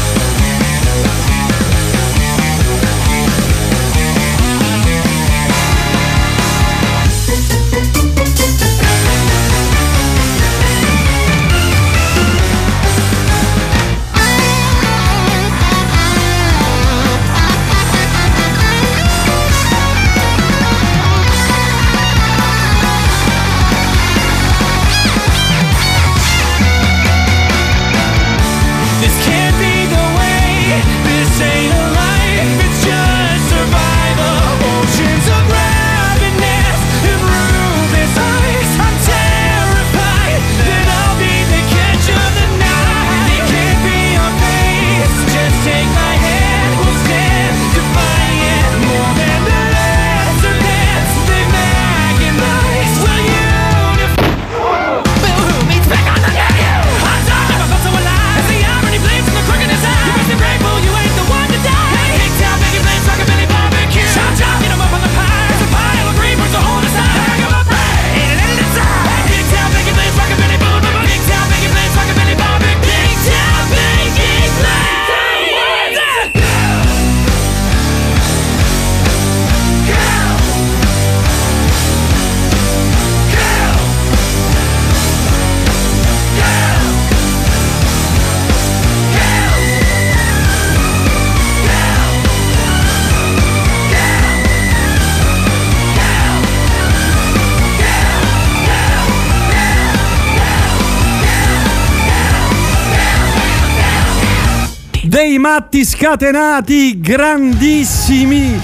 [105.99, 108.61] Scatenati, grandissimi.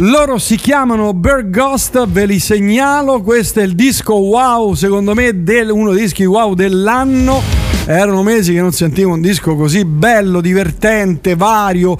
[0.00, 3.22] Loro si chiamano Bird Ghost, ve li segnalo.
[3.22, 7.40] Questo è il disco wow, secondo me, del, uno dei dischi wow dell'anno.
[7.86, 11.96] Erano mesi che non sentivo un disco così bello, divertente, vario.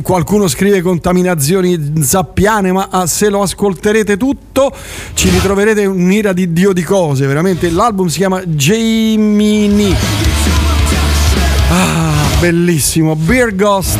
[0.00, 4.72] Qualcuno scrive contaminazioni zappiane, ma ah, se lo ascolterete tutto
[5.12, 7.26] ci ritroverete un'ira di Dio di cose.
[7.26, 9.94] Veramente l'album si chiama Jamie.
[12.40, 13.98] Bellissimo, Beer Ghost.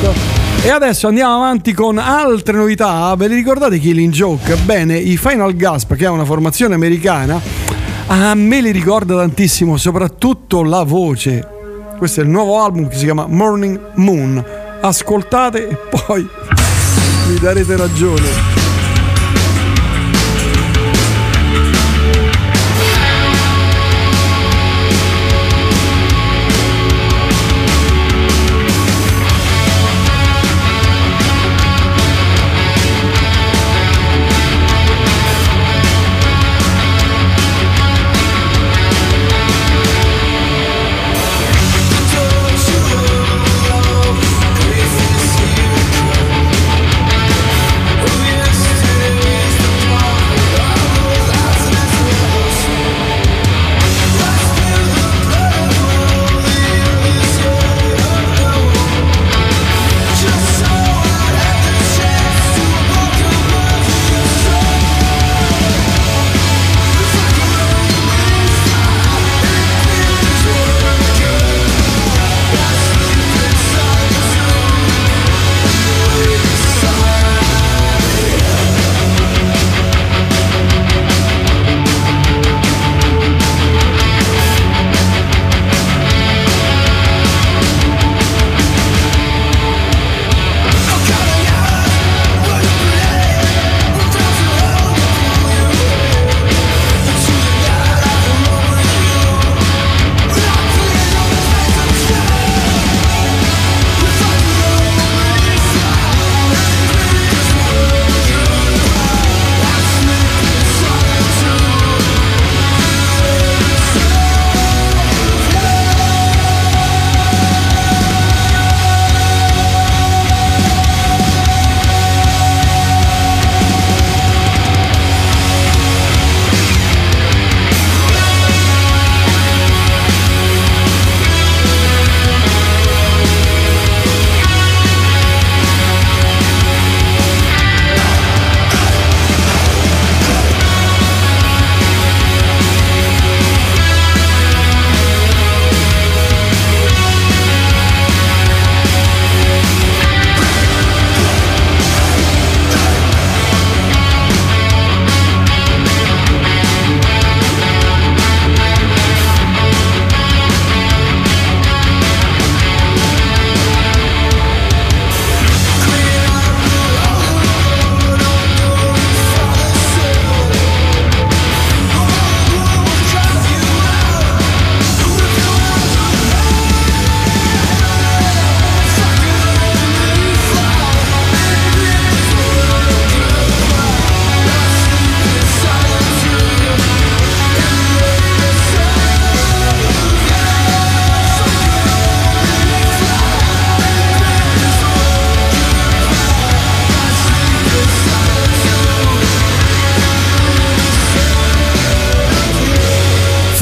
[0.62, 3.14] E adesso andiamo avanti con altre novità.
[3.16, 4.56] Ve li ricordate Killing Joke?
[4.56, 7.40] Bene, i Final Gasp, che è una formazione americana,
[8.08, 11.48] a me li ricorda tantissimo, soprattutto la voce.
[11.96, 14.44] Questo è il nuovo album che si chiama Morning Moon.
[14.80, 16.22] Ascoltate e poi
[17.28, 18.65] mi darete ragione.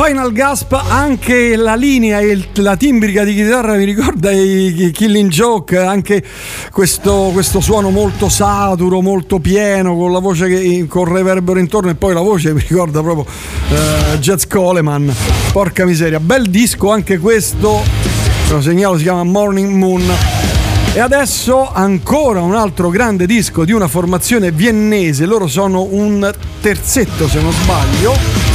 [0.07, 5.79] Final Gasp anche la linea e la timbrica di chitarra mi ricorda i, Killing Joke,
[5.79, 6.23] anche
[6.71, 11.95] questo, questo suono molto saturo, molto pieno, con la voce che con reverbero intorno e
[11.95, 13.25] poi la voce mi ricorda proprio
[13.71, 15.11] eh, Jazz Coleman.
[15.53, 17.83] Porca miseria, bel disco anche questo,
[18.51, 20.13] lo segnalo, si chiama Morning Moon.
[20.93, 27.27] E adesso ancora un altro grande disco di una formazione viennese, loro sono un terzetto
[27.27, 28.54] se non sbaglio.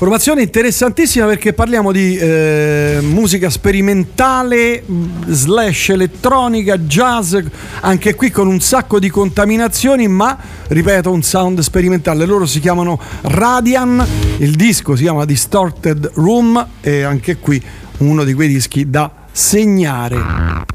[0.00, 4.82] Formazione interessantissima perché parliamo di eh, musica sperimentale
[5.26, 7.36] slash elettronica, jazz,
[7.82, 12.24] anche qui con un sacco di contaminazioni, ma ripeto, un sound sperimentale.
[12.24, 14.02] Loro si chiamano Radian,
[14.38, 17.62] il disco si chiama Distorted Room e anche qui
[17.98, 20.68] uno di quei dischi da segnare.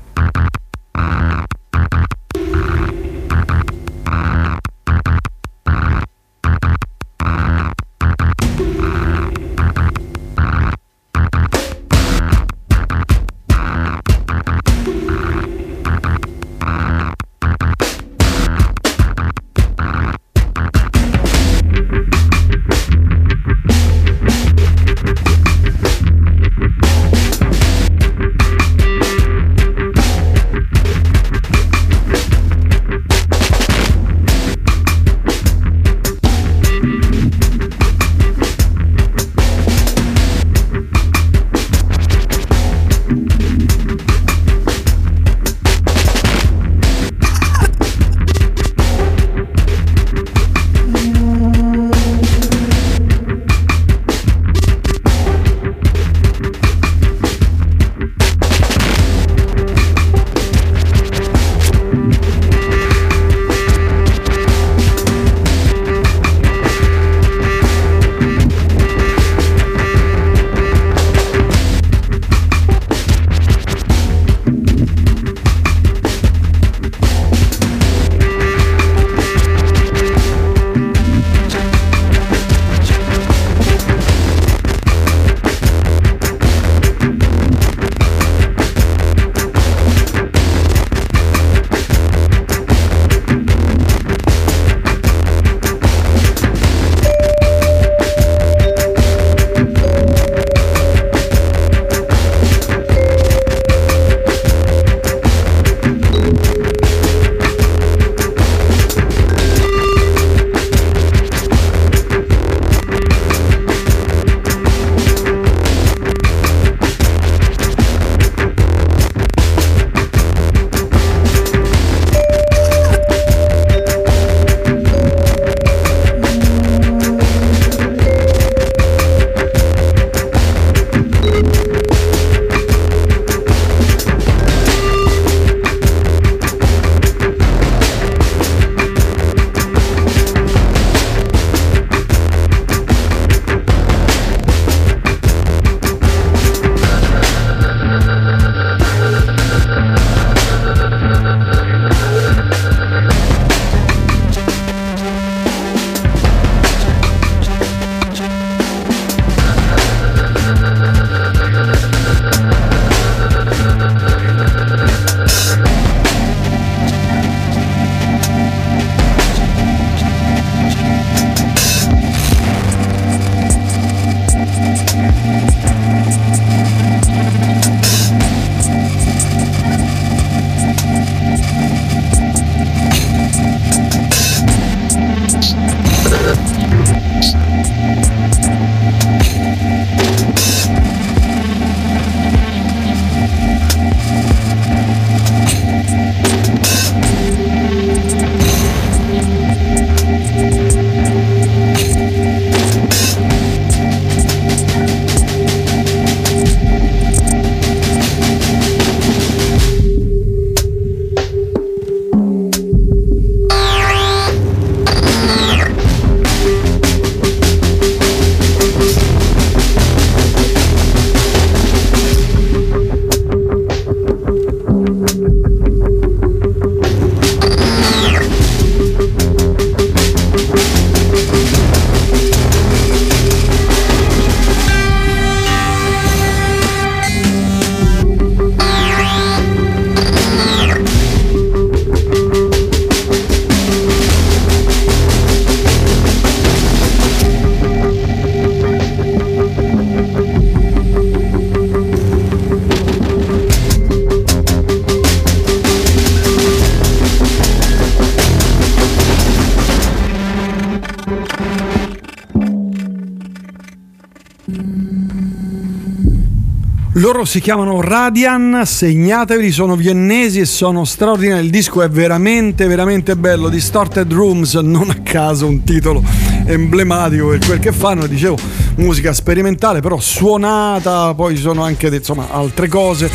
[267.15, 271.45] Loro si chiamano Radian, segnatevi, sono viennesi e sono straordinari.
[271.45, 273.47] Il disco è veramente, veramente bello.
[273.47, 276.03] Distorted Rooms, non a caso un titolo
[276.45, 278.05] emblematico per quel che fanno.
[278.05, 278.35] Dicevo,
[278.75, 283.09] musica sperimentale, però suonata, poi ci sono anche insomma, altre cose.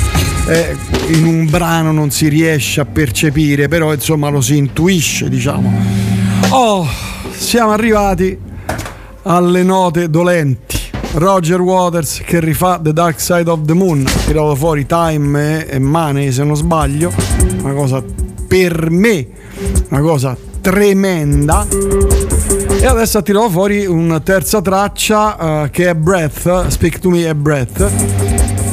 [0.48, 0.74] Eh,
[1.08, 5.70] in un brano non si riesce a percepire, però insomma lo si intuisce, diciamo.
[6.48, 6.88] Oh,
[7.32, 8.38] siamo arrivati
[9.24, 10.79] alle note dolenti.
[11.12, 16.30] Roger Waters che rifà The Dark Side of the Moon, tirato fuori Time e, Money
[16.30, 17.12] se non sbaglio,
[17.62, 18.02] una cosa
[18.46, 19.26] per me,
[19.88, 21.66] una cosa tremenda.
[22.80, 27.28] E adesso ha tirato fuori una terza traccia eh, che è Breath, Speak to Me
[27.28, 27.90] è Breath.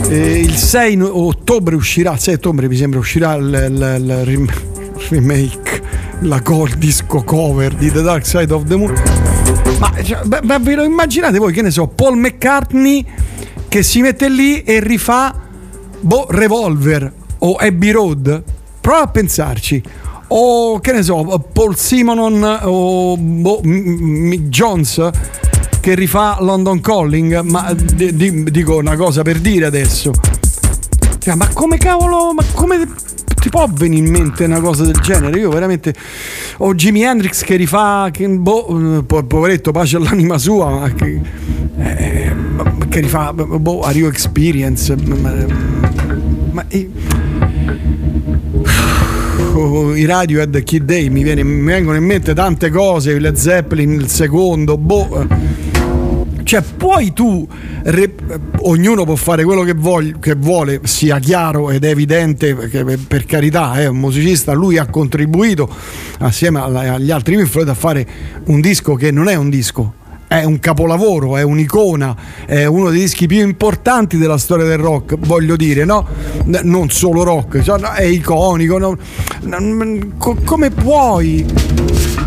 [0.07, 4.47] E il 6 no- ottobre uscirà, 6 ottobre mi sembra uscirà il,
[5.09, 5.81] remake,
[6.21, 8.93] la col disco cover di The Dark Side of the Moon.
[9.79, 13.05] Ma cioè, beh, beh, ve lo immaginate voi, che ne so, Paul McCartney
[13.67, 15.35] che si mette lì e rifà
[15.99, 18.43] boh, Revolver o Abbey Road?
[18.81, 19.83] Prova a pensarci.
[20.29, 25.09] O che ne so, Paul Simonon o boh, Mick Jones
[25.79, 30.11] che rifà London Calling, ma di- di- dico una cosa per dire adesso.
[31.19, 32.87] Cioè, ma come cavolo, ma come
[33.47, 35.39] ti può venire in mente una cosa del genere?
[35.39, 35.93] Io veramente.
[36.57, 38.09] O Jimi Hendrix che rifà.
[38.11, 41.21] Che, boh, po- poveretto, pace all'anima sua, ma che.
[41.79, 42.35] eh,
[42.89, 43.31] che rifà.
[43.33, 44.93] Boh, a Rio Experience.
[44.97, 45.33] Ma,
[46.51, 46.65] ma
[49.53, 53.17] oh, i Radiohead Kid Day mi, viene- mi vengono in mente tante cose.
[53.17, 55.25] Le Zeppelin, il secondo, boh.
[56.47, 57.45] Cioè, poi tu,
[57.83, 58.15] re-
[58.59, 63.73] ognuno può fare quello che, vogl- che vuole, sia chiaro ed evidente, perché per, carità
[63.73, 65.69] è un musicista, lui ha contribuito
[66.19, 68.07] assieme agli altri Pink Floyd a fare
[68.45, 69.95] un disco che non è un disco.
[70.25, 72.15] È un capolavoro, è un'icona,
[72.45, 76.07] è uno dei dischi più importanti della storia del rock, voglio dire, no?
[76.45, 78.77] Non solo rock, cioè, è iconico.
[78.77, 78.97] no?
[80.17, 82.26] Come puoi eh,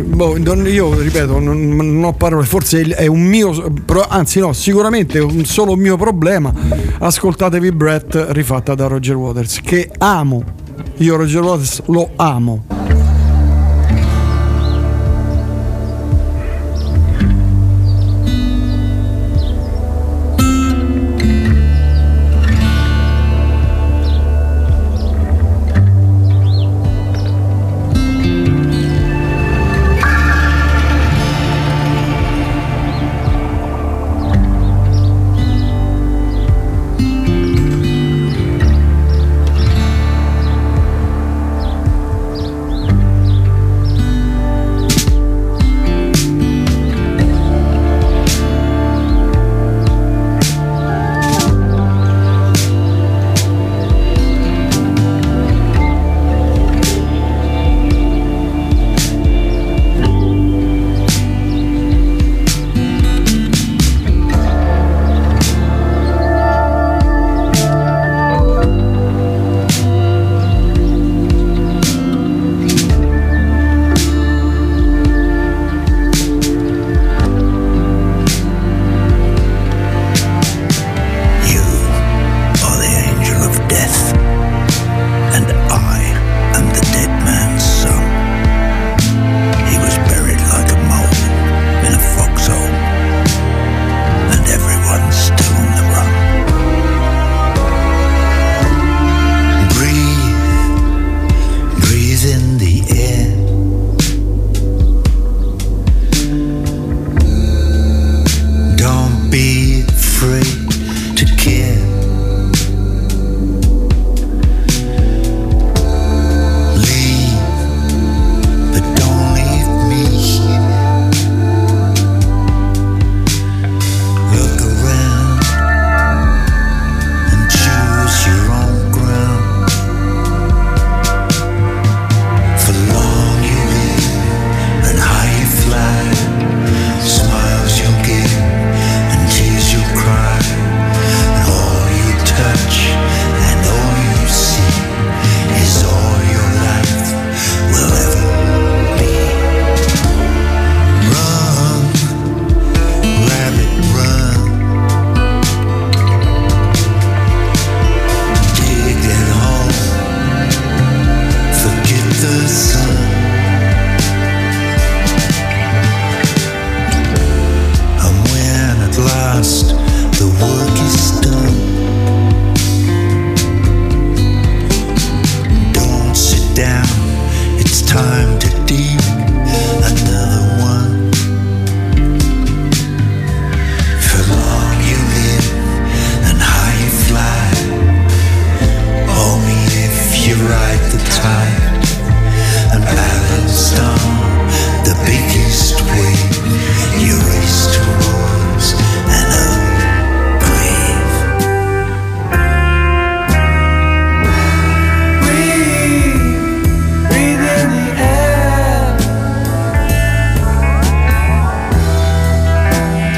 [0.00, 3.72] boh, io ripeto, non, non ho parole, forse è un mio,
[4.08, 6.52] anzi no, sicuramente è un solo mio problema.
[6.98, 10.42] Ascoltatevi Brett rifatta da Roger Waters, che amo.
[10.98, 12.83] Io Roger Waters lo amo.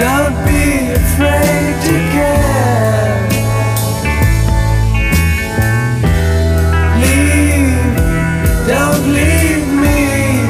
[0.07, 3.27] Don't be afraid to care.
[7.01, 7.95] Leave,
[8.69, 10.47] don't leave me.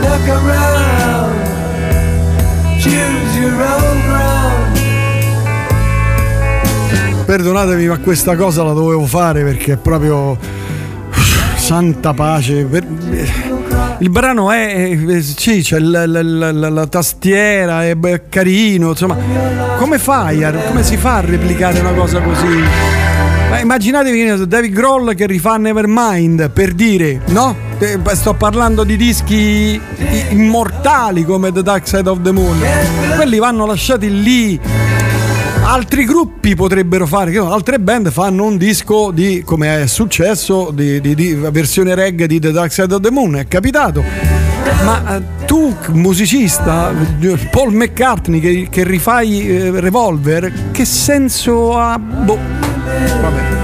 [0.00, 1.38] Look around,
[2.80, 4.78] choose your own ground.
[7.26, 10.36] Perdonatemi, ma questa cosa la dovevo fare perché è proprio.
[11.54, 12.64] Santa pace.
[12.64, 13.49] Per-
[13.98, 14.96] Il brano è.
[15.20, 17.94] Sì, c'è la, la- la- la- tastiera, è
[18.28, 18.90] carino.
[18.90, 19.16] Insomma,
[19.78, 20.42] come fai?
[20.42, 22.62] a- Come si fa a replicare una cosa così?
[23.50, 27.54] Ma immaginatevi David Grohl che rifà Nevermind per dire, no?
[28.12, 29.80] Sto parlando di dischi
[30.30, 32.58] immortali come The Dark Side of the Moon.
[33.16, 34.58] Quelli vanno lasciati lì
[35.70, 41.14] altri gruppi potrebbero fare, altre band fanno un disco di, come è successo, di, di-
[41.14, 44.02] di versione reggae di The Dark Side of the Moon, è capitato.
[44.84, 46.92] Ma eh, tu, musicista,
[47.52, 51.96] Paul McCartney che, che rifai eh, Revolver, che senso ha?
[51.98, 52.38] Boh.
[53.20, 53.58] Vabbè.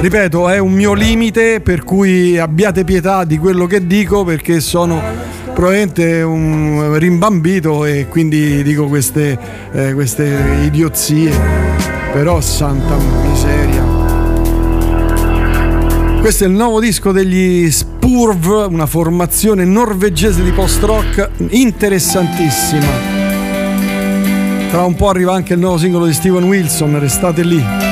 [0.00, 5.00] Ripeto, è un mio limite, per cui abbiate pietà di quello che dico perché sono
[5.54, 9.38] probabilmente un rimbambito e quindi dico queste,
[9.72, 11.32] eh, queste idiozie.
[12.12, 14.00] Però santa miseria.
[16.20, 22.86] Questo è il nuovo disco degli Spurv, una formazione norvegese di post-rock interessantissima.
[24.70, 27.89] Tra un po' arriva anche il nuovo singolo di Steven Wilson, restate lì.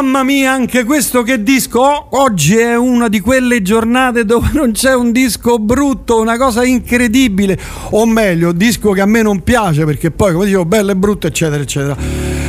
[0.00, 1.80] Mamma mia, anche questo che disco!
[1.80, 6.64] Oh, oggi è una di quelle giornate dove non c'è un disco brutto, una cosa
[6.64, 7.58] incredibile.
[7.90, 11.26] O meglio, disco che a me non piace perché poi, come dicevo, bello e brutto,
[11.26, 11.96] eccetera, eccetera.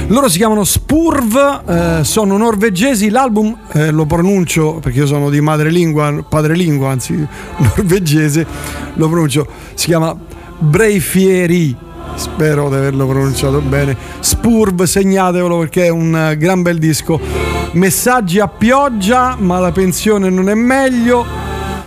[0.07, 3.10] Loro si chiamano Spurv, eh, sono norvegesi.
[3.10, 7.15] L'album eh, lo pronuncio perché io sono di madrelingua, padrelingua, anzi
[7.76, 8.48] norvegese,
[8.94, 9.45] lo pronuncio.
[9.73, 10.15] Si chiama
[10.57, 11.76] Breifieri.
[12.15, 13.98] Spero di averlo pronunciato bene.
[14.19, 17.40] Spurv, segnatevelo perché è un eh, gran bel disco.
[17.73, 21.26] Messaggi a pioggia, ma la pensione non è meglio.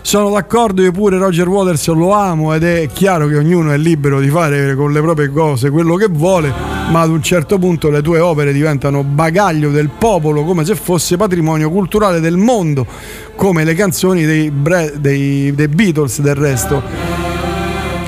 [0.01, 4.19] Sono d'accordo, io pure Roger Waters lo amo ed è chiaro che ognuno è libero
[4.19, 6.51] di fare con le proprie cose quello che vuole,
[6.91, 11.19] ma ad un certo punto le tue opere diventano bagaglio del popolo come se fosse
[11.19, 12.87] patrimonio culturale del mondo,
[13.35, 16.83] come le canzoni dei, Bre- dei- dei Beatles del resto.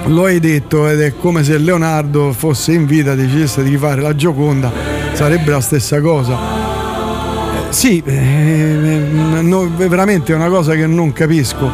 [0.07, 4.01] Lo hai detto ed è come se Leonardo fosse in vita e decidesse di fare
[4.01, 4.73] la Gioconda,
[5.13, 6.76] sarebbe la stessa cosa.
[7.77, 11.71] Sì, eh, no, veramente è una cosa che non capisco.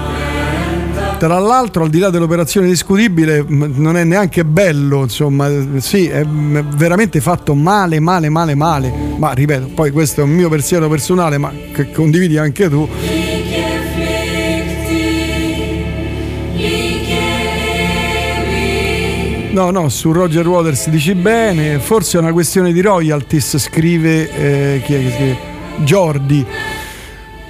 [1.16, 5.48] Tra l'altro, al di là dell'operazione discutibile, non è neanche bello, insomma,
[5.78, 8.92] sì, è veramente fatto male, male, male, male.
[9.16, 12.88] Ma ripeto, poi questo è un mio pensiero personale, ma che condividi anche tu.
[19.52, 24.82] No, no, su Roger Waters dici bene, forse è una questione di royalties, scrive eh,
[24.84, 25.51] chi è che scrive?
[25.82, 26.46] Jordi.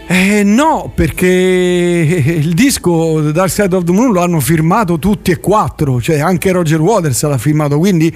[0.04, 5.30] Eh, no, perché il disco The Dark Side of the Moon lo hanno firmato tutti
[5.30, 8.14] e quattro, cioè anche Roger Waters l'ha firmato, quindi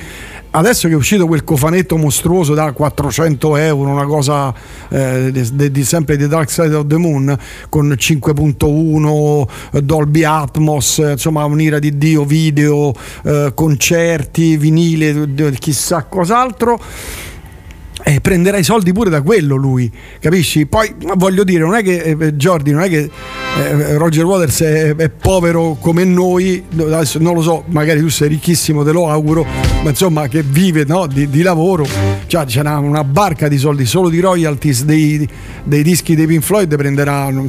[0.51, 4.53] adesso che è uscito quel cofanetto mostruoso da 400 euro, una cosa
[4.91, 7.35] eh, di, di- sempre di Dark Side of the Moon,
[7.71, 12.93] con 5.1, Dolby Atmos, eh, insomma un'ira di Dio, video,
[13.25, 16.79] eh, concerti, vinile, d- chissà cos'altro
[18.09, 20.65] eh, prenderà i soldi pure da quello lui, capisci?
[20.67, 23.11] Poi voglio dire, non è che eh, Jordi, non è che
[23.59, 28.29] eh, Roger Waters è, è povero come noi, adesso non lo so, magari tu sei
[28.29, 29.45] ricchissimo, te lo auguro,
[29.83, 31.85] ma insomma che vive no, di, di lavoro,
[32.29, 35.29] cioè, c'è una, una barca di soldi, solo di royalties dei,
[35.67, 37.49] dei dischi dei Pink Floyd prenderà, non,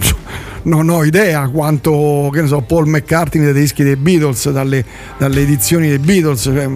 [0.63, 4.83] non ho idea quanto, so, Paul McCartney dei dischi dei Beatles, dalle,
[5.17, 6.67] dalle edizioni dei Beatles, cioè,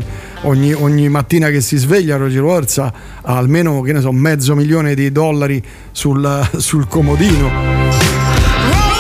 [0.41, 2.93] ogni, ogni mattina che si sveglia Roger Waters ha,
[3.23, 5.61] almeno so, mezzo milione di dollari
[5.91, 7.49] sul, sul comodino.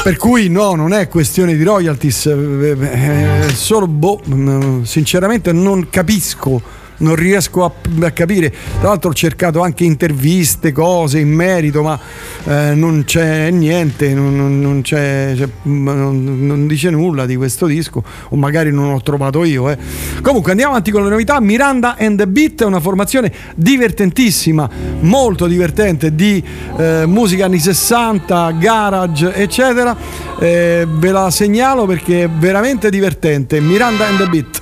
[0.03, 5.51] Per cui no, non è questione di royalties, eh, eh, è solo boh, mm, sinceramente
[5.51, 6.79] non capisco.
[7.01, 7.71] Non riesco a,
[8.05, 8.51] a capire.
[8.79, 11.99] Tra l'altro ho cercato anche interviste, cose in merito, ma
[12.45, 18.03] eh, non c'è niente, non, non- c'è, c'è- non- non dice nulla di questo disco,
[18.29, 19.69] o magari non ho trovato io.
[19.69, 19.77] eh.
[20.21, 21.39] Comunque andiamo avanti con le novità.
[21.41, 24.69] Miranda and the Beat è una formazione divertentissima,
[24.99, 26.43] molto divertente di
[26.77, 29.95] eh, musica anni 60, garage, eccetera.
[30.39, 33.59] Eh, ve la segnalo perché è veramente divertente.
[33.59, 34.60] Miranda and the Beat.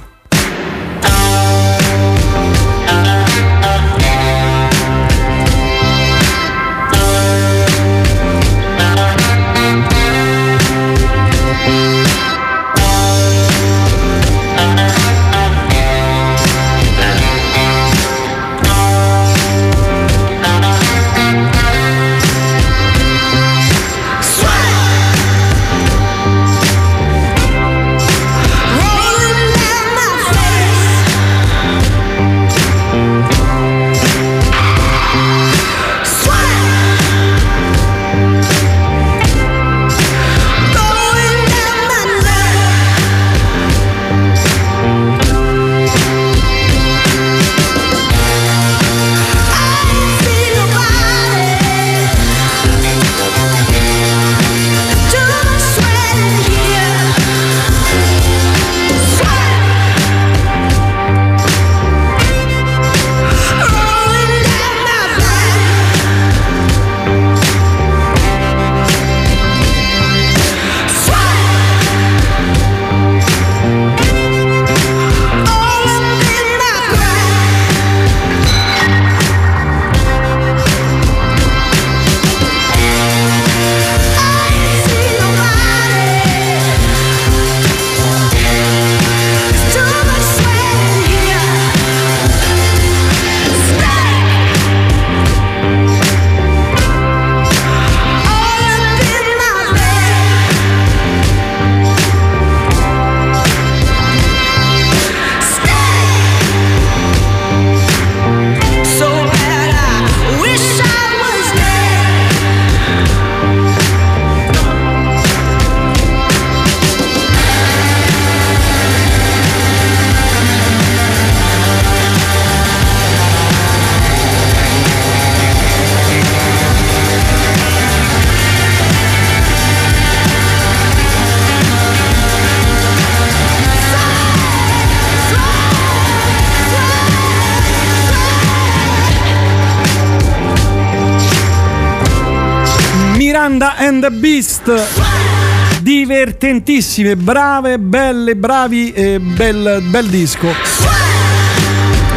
[145.82, 150.48] Divertentissime, brave, belle, bravi, eh, bel, bel disco.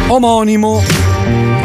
[0.07, 0.81] Omonimo.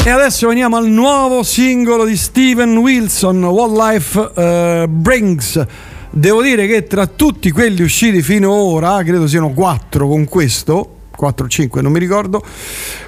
[0.03, 5.67] E adesso veniamo al nuovo singolo di Steven Wilson, What Life eh, Brings.
[6.11, 11.49] Devo dire che tra tutti quelli usciti finora, credo siano quattro con questo, 4 o
[11.49, 12.43] 5, non mi ricordo,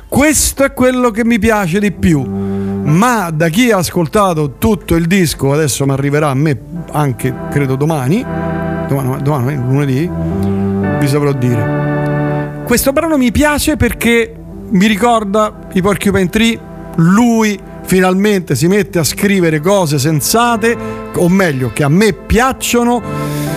[0.06, 2.49] questo è quello che mi piace di più.
[2.90, 6.58] Ma da chi ha ascoltato tutto il disco, adesso mi arriverà a me
[6.90, 8.24] anche, credo domani,
[8.88, 10.10] domani, domani lunedì,
[10.98, 12.62] vi saprò dire.
[12.64, 14.34] Questo brano mi piace perché
[14.70, 16.58] mi ricorda i Porcupine Tree,
[16.96, 20.76] lui finalmente si mette a scrivere cose sensate,
[21.14, 23.02] o meglio, che a me piacciono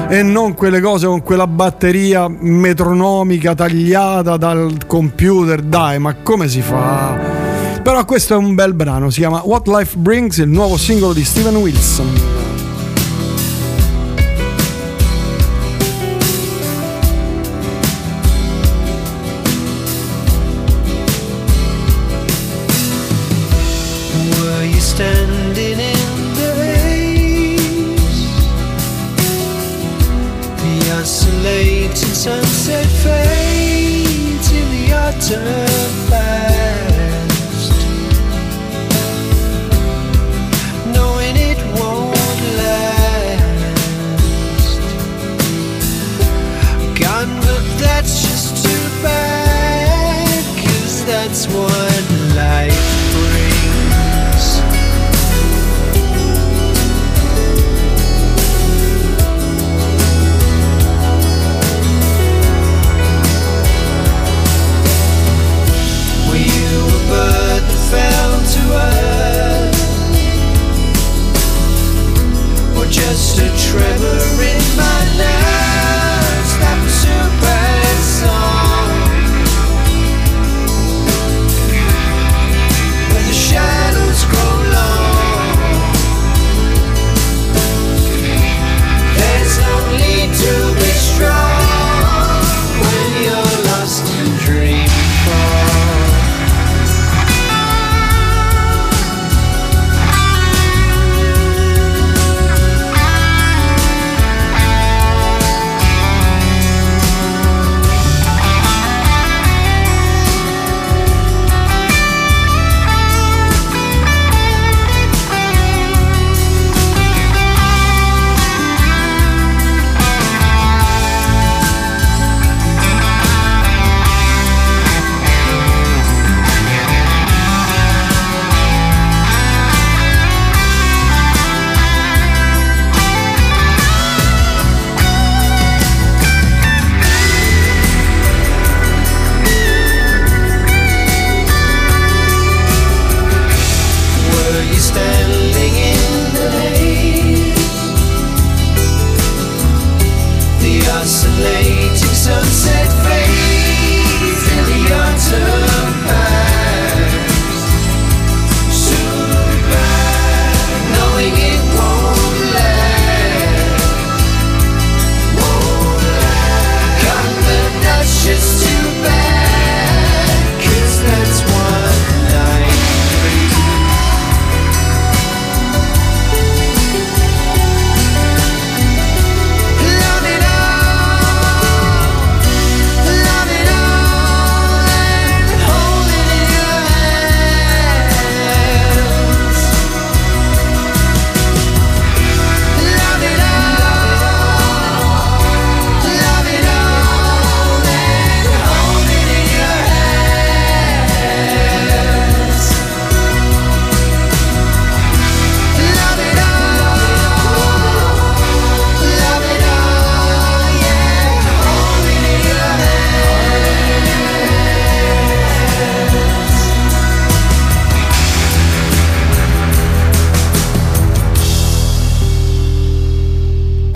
[0.10, 5.61] e non quelle cose con quella batteria metronomica tagliata dal computer.
[5.61, 7.32] Dai, ma come si fa?
[7.84, 11.26] Però questo è un bel brano, si chiama What Life Brings, il nuovo singolo di
[11.26, 12.32] Steven Wilson.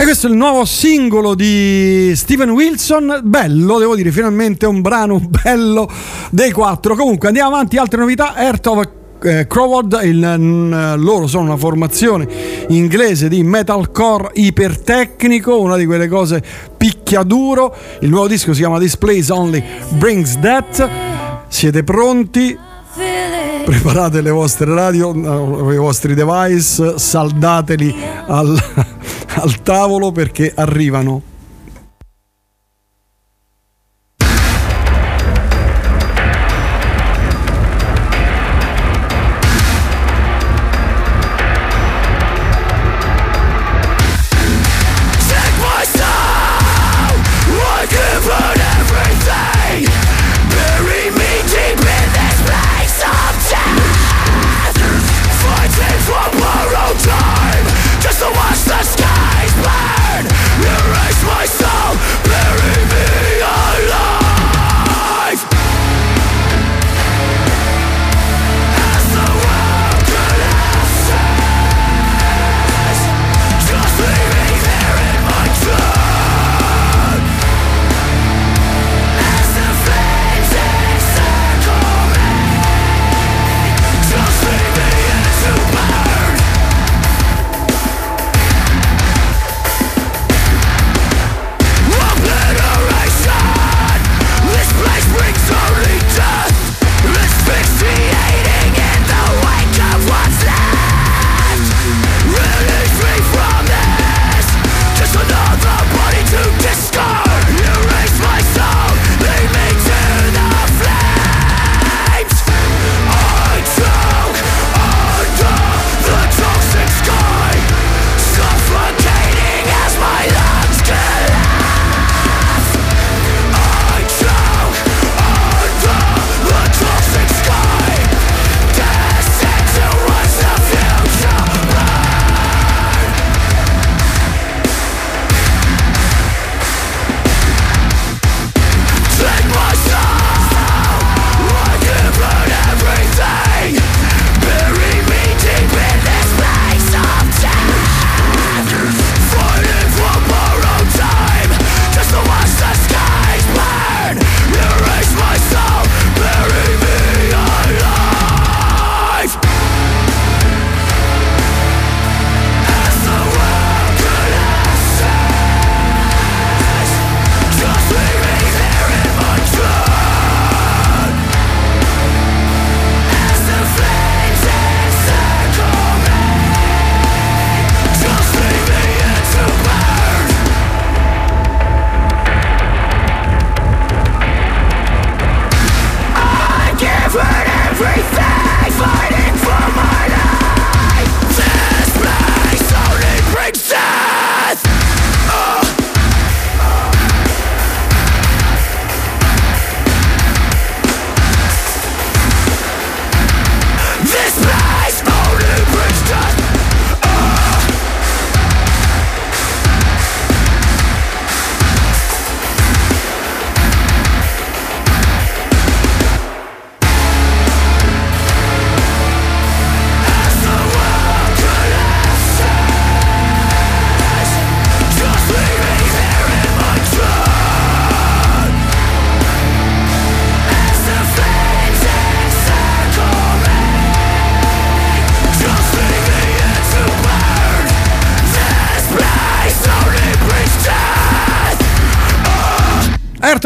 [0.08, 5.86] Questo è il nuovo singolo di Steven Wilson, bello, devo dire, finalmente un brano bello
[6.30, 6.96] dei quattro.
[6.96, 8.88] Comunque andiamo avanti, altre novità, Earth of
[9.22, 12.26] eh, Crowd, il, mm, loro sono una formazione
[12.68, 16.42] inglese di metalcore ipertecnico, una di quelle cose
[16.74, 17.76] picchiaduro.
[18.00, 19.62] Il nuovo disco si chiama Displays Only
[19.98, 20.88] Brings That.
[21.48, 22.58] Siete pronti?
[23.66, 25.10] Preparate le vostre radio,
[25.70, 27.94] i vostri device, saldateli
[28.26, 28.58] al,
[29.40, 31.22] al tavolo perché arrivano.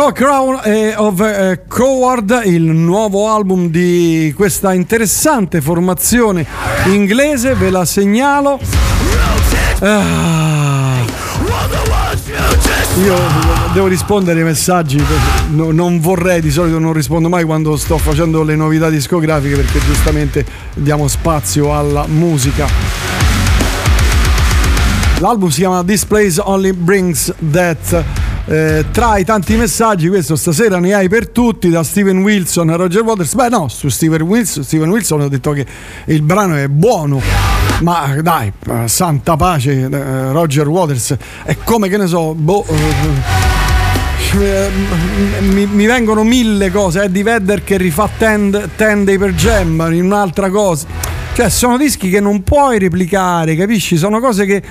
[0.02, 6.44] Of Crown eh, of eh, Coward, il nuovo album di questa interessante formazione
[6.86, 8.58] inglese, ve la segnalo.
[9.78, 10.96] Ah.
[13.00, 13.16] Io
[13.72, 15.00] devo rispondere ai messaggi,
[15.50, 19.78] no- non vorrei, di solito non rispondo mai quando sto facendo le novità discografiche perché
[19.86, 22.66] giustamente diamo spazio alla musica.
[25.20, 28.21] L'album si chiama This Place Only Brings Death.
[28.44, 32.76] Eh, tra i tanti messaggi, questo stasera ne hai per tutti, da Steven Wilson a
[32.76, 33.34] Roger Waters.
[33.34, 35.64] Beh, no, su Steven Wilson, Steven Wilson ho detto che
[36.06, 37.20] il brano è buono,
[37.82, 42.66] ma dai, eh, santa pace, eh, Roger Waters è come che ne so, boh.
[42.66, 44.70] eh, eh,
[45.42, 50.04] mi, mi vengono mille cose, Eddie Vedder che rifà Ten, Ten Day per Jam in
[50.04, 51.11] un'altra cosa.
[51.34, 53.96] Cioè, sono dischi che non puoi replicare, capisci?
[53.96, 54.62] Sono cose che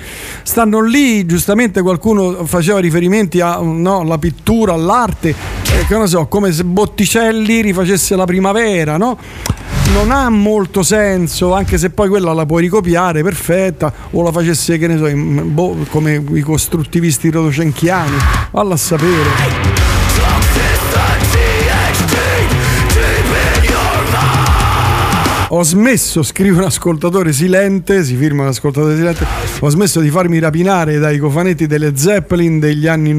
[0.44, 1.26] stanno lì.
[1.26, 8.14] Giustamente qualcuno faceva riferimenti alla pittura, all'arte, eh, che non so, come se Botticelli rifacesse
[8.14, 9.18] la primavera, no?
[9.92, 14.78] Non ha molto senso, anche se poi quella la puoi ricopiare, perfetta, o la facesse,
[14.78, 18.16] che ne so, in- boh, come i costruttivisti rodocenchiani.
[18.52, 19.81] Valla a sapere.
[25.54, 29.26] Ho smesso, scrive un ascoltatore silente, si firma un ascoltatore silente,
[29.60, 33.14] ho smesso di farmi rapinare dai cofanetti delle Zeppelin degli anni,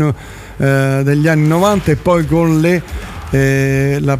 [0.57, 2.81] eh, degli anni 90 e poi con le...
[3.29, 4.17] eh, la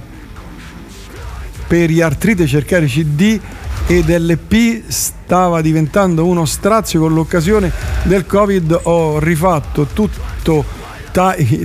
[1.66, 3.40] periartrite cercare CD
[3.88, 7.72] ed LP stava diventando uno strazio con l'occasione
[8.03, 8.80] del Covid.
[8.83, 10.64] Ho rifatto tutto,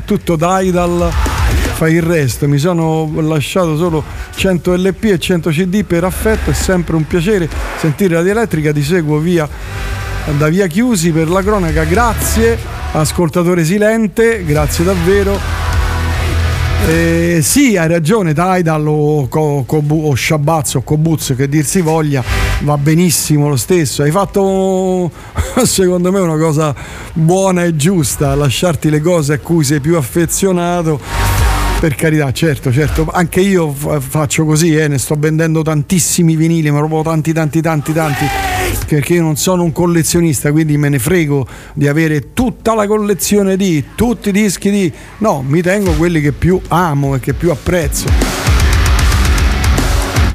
[0.07, 1.13] tutto Tidal
[1.79, 4.03] fai il resto mi sono lasciato solo
[4.35, 7.49] 100 LP e 100 CD per affetto è sempre un piacere
[7.79, 9.49] sentire la dielettrica ti seguo via
[10.37, 12.59] da via chiusi per la cronaca grazie
[12.91, 15.39] ascoltatore silente grazie davvero
[16.89, 21.81] eh, sì, hai ragione, Tidal o, Co- Kobu- o Shabazz o Kobuz, che dir si
[21.83, 22.23] voglia,
[22.61, 24.03] va benissimo lo stesso.
[24.03, 25.11] Hai fatto,
[25.67, 26.75] secondo me, una cosa
[27.13, 31.38] buona e giusta, lasciarti le cose a cui sei più affezionato.
[31.81, 36.73] Per carità, certo, certo, anche io fa- faccio così, eh, ne sto vendendo tantissimi vinili,
[36.73, 38.25] ma proprio tanti, tanti, tanti, tanti.
[38.89, 43.57] Perché io non sono un collezionista, quindi me ne frego di avere tutta la collezione
[43.57, 44.93] di tutti i dischi di.
[45.19, 48.38] No, mi tengo quelli che più amo e che più apprezzo.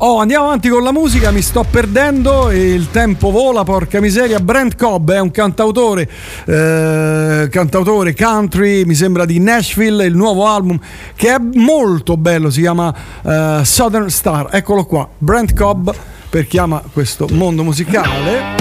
[0.06, 4.41] Oh, andiamo avanti con la musica, mi sto perdendo il tempo vola, porca miseria.
[4.41, 6.09] Brent Cobb è un cantautore,
[6.43, 10.77] eh, cantautore country, mi sembra di Nashville, il nuovo album
[11.15, 14.49] che è molto bello, si chiama eh, Southern Star.
[14.51, 15.90] Eccolo qua, Brent Cobb
[16.30, 18.59] per chi ama questo mondo musicale.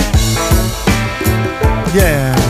[1.93, 2.42] Yeah,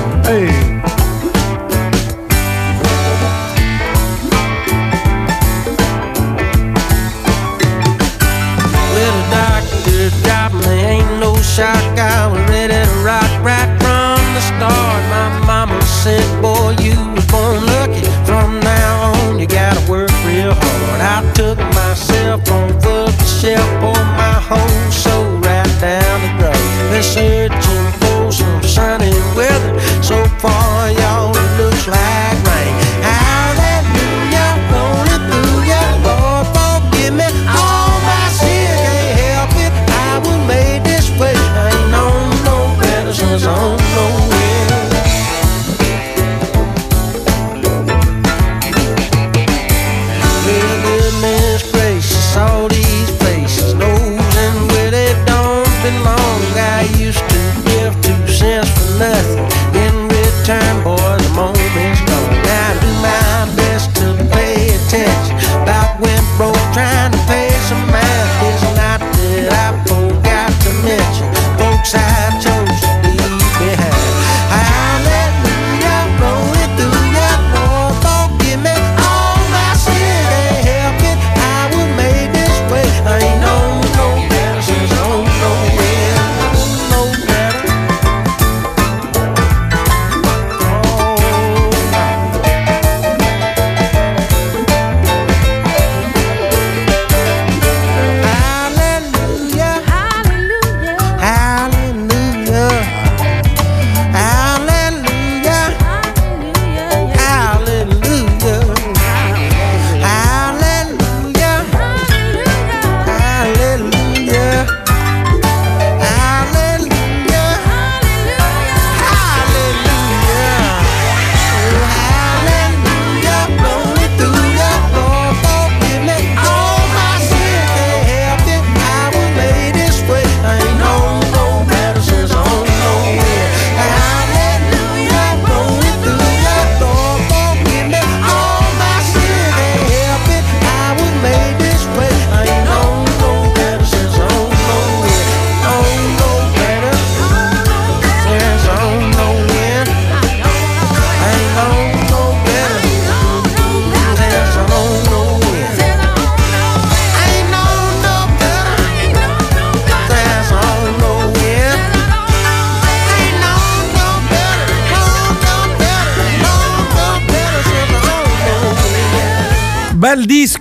[11.62, 11.98] shock.
[11.98, 15.00] I was ready to rock right from the start.
[15.14, 18.02] My mama said, Boy, you was born lucky.
[18.26, 21.00] From now on, you gotta work real hard.
[21.14, 26.72] I took myself of the shelf, pulled my whole soul right down the drain.
[26.90, 29.72] Been searching for some sunny weather.
[30.02, 32.31] So far, y'all, it looks like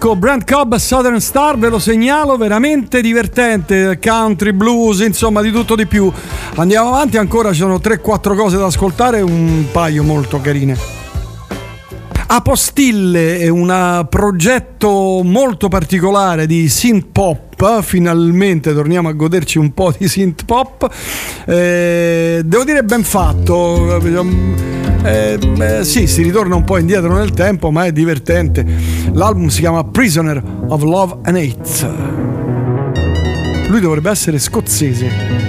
[0.01, 5.75] Disco, Brand Cobb Southern Star, ve lo segnalo, veramente divertente, country, blues, insomma di tutto
[5.75, 6.11] di più.
[6.55, 10.75] Andiamo avanti, ancora ci sono 3-4 cose da ascoltare, un paio molto carine.
[12.25, 17.83] Apostille è un progetto molto particolare di synth pop.
[17.83, 20.89] Finalmente torniamo a goderci un po' di synth pop.
[21.45, 23.99] Eh, devo dire ben fatto.
[25.03, 28.65] Eh, eh, sì, si ritorna un po' indietro nel tempo, ma è divertente.
[29.13, 31.89] L'album si chiama Prisoner of Love and Hate.
[33.67, 35.40] Lui dovrebbe essere scozzese.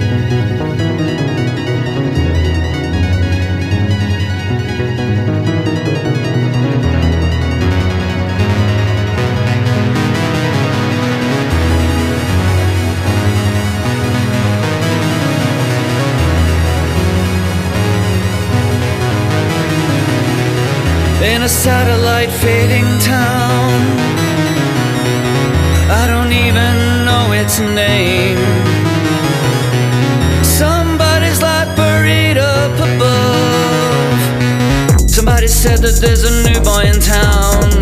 [21.53, 23.71] Satellite fading town.
[25.89, 28.39] I don't even know its name.
[30.43, 34.19] Somebody's like buried up above.
[35.09, 37.72] Somebody said that there's a new boy in town.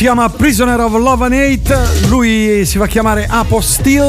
[0.00, 4.02] Si chiama Prisoner of Love and Hate, lui si fa chiamare Apostil.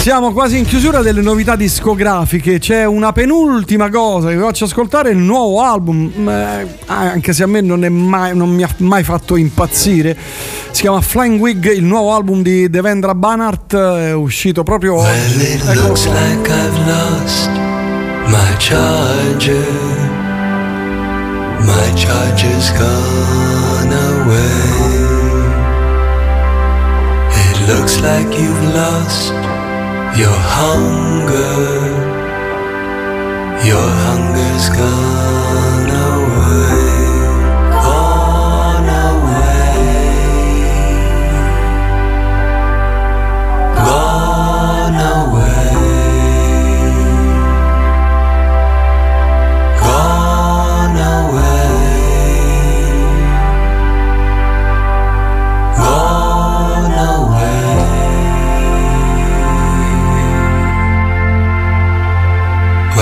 [0.00, 5.12] Siamo quasi in chiusura delle novità discografiche, c'è una penultima cosa che vi faccio ascoltare,
[5.12, 8.68] il nuovo album, mm, eh, anche se a me non, è mai- non mi ha
[8.80, 10.14] mai fatto impazzire,
[10.72, 14.96] si chiama Flying Wig, il nuovo album di Devendra Banhart, è uscito proprio.
[14.96, 15.16] Well,
[21.66, 25.02] My charger's gone away.
[27.46, 29.32] It looks like you've lost
[30.18, 31.56] your hunger.
[33.70, 36.31] Your hunger's gone away.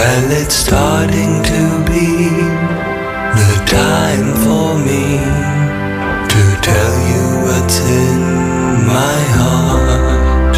[0.01, 2.33] Well, it's starting to be
[3.41, 5.20] the time for me
[6.33, 8.20] to tell you what's in
[8.97, 10.57] my heart.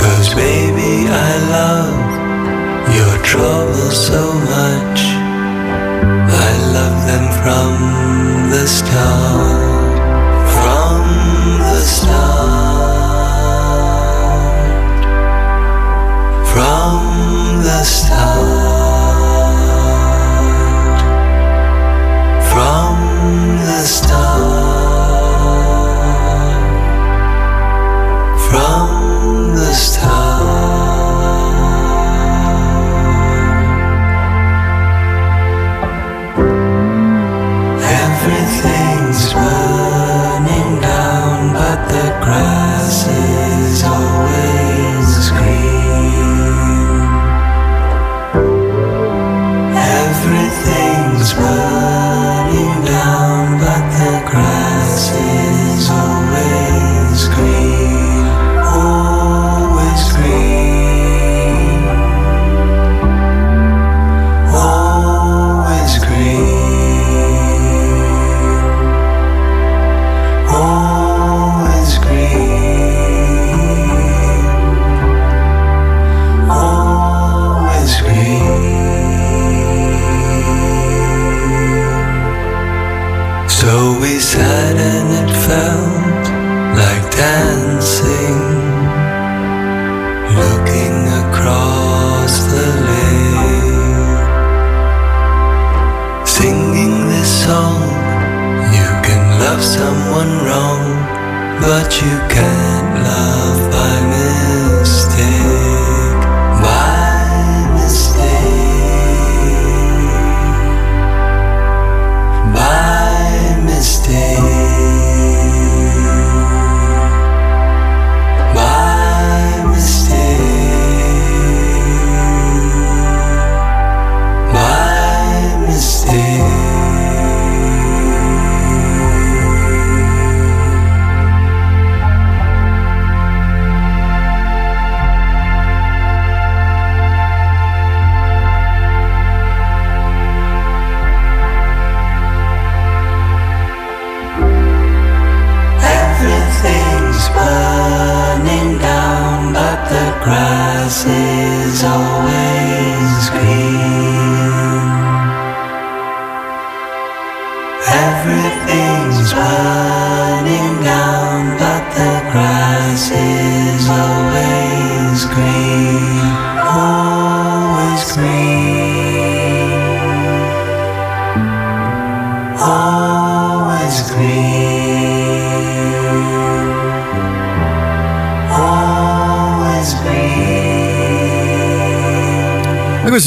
[0.00, 2.08] Cause baby, I love
[2.96, 5.00] your troubles so much.
[6.48, 9.47] I love them from the start.
[17.88, 19.48] Start.
[22.50, 22.96] From
[23.66, 24.57] the start.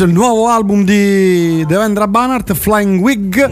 [0.03, 3.49] Il nuovo album di Devendra Banhart, Flying Wig.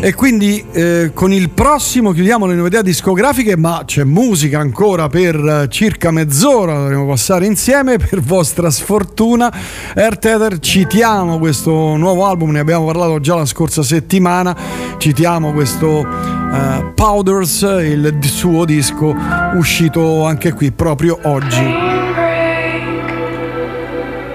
[0.00, 5.34] E quindi eh, con il prossimo chiudiamo le novità discografiche, ma c'è musica ancora per
[5.36, 9.52] eh, circa mezz'ora, dovremo passare insieme per vostra sfortuna.
[9.94, 14.54] Air Tether, citiamo questo nuovo album, ne abbiamo parlato già la scorsa settimana,
[14.98, 19.16] citiamo questo eh, Powders, il suo disco
[19.54, 21.93] uscito anche qui proprio oggi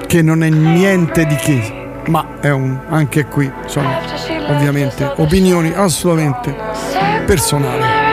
[0.09, 3.87] che non è niente di che, ma è un, anche qui sono
[4.47, 6.55] ovviamente opinioni assolutamente
[7.27, 8.07] personali.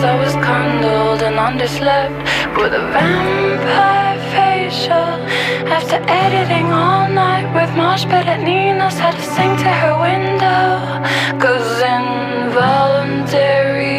[0.00, 2.16] I was condoled and underslept
[2.56, 5.20] with a vampire facial.
[5.68, 11.02] After editing all night with Mosh Pit at Nina's, had to sing to her window.
[11.38, 13.97] Cause involuntary.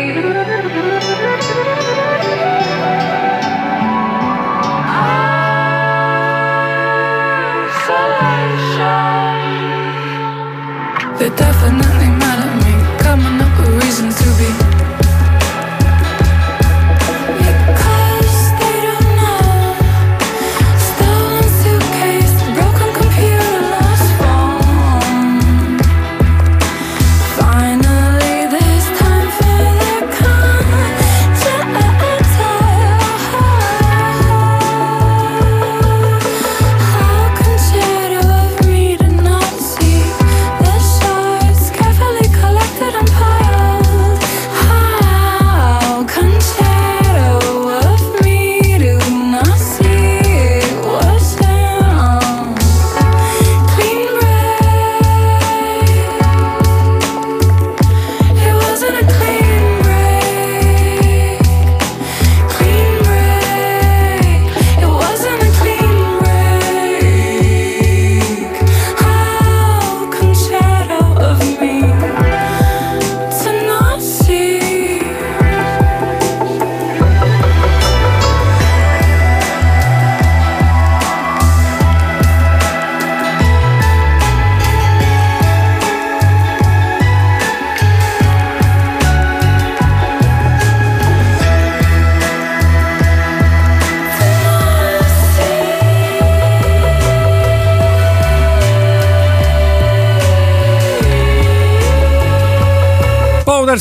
[11.40, 14.59] Definitely mad at me, coming up with reasons to be.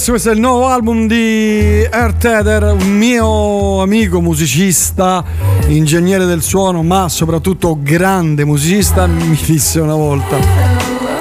[0.08, 5.22] Powders, questo è il nuovo album di Air Tether, un mio amico musicista,
[5.66, 10.36] ingegnere del suono, ma soprattutto grande musicista, mi disse una volta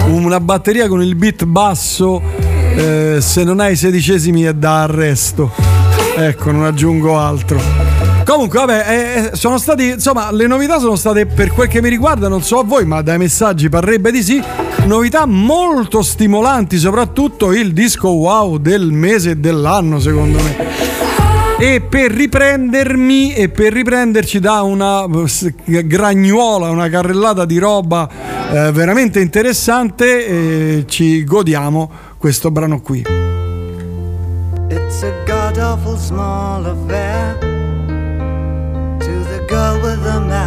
[0.05, 2.21] una batteria con il beat basso,
[2.75, 5.51] eh, se non hai sedicesimi è da arresto.
[6.15, 7.59] Ecco, non aggiungo altro.
[8.25, 12.27] Comunque, vabbè, eh, sono stati, insomma, le novità sono state, per quel che mi riguarda,
[12.27, 14.41] non so a voi, ma dai messaggi parrebbe di sì,
[14.87, 20.55] novità molto stimolanti, soprattutto il disco wow del mese e dell'anno, secondo me.
[21.59, 25.05] E per riprendermi e per riprenderci da una
[25.65, 28.07] gragnuola, una carrellata di roba
[28.49, 33.05] eh, veramente interessante, eh, ci godiamo questo brano qui.
[34.69, 37.37] It's a god awful small affair
[38.99, 40.17] to the girl with the.
[40.27, 40.46] But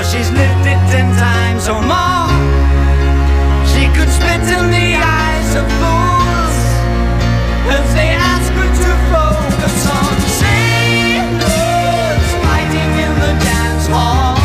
[0.00, 2.28] for she's lived it ten times or more.
[3.70, 6.56] She could spit in the eyes of fools
[7.76, 14.36] if they ask her to focus on sailors fighting in the dance hall.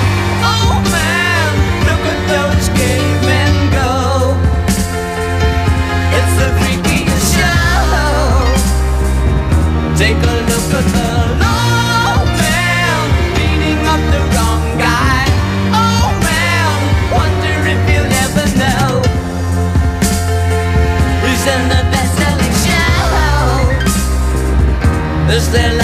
[0.53, 1.49] Oh man,
[1.87, 3.91] look at those cavemen go.
[6.17, 7.87] It's the freakiest show.
[10.01, 10.44] Take a
[25.35, 25.74] Is there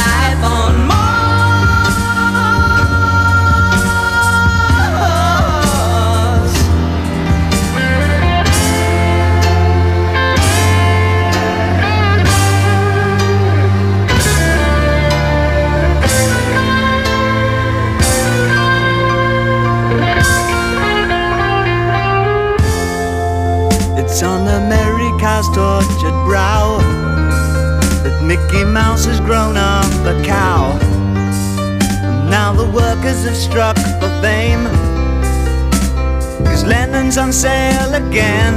[37.12, 38.56] Lennon's on sale again.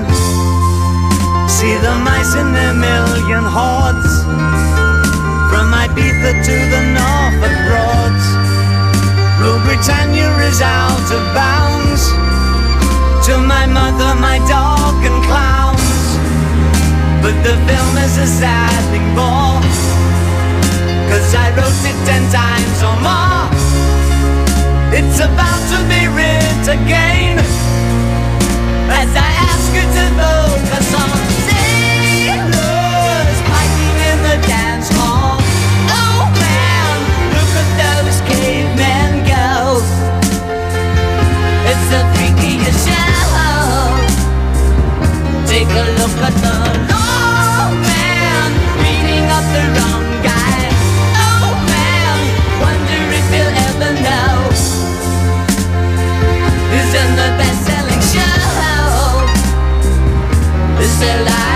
[1.48, 4.14] See the mice in their million hordes.
[5.50, 8.26] From Ibiza to the Norfolk Broads.
[9.40, 12.02] Rule Britannia is out of bounds.
[13.26, 16.04] To my mother, my dog, and clowns.
[17.22, 19.58] But the film is a sad thing more.
[21.10, 23.50] Cause I wrote it ten times or more.
[24.94, 27.63] It's about to be writ again.
[45.54, 46.54] Take a look at the
[46.90, 48.50] lawman
[48.82, 50.03] beating up the wrong
[60.94, 61.53] Is there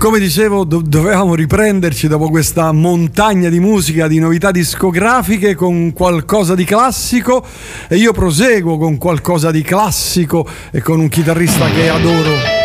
[0.00, 6.54] Come dicevo, do- dovevamo riprenderci dopo questa montagna di musica, di novità discografiche con qualcosa
[6.54, 7.44] di classico
[7.86, 12.59] e io proseguo con qualcosa di classico e con un chitarrista che adoro.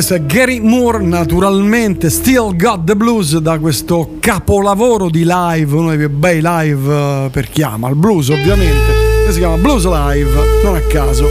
[0.00, 5.88] Questo è Gary Moore, naturalmente Still Got the Blues da questo capolavoro di live, uno
[5.88, 8.92] dei più bei live eh, per chi ama il blues ovviamente,
[9.26, 10.30] che si chiama Blues Live,
[10.62, 11.28] non a caso.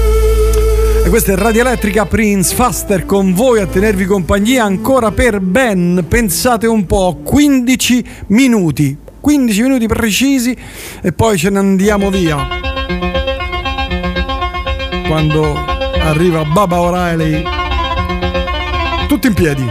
[1.01, 6.03] E questa è Radio Elettrica Prince Faster con voi a tenervi compagnia ancora per ben,
[6.05, 8.97] pensate un po', 15 minuti.
[9.21, 10.53] 15 minuti precisi
[11.01, 12.45] e poi ce ne andiamo via.
[15.07, 15.55] Quando
[16.01, 17.56] arriva Baba O'Reilly
[19.07, 19.65] tutti in piedi.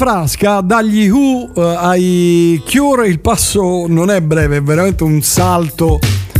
[0.00, 5.98] Frasca dagli Who eh, ai Cure il passo non è breve, è veramente un salto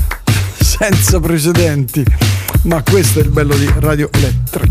[0.59, 2.03] senza precedenti.
[2.63, 4.69] Ma questo è il bello di Radio Elettrica.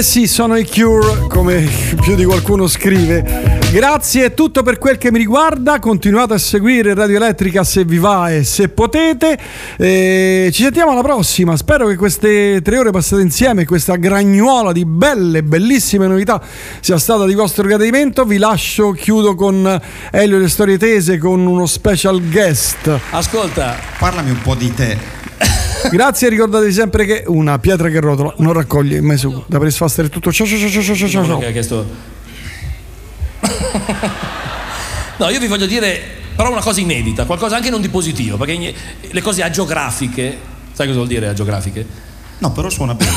[0.00, 1.68] Eh sì, sono i Cure, come
[2.00, 3.60] più di qualcuno scrive.
[3.70, 5.78] Grazie, è tutto per quel che mi riguarda.
[5.78, 9.38] Continuate a seguire Radio Elettrica se vi va e se potete.
[9.76, 11.54] Eh, ci sentiamo alla prossima.
[11.54, 16.40] Spero che queste tre ore passate insieme, questa gragnuola di belle, bellissime novità
[16.80, 18.24] sia stata di vostro gradimento.
[18.24, 19.80] Vi lascio, chiudo con
[20.12, 22.90] Elio e le storie tese con uno special guest.
[23.10, 25.19] Ascolta, parlami un po' di te.
[25.90, 29.44] Grazie, ricordatevi sempre che una pietra che rotola non raccoglie mai su.
[29.46, 30.32] Da Presfaster è tutto.
[30.32, 31.24] Ciao ciao ciao ciao ciao ciao.
[31.24, 31.38] Ciao.
[31.38, 31.86] che ha chiesto
[35.16, 38.74] No, io vi voglio dire però una cosa inedita, qualcosa anche non di positivo, perché
[39.10, 40.38] le cose agiografiche,
[40.72, 41.86] sai cosa vuol dire agiografiche?
[42.38, 43.12] No, però suona bene.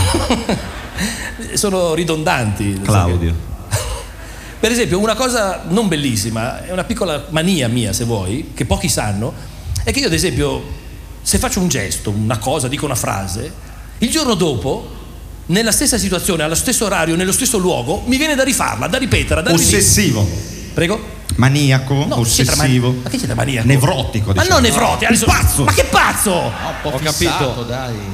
[1.55, 2.81] Sono ridondanti.
[2.83, 3.33] Claudio.
[4.59, 8.89] Per esempio, una cosa non bellissima, è una piccola mania mia, se vuoi, che pochi
[8.89, 9.33] sanno,
[9.85, 10.61] è che io, ad esempio,
[11.23, 13.51] se faccio un gesto, una cosa, dico una frase,
[13.99, 15.01] il giorno dopo,
[15.47, 19.41] nella stessa situazione, allo stesso orario, nello stesso luogo, mi viene da rifarla, da ripetere,
[19.41, 19.51] da.
[19.51, 20.27] Ossessivo.
[20.73, 21.21] Prego?
[21.35, 22.55] Maniaco, No, ossessivo.
[22.89, 23.67] mani- ma che c'entra maniaco?
[23.67, 24.49] Nevrotico, Ma diciamo.
[24.53, 25.63] non nevrotico, adesso- pazzo.
[25.63, 26.31] Ma che pazzo!
[26.83, 27.65] Ho capito.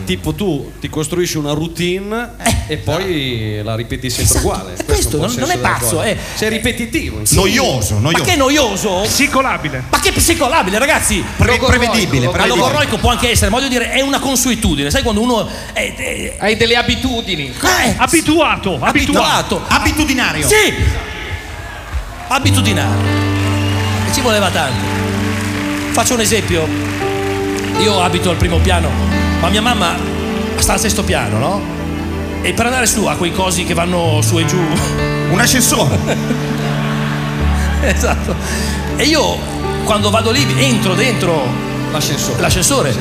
[0.05, 2.31] Tipo tu ti costruisci una routine
[2.67, 4.75] e poi la ripeti sempre uguale.
[4.85, 7.19] questo, un po' non- non è pazzo, è- Sei ripetitivo.
[7.19, 8.11] insomma.
[8.11, 9.01] Ma che noioso?
[9.03, 9.83] Psicolabile.
[9.89, 11.23] Ma che psicolabile, ragazzi?
[11.37, 12.47] Pre- prevedibile, Ma prevedibile.
[12.47, 14.89] logorroico può anche essere, ma voglio dire, è una consuetudine.
[14.89, 17.51] Sai quando uno è, è- Hai delle abitudini.
[17.97, 19.61] abituato, abituato.
[19.67, 20.47] Abitudinario.
[20.47, 21.07] Sì.
[22.31, 23.07] Abitudinario.
[24.07, 24.85] E ci voleva tanto.
[25.91, 26.67] Faccio un esempio.
[27.79, 28.87] io abito al primo piano,
[29.39, 29.95] ma mia mamma
[30.57, 31.61] sta al sesto piano, no?
[32.41, 34.59] E per andare su ha quei cosi che vanno su e giù.
[35.31, 35.97] Un ascensore.
[37.81, 38.35] esatto.
[38.95, 39.37] E io
[39.83, 41.47] quando vado lì entro dentro
[41.91, 42.41] l'ascensore.
[42.41, 42.95] l'ascensore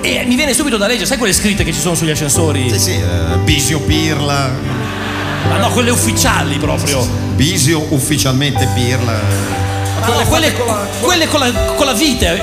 [0.00, 2.68] e mi viene subito da leggere, sai quelle scritte che ci sono sugli ascensori?
[2.68, 4.50] Sì, sì, eh, Bisio Pirla.
[5.48, 7.06] Ma no, quelle ufficiali proprio.
[7.34, 9.12] Bisio ufficialmente Pirla.
[10.00, 10.52] Ah, no, quelle,
[11.00, 12.42] quelle con, la, con la vite.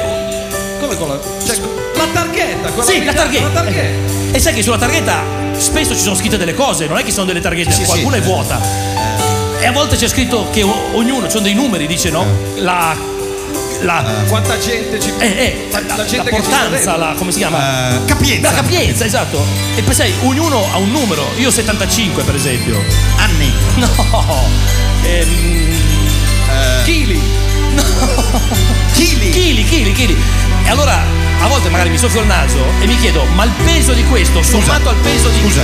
[0.79, 1.19] Come con la.
[1.45, 1.57] Cioè,
[1.95, 3.43] la targhetta, quella Sì, la targhetta.
[3.47, 4.35] La targhetta.
[4.35, 5.23] E sai che sulla targhetta
[5.57, 8.21] spesso ci sono scritte delle cose, non è che sono delle targhette, Sì, qualcuna sì.
[8.21, 8.59] è vuota.
[9.59, 12.25] E a volte c'è scritto che ognuno, ci sono dei numeri, dice no?
[12.57, 12.95] La.
[13.81, 15.11] La Quanta gente ci.
[15.17, 17.95] eh, eh, la, la la gente ci portanza, la, come si chiama?
[17.95, 18.49] Eh, capienza.
[18.49, 19.45] La capienza, esatto.
[19.75, 21.25] E poi sai, ognuno ha un numero.
[21.37, 22.83] Io 75 per esempio.
[23.17, 23.51] Anni.
[23.75, 23.89] No.
[25.03, 27.19] Ehm, chili.
[27.73, 27.83] No.
[28.93, 29.29] Chili.
[29.31, 30.17] Chili, chili, chili.
[30.65, 31.01] E allora
[31.41, 34.43] a volte magari mi soffio il naso e mi chiedo, ma il peso di questo
[34.43, 35.39] sommato al peso di.
[35.39, 35.61] Scusa.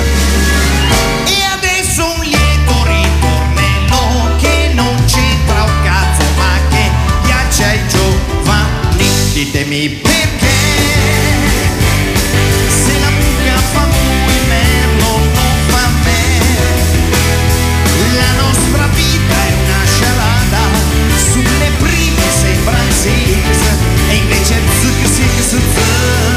[1.25, 1.36] E
[9.37, 10.57] Ditemi perché
[12.69, 13.87] se la mucca fa
[14.47, 16.23] merlo non fa me.
[18.15, 20.61] La nostra vita è una scialada,
[21.31, 23.37] sulle prime sembra zig
[24.09, 26.36] e invece zig zig zig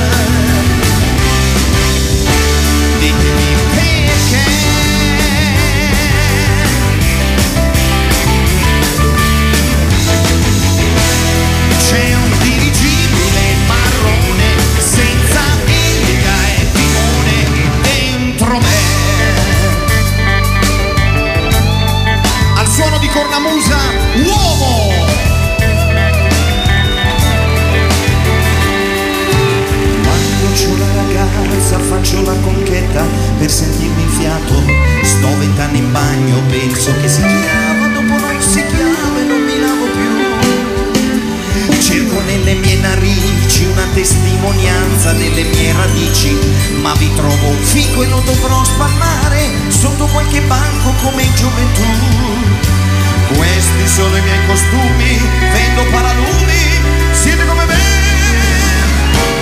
[45.42, 46.36] delle mie radici
[46.80, 51.82] Ma vi trovo un fico e lo dovrò spannare sotto qualche banco come in gioventù
[53.36, 55.18] Questi sono i miei costumi,
[55.52, 56.80] vendo paralumi,
[57.12, 57.78] siete come me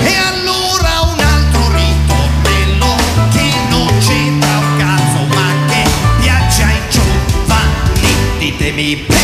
[0.05, 2.97] e allora un altro ritornello
[3.33, 5.89] che non c'entra un cazzo ma che
[6.21, 8.39] piace ai giovani.
[8.39, 9.18] Ditemi